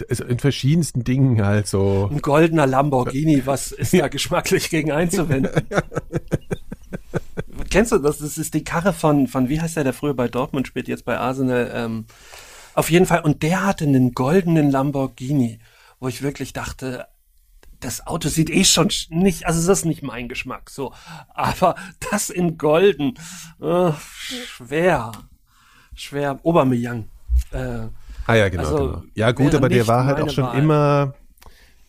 [0.08, 2.08] also in verschiedensten Dingen halt so.
[2.10, 5.66] Ein goldener Lamborghini, was ist da geschmacklich gegen einzuwenden?
[7.70, 8.18] Kennst du das?
[8.18, 11.04] Das ist die Karre von, von, wie heißt der, der früher bei Dortmund spielt, jetzt
[11.04, 11.70] bei Arsenal.
[11.74, 12.06] Ähm,
[12.74, 13.20] auf jeden Fall.
[13.20, 15.58] Und der hatte einen goldenen Lamborghini,
[16.00, 17.06] wo ich wirklich dachte,
[17.80, 20.92] das Auto sieht eh schon sch- nicht, also das ist nicht mein Geschmack, so.
[21.34, 21.74] Aber
[22.10, 23.18] das in golden,
[23.60, 25.12] äh, schwer,
[25.94, 26.38] schwer.
[26.44, 27.08] Aubameyang.
[27.50, 27.88] Äh,
[28.26, 28.62] Ah ja, genau.
[28.62, 29.02] Also, genau.
[29.14, 30.58] Ja gut, aber der war halt auch schon Wahl.
[30.58, 31.14] immer,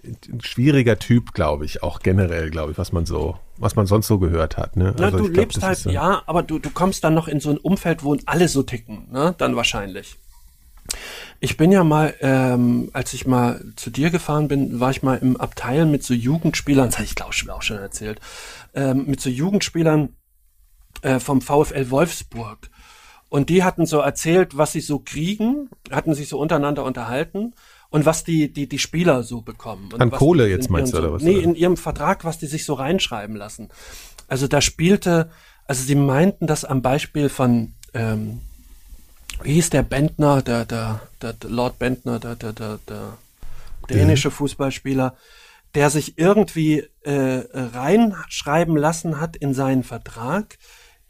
[0.03, 4.07] ein schwieriger Typ, glaube ich, auch generell, glaube ich, was man so, was man sonst
[4.07, 4.75] so gehört hat.
[4.75, 4.93] Ne?
[4.97, 7.39] Na, Also du glaub, lebst halt, so- ja, aber du, du kommst dann noch in
[7.39, 9.33] so ein Umfeld, wo alle so ticken, ne?
[9.37, 10.17] Dann wahrscheinlich.
[11.39, 15.17] Ich bin ja mal, ähm, als ich mal zu dir gefahren bin, war ich mal
[15.17, 18.19] im Abteil mit so Jugendspielern, das habe ich glaube ich auch schon erzählt,
[18.73, 20.09] ähm, mit so Jugendspielern
[21.01, 22.69] äh, vom VfL Wolfsburg.
[23.33, 27.55] Und die hatten so erzählt, was sie so kriegen, hatten sich so untereinander unterhalten
[27.89, 29.89] und was die, die, die Spieler so bekommen.
[29.97, 31.43] An Kohle jetzt in meinst du, oder was, Nee, oder?
[31.45, 33.69] in ihrem Vertrag, was die sich so reinschreiben lassen.
[34.27, 35.31] Also da spielte,
[35.65, 38.41] also sie meinten das am Beispiel von, ähm,
[39.41, 43.17] wie hieß der Bentner, der, der, der, der Lord Bentner, der, der, der, der
[43.89, 45.15] dänische Fußballspieler,
[45.73, 50.59] der sich irgendwie äh, reinschreiben lassen hat in seinen Vertrag,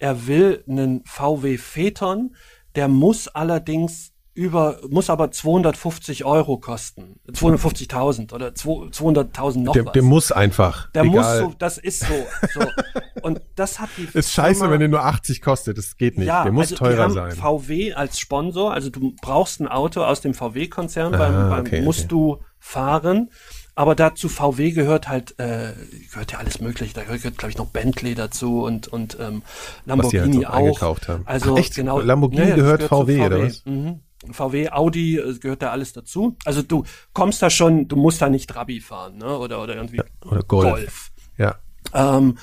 [0.03, 2.35] er will einen VW Phaeton,
[2.75, 7.19] der muss allerdings über, muss aber 250 Euro kosten.
[7.31, 9.93] 250.000 oder 200.000 noch Der, was.
[9.93, 10.91] der muss einfach.
[10.91, 11.13] Der egal.
[11.43, 12.13] muss so, das ist so.
[12.53, 12.61] so.
[13.21, 15.77] Und das hat die Ist scheiße, Firma- wenn der nur 80 kostet.
[15.77, 16.27] Das geht nicht.
[16.27, 17.31] der muss also teurer sein.
[17.31, 21.81] VW als Sponsor, also du brauchst ein Auto aus dem VW-Konzern, Ah, beim, beim okay,
[21.81, 22.07] musst okay.
[22.09, 23.29] du fahren.
[23.75, 25.73] Aber dazu VW gehört halt, äh,
[26.11, 26.93] gehört ja alles mögliche.
[26.93, 29.41] Da gehört, glaube ich, noch Bentley dazu und, und ähm,
[29.85, 30.53] Was die halt Lamborghini so auch.
[30.53, 31.23] eingekauft haben.
[31.25, 31.75] Also Ach, echt?
[31.75, 31.99] genau.
[31.99, 33.65] Lamborghini das gehört zu VW, oder was?
[33.65, 33.99] Mhm.
[34.31, 36.37] VW, Audi, äh, gehört da alles dazu.
[36.45, 36.83] Also du
[37.13, 39.37] kommst da schon, du musst da nicht Trabi fahren, ne?
[39.37, 40.69] Oder, oder irgendwie Oder Golf.
[40.69, 41.11] Golf.
[41.37, 41.55] Ja.
[41.93, 42.37] Ähm,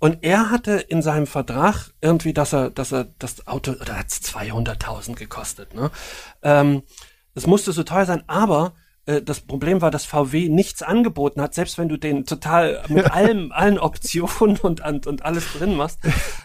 [0.00, 4.08] und er hatte in seinem Vertrag irgendwie, dass er, dass er das Auto, oder hat
[4.08, 5.92] 200.000 gekostet, ne?
[6.42, 6.82] Ähm,
[7.34, 8.74] das musste so teuer sein, aber
[9.04, 13.50] das Problem war, dass VW nichts angeboten hat, selbst wenn du den total mit allem,
[13.50, 15.98] allen Optionen und, und, und alles drin machst,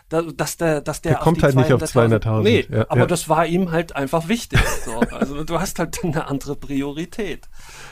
[0.10, 2.42] da, dass der, dass der, Der kommt halt nicht auf 200.000 200.000.
[2.42, 3.06] Nee, Ja, aber ja.
[3.06, 4.60] das war ihm halt einfach wichtig.
[4.86, 5.00] So.
[5.16, 7.48] Also du hast halt eine andere Priorität.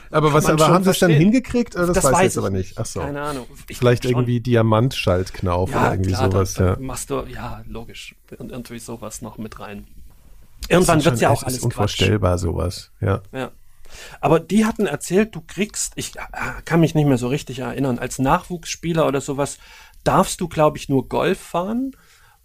[0.10, 1.76] Aber was, aber haben sie es dann hingekriegt?
[1.76, 2.80] Oder das, weiß ich jetzt aber nicht.
[2.80, 3.02] Ach so.
[3.02, 3.46] Keine Ahnung.
[3.68, 4.14] Ich Vielleicht schon.
[4.14, 6.54] irgendwie Diamantschaltknauf oder irgendwie klar, sowas.
[6.56, 6.78] Da, ja.
[6.80, 8.16] machst du, ja, logisch.
[8.38, 9.86] Und irgendwie sowas noch mit rein.
[10.70, 11.72] Irgendwann Das wird's ja auch es alles ist Quatsch.
[11.74, 12.92] unvorstellbar sowas.
[13.02, 13.22] Ja.
[13.32, 13.52] Ja.
[14.22, 16.22] Aber die hatten erzählt, du kriegst, ich äh,
[16.65, 19.57] kann mich nicht mehr so richtig erinnern, als Nachwuchsspieler oder sowas
[20.03, 21.91] darfst du, glaube ich, nur Golf fahren.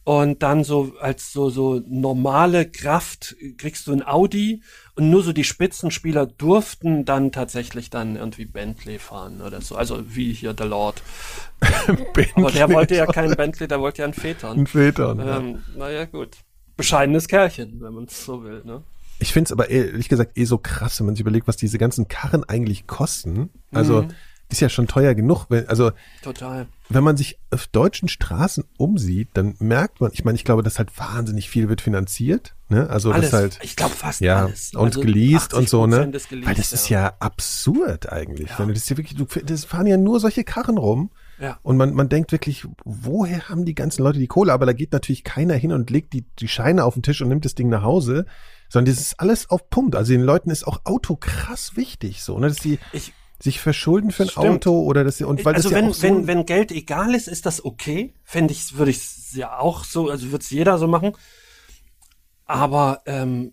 [0.02, 4.62] Und dann so als so, so normale Kraft kriegst du ein Audi
[4.97, 9.77] und nur so die Spitzenspieler durften dann tatsächlich dann irgendwie Bentley fahren oder so.
[9.77, 11.02] Also wie hier der Lord.
[12.35, 14.60] Aber der wollte ja keinen Bentley, der wollte ja einen Phaeton.
[14.60, 15.18] Ein Phaeton.
[15.18, 15.36] ja.
[15.36, 16.39] Ähm, naja, gut.
[16.77, 18.82] Bescheidenes Kerlchen, wenn man es so will, ne?
[19.21, 21.79] Ich finde es aber ehrlich gesagt eh so krass, wenn man sich überlegt, was diese
[21.79, 23.51] ganzen Karren eigentlich kosten.
[23.73, 24.09] Also Mhm.
[24.49, 25.47] ist ja schon teuer genug.
[25.49, 25.93] Wenn, also
[26.23, 26.67] Total.
[26.89, 30.79] wenn man sich auf deutschen Straßen umsieht, dann merkt man, ich meine, ich glaube, dass
[30.79, 32.57] halt wahnsinnig viel wird finanziert.
[32.69, 32.89] Ne?
[32.91, 33.31] Also alles.
[33.31, 34.73] das halt ich glaube fast ja alles.
[34.75, 36.07] und Also geleast und so, 80% ne?
[36.11, 38.51] geleast, Weil das ist ja absurd eigentlich.
[38.59, 41.11] Wenn du das hier wirklich, du, das fahren ja nur solche Karren rum.
[41.39, 41.59] Ja.
[41.63, 44.53] Und man, man denkt wirklich, woher haben die ganzen Leute die Kohle?
[44.53, 47.29] Aber da geht natürlich keiner hin und legt die, die Scheine auf den Tisch und
[47.29, 48.27] nimmt das Ding nach Hause,
[48.71, 49.95] sondern das ist alles auf Pump.
[49.95, 52.49] Also den Leuten ist auch Auto krass wichtig, so, ne?
[52.49, 54.67] Dass die Ich, sich verschulden für ein Stimmt.
[54.67, 56.73] Auto oder dass sie, und weil also das ja wenn, auch so, wenn, wenn Geld
[56.73, 58.15] egal ist, ist das okay.
[58.25, 61.13] Fände ich, würde ich ja auch so, also würde es jeder so machen.
[62.47, 63.53] Aber ähm,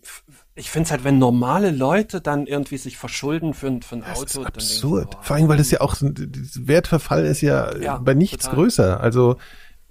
[0.56, 4.00] ich finde es halt, wenn normale Leute dann irgendwie sich verschulden für, ein- für ein
[4.00, 5.10] das Auto, ist dann denke ich, absurd.
[5.12, 8.44] boah, Vor allem, weil das ja auch, so das Wertverfall ist ja, Ja, bei nichts
[8.44, 8.56] total.
[8.56, 9.00] größer.
[9.00, 9.36] Also,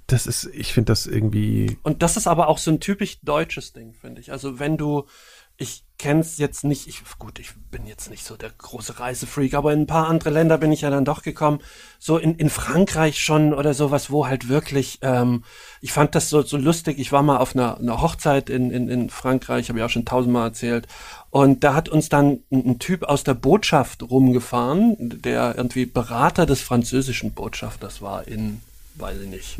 [0.07, 3.73] das ist, ich finde das irgendwie, Und das ist aber auch so ein typisch deutsches
[3.73, 4.31] Ding, finde ich.
[4.31, 5.05] Also wenn du,
[5.57, 9.73] ich kenn's jetzt nicht, ich, gut, ich bin jetzt nicht so der große Reisefreak, aber
[9.73, 11.59] in ein paar andere Länder bin ich ja dann doch gekommen.
[11.99, 15.43] So in, in Frankreich schon oder sowas, wo halt wirklich, ähm,
[15.81, 16.99] ich fand das so, so lustig.
[16.99, 20.05] Ich war mal auf einer, einer Hochzeit in, in, in Frankreich, habe ich auch schon
[20.05, 20.87] tausendmal erzählt.
[21.31, 26.45] Und da hat uns dann ein, ein Typ aus der Botschaft rumgefahren, der irgendwie Berater
[26.45, 28.61] des französischen Botschafters war in,
[28.99, 29.57] weiß ich nicht.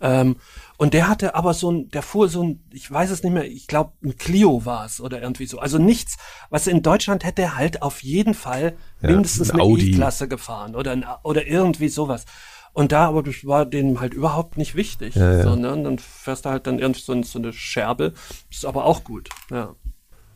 [0.00, 0.36] Ähm,
[0.76, 3.44] und der hatte aber so ein, der fuhr so ein, ich weiß es nicht mehr,
[3.44, 5.58] ich glaube ein Clio war es oder irgendwie so.
[5.58, 6.16] Also nichts,
[6.50, 9.78] was in Deutschland hätte er halt auf jeden Fall Ja, mindestens ein eine.
[9.78, 12.24] E-Klasse gefahren oder, ein, oder irgendwie sowas.
[12.72, 15.14] Und da aber das war denen halt überhaupt nicht wichtig.
[15.14, 15.42] Ja, ja.
[15.42, 15.68] So, ne?
[15.82, 18.14] Dann fährst du halt dann irgendwie so, so eine Scherbe.
[18.50, 19.28] Ist aber auch gut.
[19.50, 19.74] Ja.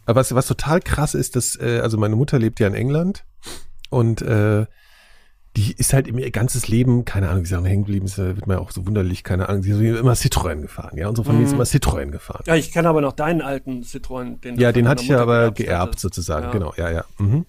[0.04, 3.24] Aber was, was total krass ist, dass, äh, also meine Mutter lebt ja in England
[3.90, 4.66] und äh,
[5.56, 8.36] die ist halt ihr ganzes Leben, keine Ahnung, wie sie auch hängen geblieben ist, äh,
[8.36, 11.46] wird mir auch so wunderlich, keine Ahnung, sie ist immer Citroën gefahren, ja, unsere Familie
[11.46, 12.42] ist immer Citroën gefahren.
[12.46, 14.40] Ja, ich kenne aber noch deinen alten Citroën.
[14.40, 16.02] Den Ja, den hatte ich ja aber geerbt hattest.
[16.02, 16.52] sozusagen, Ja.
[16.52, 17.04] genau, ja, ja.
[17.18, 17.46] Mhm.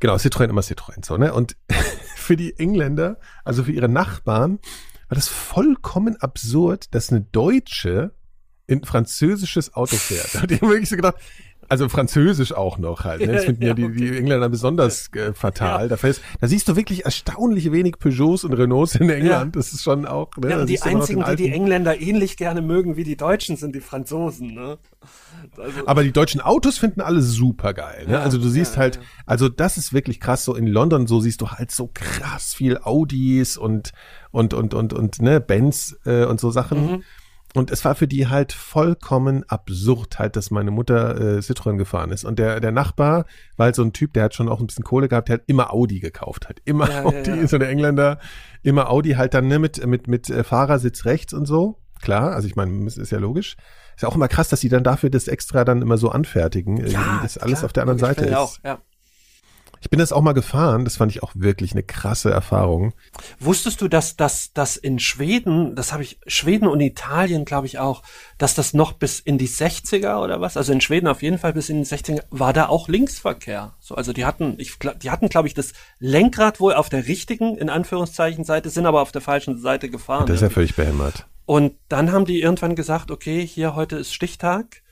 [0.00, 1.32] Genau, Citroën immer Citroën, so, ne?
[1.32, 1.56] Und
[2.16, 4.58] für die Engländer, also für ihre Nachbarn,
[5.08, 8.12] war das vollkommen absurd, dass eine Deutsche
[8.66, 10.34] in französisches Auto fährt.
[10.34, 11.14] Da hat die wirklich so gedacht,
[11.68, 13.20] Also Französisch auch noch halt.
[13.20, 13.32] Ne?
[13.32, 15.88] Das finden ja, Ja, die, die Engländer besonders äh, fatal.
[15.88, 19.56] Da, fällst, da siehst du wirklich erstaunlich wenig Peugeots und Renaults in England.
[19.56, 20.30] Das ist schon auch.
[20.36, 20.50] Ne?
[20.50, 23.80] Ja, und die einzigen, die die Engländer ähnlich gerne mögen wie die Deutschen, sind die
[23.80, 24.54] Franzosen.
[24.54, 24.78] Ne?
[25.58, 28.04] Also, Aber die deutschen Autos finden alle super geil.
[28.06, 28.14] Ne?
[28.14, 29.02] Ja, also du siehst ja, halt, ja.
[29.26, 30.44] also das ist wirklich krass.
[30.44, 33.92] So in London, so siehst du halt so krass viel Audis und
[34.30, 36.86] und und und und ne Benz äh, und so Sachen.
[36.86, 37.02] Mhm.
[37.56, 42.10] Und es war für die halt vollkommen absurd, halt, dass meine Mutter äh, Citroën gefahren
[42.10, 42.26] ist.
[42.26, 43.24] Und der, der Nachbar
[43.56, 45.44] war halt so ein Typ, der hat schon auch ein bisschen Kohle gehabt, der hat
[45.46, 46.60] immer Audi gekauft, halt.
[46.66, 47.46] Immer Ja, ja, Audi, ja.
[47.46, 48.18] so der Engländer,
[48.62, 51.80] immer Audi halt dann ne, mit, mit, mit äh, Fahrersitz rechts und so.
[52.02, 53.56] Klar, also ich meine, ist ja logisch.
[53.96, 56.76] Ist ja auch immer krass, dass die dann dafür das extra dann immer so anfertigen,
[56.76, 58.34] irgendwie, dass alles klar, auf der anderen Seite ist.
[58.34, 58.78] Auch, ja.
[59.86, 62.92] Ich bin das auch mal gefahren, das fand ich auch wirklich eine krasse Erfahrung.
[63.38, 67.78] Wusstest du, dass dass dass in Schweden, das habe ich Schweden und Italien, glaube ich
[67.78, 68.02] auch,
[68.36, 70.56] dass das noch bis in die 60er oder was?
[70.56, 73.74] Also in Schweden auf jeden Fall bis in die 60er war da auch Linksverkehr.
[73.78, 77.56] So, also die hatten ich die hatten glaube ich das Lenkrad wohl auf der richtigen
[77.56, 80.26] in Anführungszeichen Seite, sind aber auf der falschen Seite gefahren.
[80.26, 81.28] Das ist ja völlig behämmert.
[81.44, 84.82] Und dann haben die irgendwann gesagt, okay, hier heute ist Stichtag.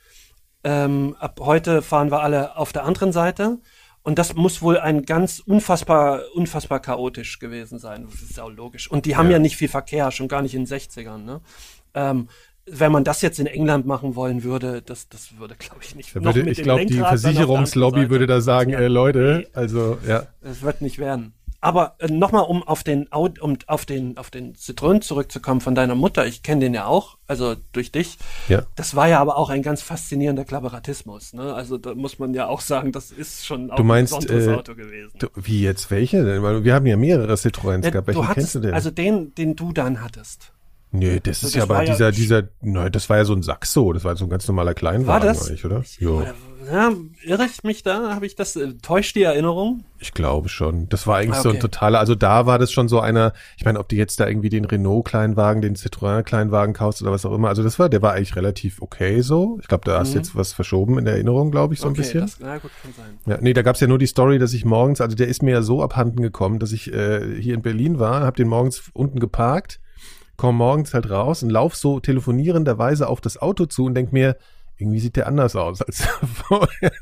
[0.63, 3.59] Ähm, ab heute fahren wir alle auf der anderen Seite.
[4.05, 8.07] Und das muss wohl ein ganz unfassbar, unfassbar chaotisch gewesen sein.
[8.11, 8.91] Das ist auch logisch.
[8.91, 11.25] Und die haben ja, nicht viel Verkehr, schon gar nicht in den 60ern.
[11.25, 11.41] Ne?
[11.95, 12.29] Ähm,
[12.67, 16.15] wenn man das jetzt in England machen wollen würde, das, das würde, glaube ich, nicht
[16.15, 18.81] würde, ich glaube, die Versicherungslobby würde da sagen, Ja.
[18.81, 20.27] äh, Leute, also ja.
[20.43, 21.33] Es wird nicht werden.
[21.65, 25.95] Aber äh, nochmal, um auf den um auf den auf den Citroën zurückzukommen von deiner
[25.95, 26.27] Mutter.
[26.27, 28.19] Ich kenne den ja auch, also durch dich.
[28.49, 28.65] Ja.
[28.77, 31.33] Das war ja aber auch ein ganz faszinierender Klapperatismus.
[31.33, 31.55] Ne?
[31.55, 34.47] Also da muss man ja auch sagen, das ist schon auch Du meinst, ein besonderes
[34.47, 35.13] äh, Auto gewesen.
[35.19, 35.91] Du, wie jetzt?
[35.91, 36.43] Welche denn?
[36.43, 38.09] Weil wir haben ja mehrere Citroëns Ja, gehabt.
[38.09, 38.75] Welchen du kennst hattest, du denn?
[38.75, 40.54] also den, den du dann hattest.
[40.95, 43.35] Nee, das ist das ja aber war ja- dieser, dieser, nein, das war ja so
[43.35, 43.93] ein Saxo.
[43.93, 45.47] Das war so ein ganz normaler Kleinwagen War das?
[45.49, 45.83] eigentlich, oder?
[45.99, 46.23] Jo,
[46.73, 46.93] ja,
[47.25, 48.15] irre ich mich da?
[48.15, 48.57] Habe ich das?
[48.57, 49.85] Äh, täuscht die Erinnerung?
[49.99, 50.87] ich glaube schon.
[50.91, 51.61] Das war eigentlich Ah, so ein okay.
[51.63, 54.51] totaler, also da war das schon so einer, ich meine, ob du jetzt da irgendwie
[54.51, 58.37] den Renault-Kleinwagen, den Citroën-Kleinwagen kaufst oder was auch immer, also das war, der war eigentlich
[58.37, 59.59] relativ okay so.
[59.63, 61.95] Ich glaube, da hast du jetzt was verschoben in der Erinnerung, glaube ich, so ein
[61.95, 62.21] bisschen.
[62.21, 62.25] Mhm.
[62.27, 63.19] Das, na gut, kann sein.
[63.27, 65.53] Ja, nee, da gab's ja nur die Story, dass ich morgens, also der ist mir
[65.53, 69.21] ja so abhanden gekommen, dass ich äh, hier in Berlin war, habe den morgens unten
[69.21, 69.81] geparkt,
[70.37, 74.37] komm morgens halt raus und lauf so telefonierenderweise auf das Auto zu und denk mir,
[74.77, 76.03] irgendwie sieht der anders aus als
[76.49, 76.93] vorher.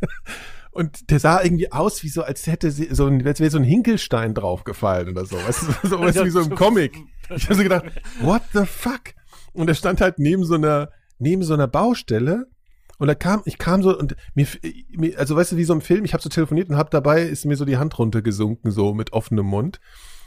[0.71, 3.65] Und der sah irgendwie aus, wie so, als hätte so ein, als wäre so ein
[3.65, 5.37] Hinkelstein draufgefallen oder so.
[5.37, 6.97] Weißt du, so du, wie so im Comic.
[7.35, 7.85] Ich habe so gedacht,
[8.21, 9.15] what the fuck?
[9.53, 12.47] Und er stand halt neben so einer, neben so einer Baustelle
[12.99, 14.47] und da kam, ich kam so und mir,
[14.91, 17.23] mir also weißt du, wie so im Film, ich habe so telefoniert und hab dabei
[17.23, 19.81] ist mir so die Hand runtergesunken, so mit offenem Mund.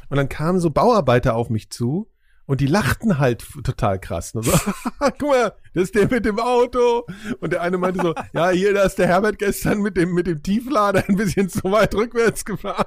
[0.09, 2.11] Und dann kamen so Bauarbeiter auf mich zu
[2.47, 4.33] und die lachten halt total krass.
[4.33, 4.43] Ne?
[4.43, 4.51] So,
[4.99, 7.05] guck mal, das ist der mit dem Auto.
[7.39, 10.27] Und der eine meinte so, ja, hier, da ist der Herbert gestern mit dem, mit
[10.27, 12.85] dem Tieflader ein bisschen zu weit rückwärts gefahren.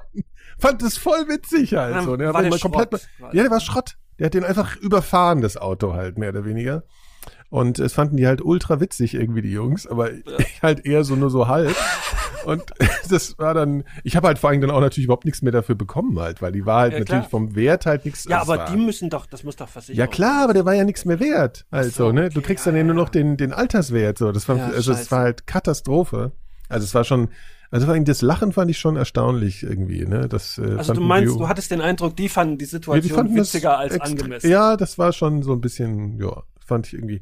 [0.57, 2.15] Fand das voll witzig halt Ja, so.
[2.15, 2.27] Ne?
[2.27, 3.97] war Hat der mal komplett, Schrott, war ja, der war Schrott.
[4.17, 6.83] Der hat den einfach überfahren, das Auto halt, mehr oder weniger.
[7.49, 10.23] Und es fanden die halt ultra witzig irgendwie, die Jungs, aber ich
[10.61, 11.75] halt eher so nur so halb.
[12.45, 12.63] Und
[13.09, 15.75] das war dann, ich habe halt vor allem dann auch natürlich überhaupt nichts mehr dafür
[15.75, 18.25] bekommen halt, weil die war halt Ja, natürlich vom Wert halt nichts.
[18.25, 20.73] Ja, aber war, die müssen doch, das muss doch versichert Ja klar, aber der war
[20.73, 21.65] ja nichts mehr wert.
[21.71, 22.29] Also, so, ne?
[22.29, 23.01] Du kriegst ja, dann ja nur ja.
[23.01, 24.17] noch den, den Alterswert.
[24.17, 24.31] So.
[24.31, 25.11] Das war, Ja, also es scheiße.
[25.11, 26.31] war halt Katastrophe.
[26.67, 27.29] Also es war schon,
[27.71, 30.27] also vor allem das Lachen fand ich schon erstaunlich irgendwie, ne?
[30.27, 33.01] Das, äh, Also du meinst, die- du hattest den Eindruck, die fanden die ja, Situation
[33.01, 34.49] die fanden das witziger als angemessen.
[34.49, 37.21] Ja, das war schon so ein bisschen, ja, fand ich irgendwie.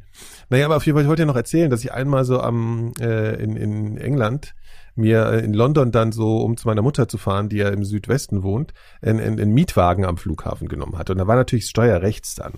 [0.50, 2.92] Naja, aber auf jeden Fall, ich wollte ja noch erzählen, dass ich einmal so am,
[3.00, 4.54] äh, in, in England
[4.98, 8.44] mir in London dann so, um zu meiner Mutter zu fahren, die ja im Südwesten
[8.44, 11.14] wohnt, einen, Mietwagen am Flughafen genommen hatte.
[11.14, 12.54] Und da war natürlich Steuer rechts dann.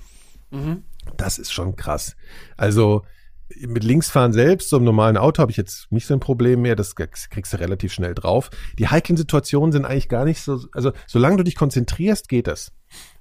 [0.52, 0.84] Mhm.
[1.18, 2.16] Das ist schon krass.
[2.58, 3.04] Also
[3.56, 6.76] mit Linksfahren selbst, so im normalen Auto, habe ich jetzt nicht so ein Problem mehr.
[6.76, 8.50] Das kriegst du relativ schnell drauf.
[8.78, 10.60] Die heiklen Situationen sind eigentlich gar nicht so.
[10.72, 12.72] Also solange du dich konzentrierst, geht das.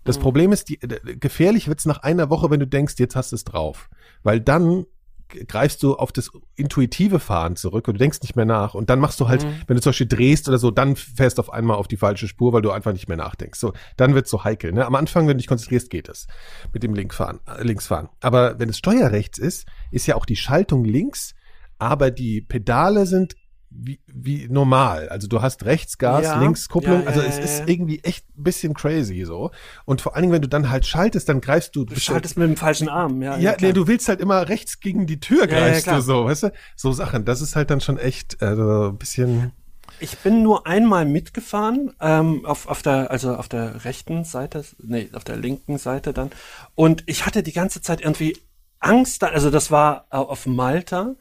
[0.04, 3.32] Das Problem ist, die, äh, gefährlich wird's nach einer Woche, wenn du denkst, jetzt hast
[3.32, 3.90] du es drauf.
[4.22, 4.86] Weil dann
[5.28, 8.74] greifst du auf das intuitive Fahren zurück und du denkst nicht mehr nach.
[8.74, 11.42] Und dann machst du halt, wenn du zum Beispiel drehst oder so, dann fährst du
[11.42, 13.58] auf einmal auf die falsche Spur, weil du einfach nicht mehr nachdenkst.
[13.58, 14.72] So, dann wird's so heikel.
[14.72, 14.86] Ne?
[14.86, 16.26] Am Anfang, wenn du dich konzentrierst, geht es
[16.72, 18.08] mit dem Linkfahren, äh, Linksfahren.
[18.20, 21.34] Aber wenn es steuerrechts ist, ist ja auch die Schaltung links,
[21.78, 23.36] aber die Pedale sind
[23.70, 25.08] wie, wie normal.
[25.08, 26.40] Also du hast rechts Gas, Ja.
[26.40, 27.00] links Kupplung.
[27.00, 29.50] Ja, ja, also ja, es ja, ist irgendwie echt ein bisschen crazy so.
[29.84, 31.84] Und vor allen Dingen, wenn du dann halt schaltest, dann greifst du.
[31.84, 33.36] Du schaltest mit dem falschen Arm, ja.
[33.38, 36.52] ja, nee, du willst halt immer rechts gegen die Tür greifst du so, weißt du?
[36.76, 37.24] So Sachen.
[37.24, 39.52] Das ist halt dann schon echt also ein bisschen.
[40.00, 45.08] Ich bin nur einmal mitgefahren, ähm, auf, auf der, also auf der rechten Seite, nee,
[45.12, 46.30] auf der linken Seite dann.
[46.74, 48.36] Und ich hatte die ganze Zeit irgendwie
[48.80, 51.14] Angst, also das war äh, auf Malta.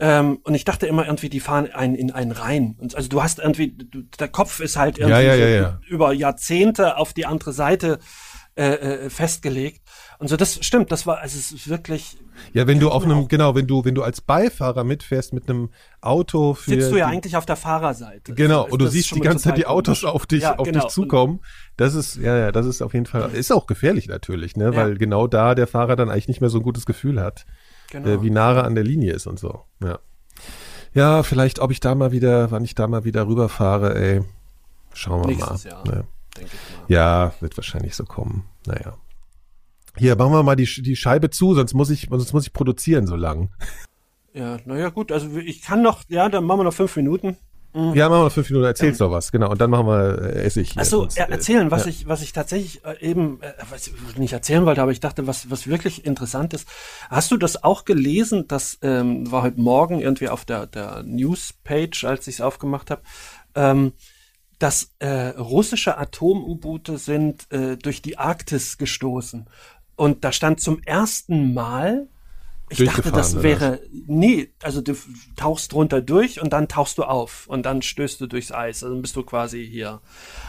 [0.00, 2.76] Ähm, und ich dachte immer irgendwie, die fahren einen in einen rein.
[2.78, 5.80] Und also du hast irgendwie, du, der Kopf ist halt irgendwie ja, ja, ja.
[5.88, 8.00] über Jahrzehnte auf die andere Seite
[8.56, 8.74] äh,
[9.06, 9.82] äh, festgelegt.
[10.18, 12.16] Und so, das stimmt, das war, also es ist wirklich,
[12.52, 15.70] Ja, wenn du auf einem, genau, wenn du, wenn du als Beifahrer mitfährst mit einem
[16.00, 16.70] Auto für.
[16.70, 18.32] sitzt du ja die- eigentlich auf der Fahrerseite.
[18.34, 20.66] Genau, Das- und du ist siehst die ganze Zeit die Autos auf dich, Ja, auf
[20.68, 20.84] genau.
[20.84, 21.40] dich zukommen.
[21.76, 24.76] Das ist, ja, ja, das ist auf jeden Fall, ist auch gefährlich natürlich, ne, Ja.
[24.76, 27.44] weil genau da der Fahrer dann eigentlich nicht mehr so ein gutes Gefühl hat,
[27.94, 28.08] Genau.
[28.08, 30.00] äh, wie nah er an der Linie ist und so, ja.
[30.94, 34.22] Ja, vielleicht, ob ich da mal wieder, wann ich da mal wieder rüberfahre, ey,
[34.92, 35.70] schauen wir Nächstes mal.
[35.70, 35.84] Jahr.
[35.84, 36.06] Denke
[36.36, 36.84] ich mal.
[36.88, 38.96] Ja, wird wahrscheinlich so kommen, naja.
[39.96, 43.06] Hier, machen wir mal die, die Scheibe zu, sonst muss ich, sonst muss ich produzieren
[43.06, 43.50] so lang.
[44.32, 47.36] Ja, naja, gut, also ich kann noch, ja, dann machen wir noch fünf Minuten.
[47.74, 50.78] Ja, machen wir fünf Minuten, erzählst doch was, genau, und dann machen wir äh, Essig.
[50.78, 51.90] Achso, ja, äh, erzählen, was ja.
[51.90, 55.26] ich, was ich tatsächlich äh, eben, äh, was ich nicht erzählen wollte, aber ich dachte,
[55.26, 56.68] was, was wirklich interessant ist.
[57.10, 58.46] Hast du das auch gelesen?
[58.46, 63.02] Das ähm, war heute Morgen irgendwie auf der, der Newspage, als ich es aufgemacht habe,
[63.56, 63.92] ähm,
[64.60, 69.46] dass äh, russische Atom-U-Boote sind äh, durch die Arktis gestoßen.
[69.96, 72.06] Und da stand zum ersten Mal,
[72.70, 74.94] ich dachte, das wäre, nee, also du
[75.36, 78.94] tauchst drunter durch und dann tauchst du auf und dann stößt du durchs Eis, also
[78.94, 80.00] dann bist du quasi hier.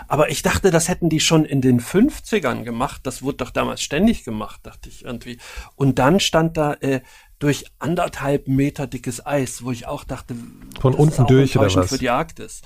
[0.08, 3.82] Aber ich dachte, das hätten die schon in den 50ern gemacht, das wurde doch damals
[3.82, 5.38] ständig gemacht, dachte ich irgendwie.
[5.76, 7.02] Und dann stand da äh,
[7.40, 10.36] durch anderthalb Meter dickes Eis, wo ich auch dachte,
[10.80, 11.90] Von das unten ist auch durch oder was?
[11.90, 12.62] für die Arktis.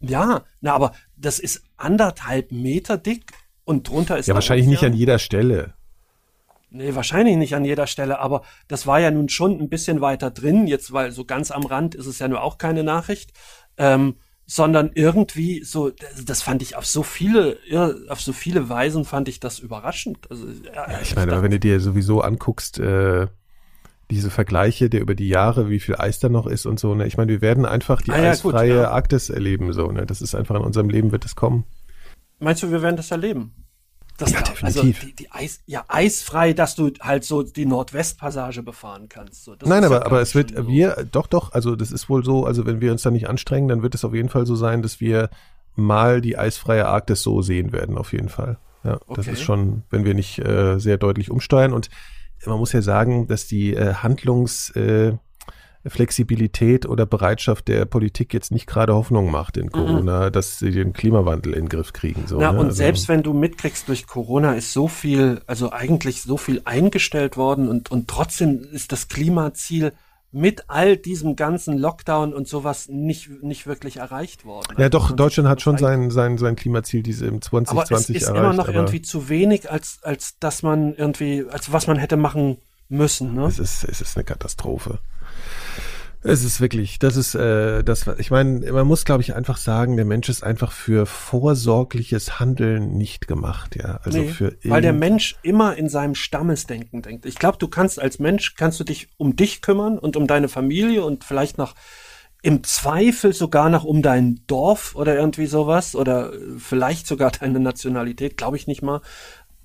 [0.00, 3.32] Ja, na, aber das ist anderthalb Meter dick
[3.64, 5.74] und drunter ist Ja, wahrscheinlich nicht an jeder Stelle.
[6.74, 10.30] Nee, wahrscheinlich nicht an jeder Stelle, aber das war ja nun schon ein bisschen weiter
[10.30, 13.32] drin, jetzt, weil so ganz am Rand ist es ja nur auch keine Nachricht,
[13.76, 14.16] ähm,
[14.46, 19.04] sondern irgendwie so, das, das fand ich auf so viele, ja, auf so viele Weisen
[19.04, 20.30] fand ich das überraschend.
[20.30, 23.26] Also, ja, Ja, ich meine, aber wenn du dir sowieso anguckst, äh,
[24.10, 27.06] diese Vergleiche der über die Jahre, wie viel Eis da noch ist und so, ne?
[27.06, 28.90] Ich meine, wir werden einfach die Ah gut, eisfreie ja.
[28.90, 30.06] Arktis erleben, so, ne?
[30.06, 31.64] Das ist einfach in unserem Leben wird es kommen.
[32.38, 33.61] Meinst du, wir werden das erleben?
[34.18, 34.64] Das Ja, da- definitiv.
[34.64, 39.44] Also die, die Eis, ja, eisfrei, dass du halt so die Nordwestpassage befahren kannst.
[39.44, 40.66] So, das Nein, ist ja, aber, aber es wird, so.
[40.68, 43.68] wir, doch, doch, also das ist wohl so, also wenn wir uns da nicht anstrengen,
[43.68, 45.30] dann wird es auf jeden Fall so sein, dass wir
[45.74, 48.58] mal die eisfreie Arktis so sehen werden, auf jeden Fall.
[48.84, 49.30] Ja, das Okay.
[49.32, 51.88] ist schon, wenn wir nicht äh, sehr deutlich umsteuern und
[52.44, 55.12] man muss ja sagen, dass die äh, Handlungs, äh,
[55.86, 60.92] Flexibilität oder Bereitschaft der Politik jetzt nicht gerade Hoffnung macht in Corona, dass sie den
[60.92, 62.26] Klimawandel in den Griff kriegen.
[62.26, 62.40] So, Mhm.
[62.42, 62.58] Na, ne?
[62.60, 66.62] und Also- selbst wenn du mitkriegst, durch Corona ist so viel, also eigentlich so viel
[66.64, 69.92] eingestellt worden und, und trotzdem ist das Klimaziel
[70.34, 74.76] mit all diesem ganzen Lockdown und sowas nicht, nicht wirklich erreicht worden.
[74.78, 78.16] Ja, doch, Also, Deutschland hat schon sein, sein, sein Klimaziel diese im aber es 2020
[78.16, 78.42] ist erreicht.
[78.44, 82.56] immer noch irgendwie zu wenig, als, als dass man irgendwie, als was man hätte machen
[82.88, 83.44] müssen, ne?
[83.46, 85.00] Es ist, es ist eine Katastrophe.
[86.24, 89.96] Es ist wirklich, das ist, äh, das, ich meine, man muss, glaube ich, einfach sagen,
[89.96, 93.98] der Mensch ist einfach für vorsorgliches Handeln nicht gemacht, ja.
[94.04, 97.26] Also Nee, für weil der Mensch immer in seinem Stammesdenken denkt.
[97.26, 100.48] Ich glaube, du kannst als Mensch, kannst du dich um dich kümmern und um deine
[100.48, 101.74] Familie und vielleicht noch
[102.42, 107.58] im Zweifel sogar noch um dein Dorf oder irgendwie sowas oder äh, vielleicht sogar deine
[107.58, 109.00] Nationalität, glaube ich nicht mal.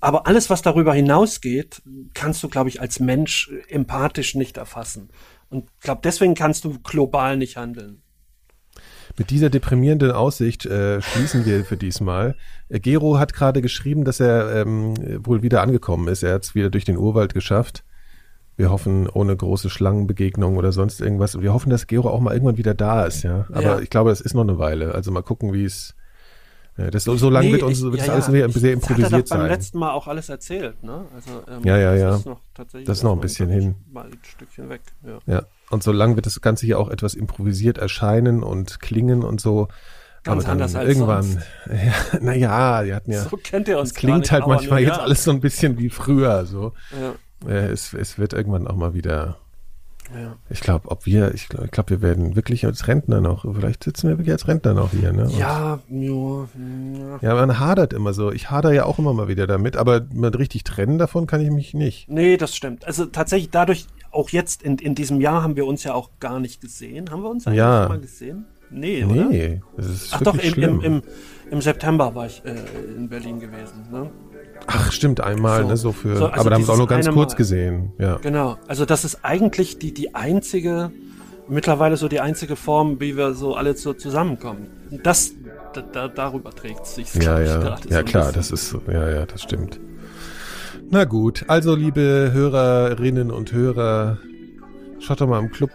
[0.00, 1.82] Aber alles, was darüber hinausgeht,
[2.14, 5.10] kannst du, glaube ich, als Mensch äh, empathisch nicht erfassen.
[5.50, 8.02] Und ich glaube, deswegen kannst du global nicht handeln.
[9.16, 12.36] Mit dieser deprimierenden Aussicht äh, schließen wir für diesmal.
[12.68, 14.94] Äh, Gero hat gerade geschrieben, dass er ähm,
[15.26, 16.22] wohl wieder angekommen ist.
[16.22, 17.84] Er hat es wieder durch den Urwald geschafft.
[18.56, 21.40] Wir hoffen, ohne große Schlangenbegegnung oder sonst irgendwas.
[21.40, 23.46] Wir hoffen, dass Gero auch mal irgendwann wieder da ist, ja.
[23.50, 23.78] Aber Ja.
[23.80, 24.94] ich glaube, das ist noch eine Weile.
[24.94, 25.94] Also mal gucken, wie es.
[26.90, 29.12] Das, so, lange Nee, wird uns ich- wird ja, alles ja, sehr, sehr improvisiert hat
[29.12, 29.50] er doch beim sein.
[29.50, 31.06] letzten Mal auch alles erzählt, ne?
[31.14, 32.10] Also, ähm, Ja, ja, ja.
[32.10, 33.74] Das ist noch, tatsächlich Das ist noch ein bisschen hin.
[33.90, 35.18] Mal ein Stückchen weg, ja.
[35.26, 39.40] Ja, und so lang wird das Ganze hier auch etwas improvisiert erscheinen und klingen und
[39.40, 39.66] so.
[40.22, 41.46] Ganz Aber dann anders als irgendwann, sonst.
[42.12, 44.80] ja, naja, die hatten ja, So kennt ihr uns es klingt halt nicht, aber manchmal
[44.80, 45.02] nun jetzt ja.
[45.02, 46.72] alles so ein bisschen wie früher, so.
[47.00, 47.14] Ja,
[47.48, 49.38] Äh, es, es wird irgendwann auch mal wieder,
[50.14, 50.36] ja.
[50.50, 53.84] ich glaube, ob wir, ich glaube, ich glaub, wir werden wirklich als Rentner noch, vielleicht
[53.84, 55.24] sitzen wir wirklich als Rentner noch hier, ne?
[55.24, 56.48] Und- Ja, ja,
[56.98, 57.18] ja.
[57.20, 58.30] Ja, man hadert immer so.
[58.32, 60.06] Ich hader ja auch immer mal wieder damit, aber
[60.38, 62.08] richtig trennen davon kann ich mich nicht.
[62.08, 62.86] Nee, das stimmt.
[62.86, 66.40] Also tatsächlich dadurch, auch jetzt in, in diesem Jahr haben wir uns ja auch gar
[66.40, 67.10] nicht gesehen.
[67.10, 67.88] Haben wir uns eigentlich Ja.
[67.88, 68.46] mal gesehen?
[68.70, 69.24] Nee, oder?
[69.26, 71.02] Nee, das ist Ach doch, im, im, im,
[71.50, 72.54] im September war ich äh,
[72.96, 73.86] in Berlin gewesen.
[73.90, 74.10] Ne?
[74.66, 75.68] Ach, stimmt, einmal, So.
[75.68, 77.36] ne, so für, So, also aber da haben wir es auch nur ganz eine kurz
[77.36, 78.16] gesehen, ja.
[78.16, 78.56] Genau.
[78.66, 80.90] Also das ist eigentlich die, die einzige,
[81.48, 84.66] mittlerweile so die einzige Form, wie wir so alle so zusammenkommen.
[85.02, 85.32] Das,
[85.72, 87.14] da, da, darüber trägt es sich.
[87.14, 88.34] Ja, ja, gerade so ja ein klar, bisschen.
[88.40, 89.80] das ist so, ja, ja, das stimmt.
[90.90, 94.18] Na gut, also liebe Hörerinnen und Hörer,
[95.00, 95.70] schaut doch mal am Club.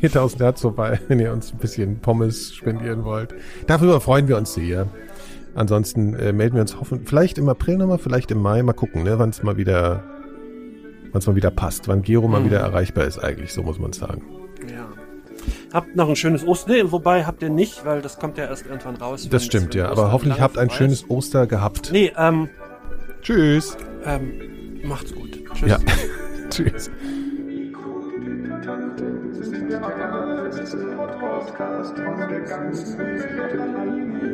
[0.00, 3.34] 4000 Hertz vorbei, wenn ihr uns ein bisschen Pommes spendieren wollt.
[3.66, 4.88] Darüber freuen wir uns sehr.
[5.54, 9.04] Ansonsten äh, melden wir uns hoffen, vielleicht im April nochmal, vielleicht im Mai, mal gucken,
[9.04, 10.02] ne, wann es mal wieder,
[11.12, 12.46] wann es mal wieder passt, wann Gero mal Mhm.
[12.46, 14.22] wieder erreichbar ist eigentlich, so muss man sagen.
[14.68, 14.88] Ja.
[15.72, 16.74] Habt noch ein schönes Ostern.
[16.76, 19.28] Nee, wobei habt ihr nicht, weil das kommt ja erst irgendwann raus.
[19.30, 19.88] Das stimmt, ja.
[19.90, 21.08] Aber hoffentlich habt ein schönes.
[21.10, 21.90] Oster gehabt.
[21.92, 22.48] Nee, ähm,
[23.22, 23.76] Tschüss.
[24.04, 24.32] ähm,
[24.84, 25.38] macht's gut.
[25.54, 25.68] Tschüss.
[25.70, 25.78] Ja.
[26.50, 26.90] Tschüss.
[31.20, 34.33] Podcast von der ganzen Welt.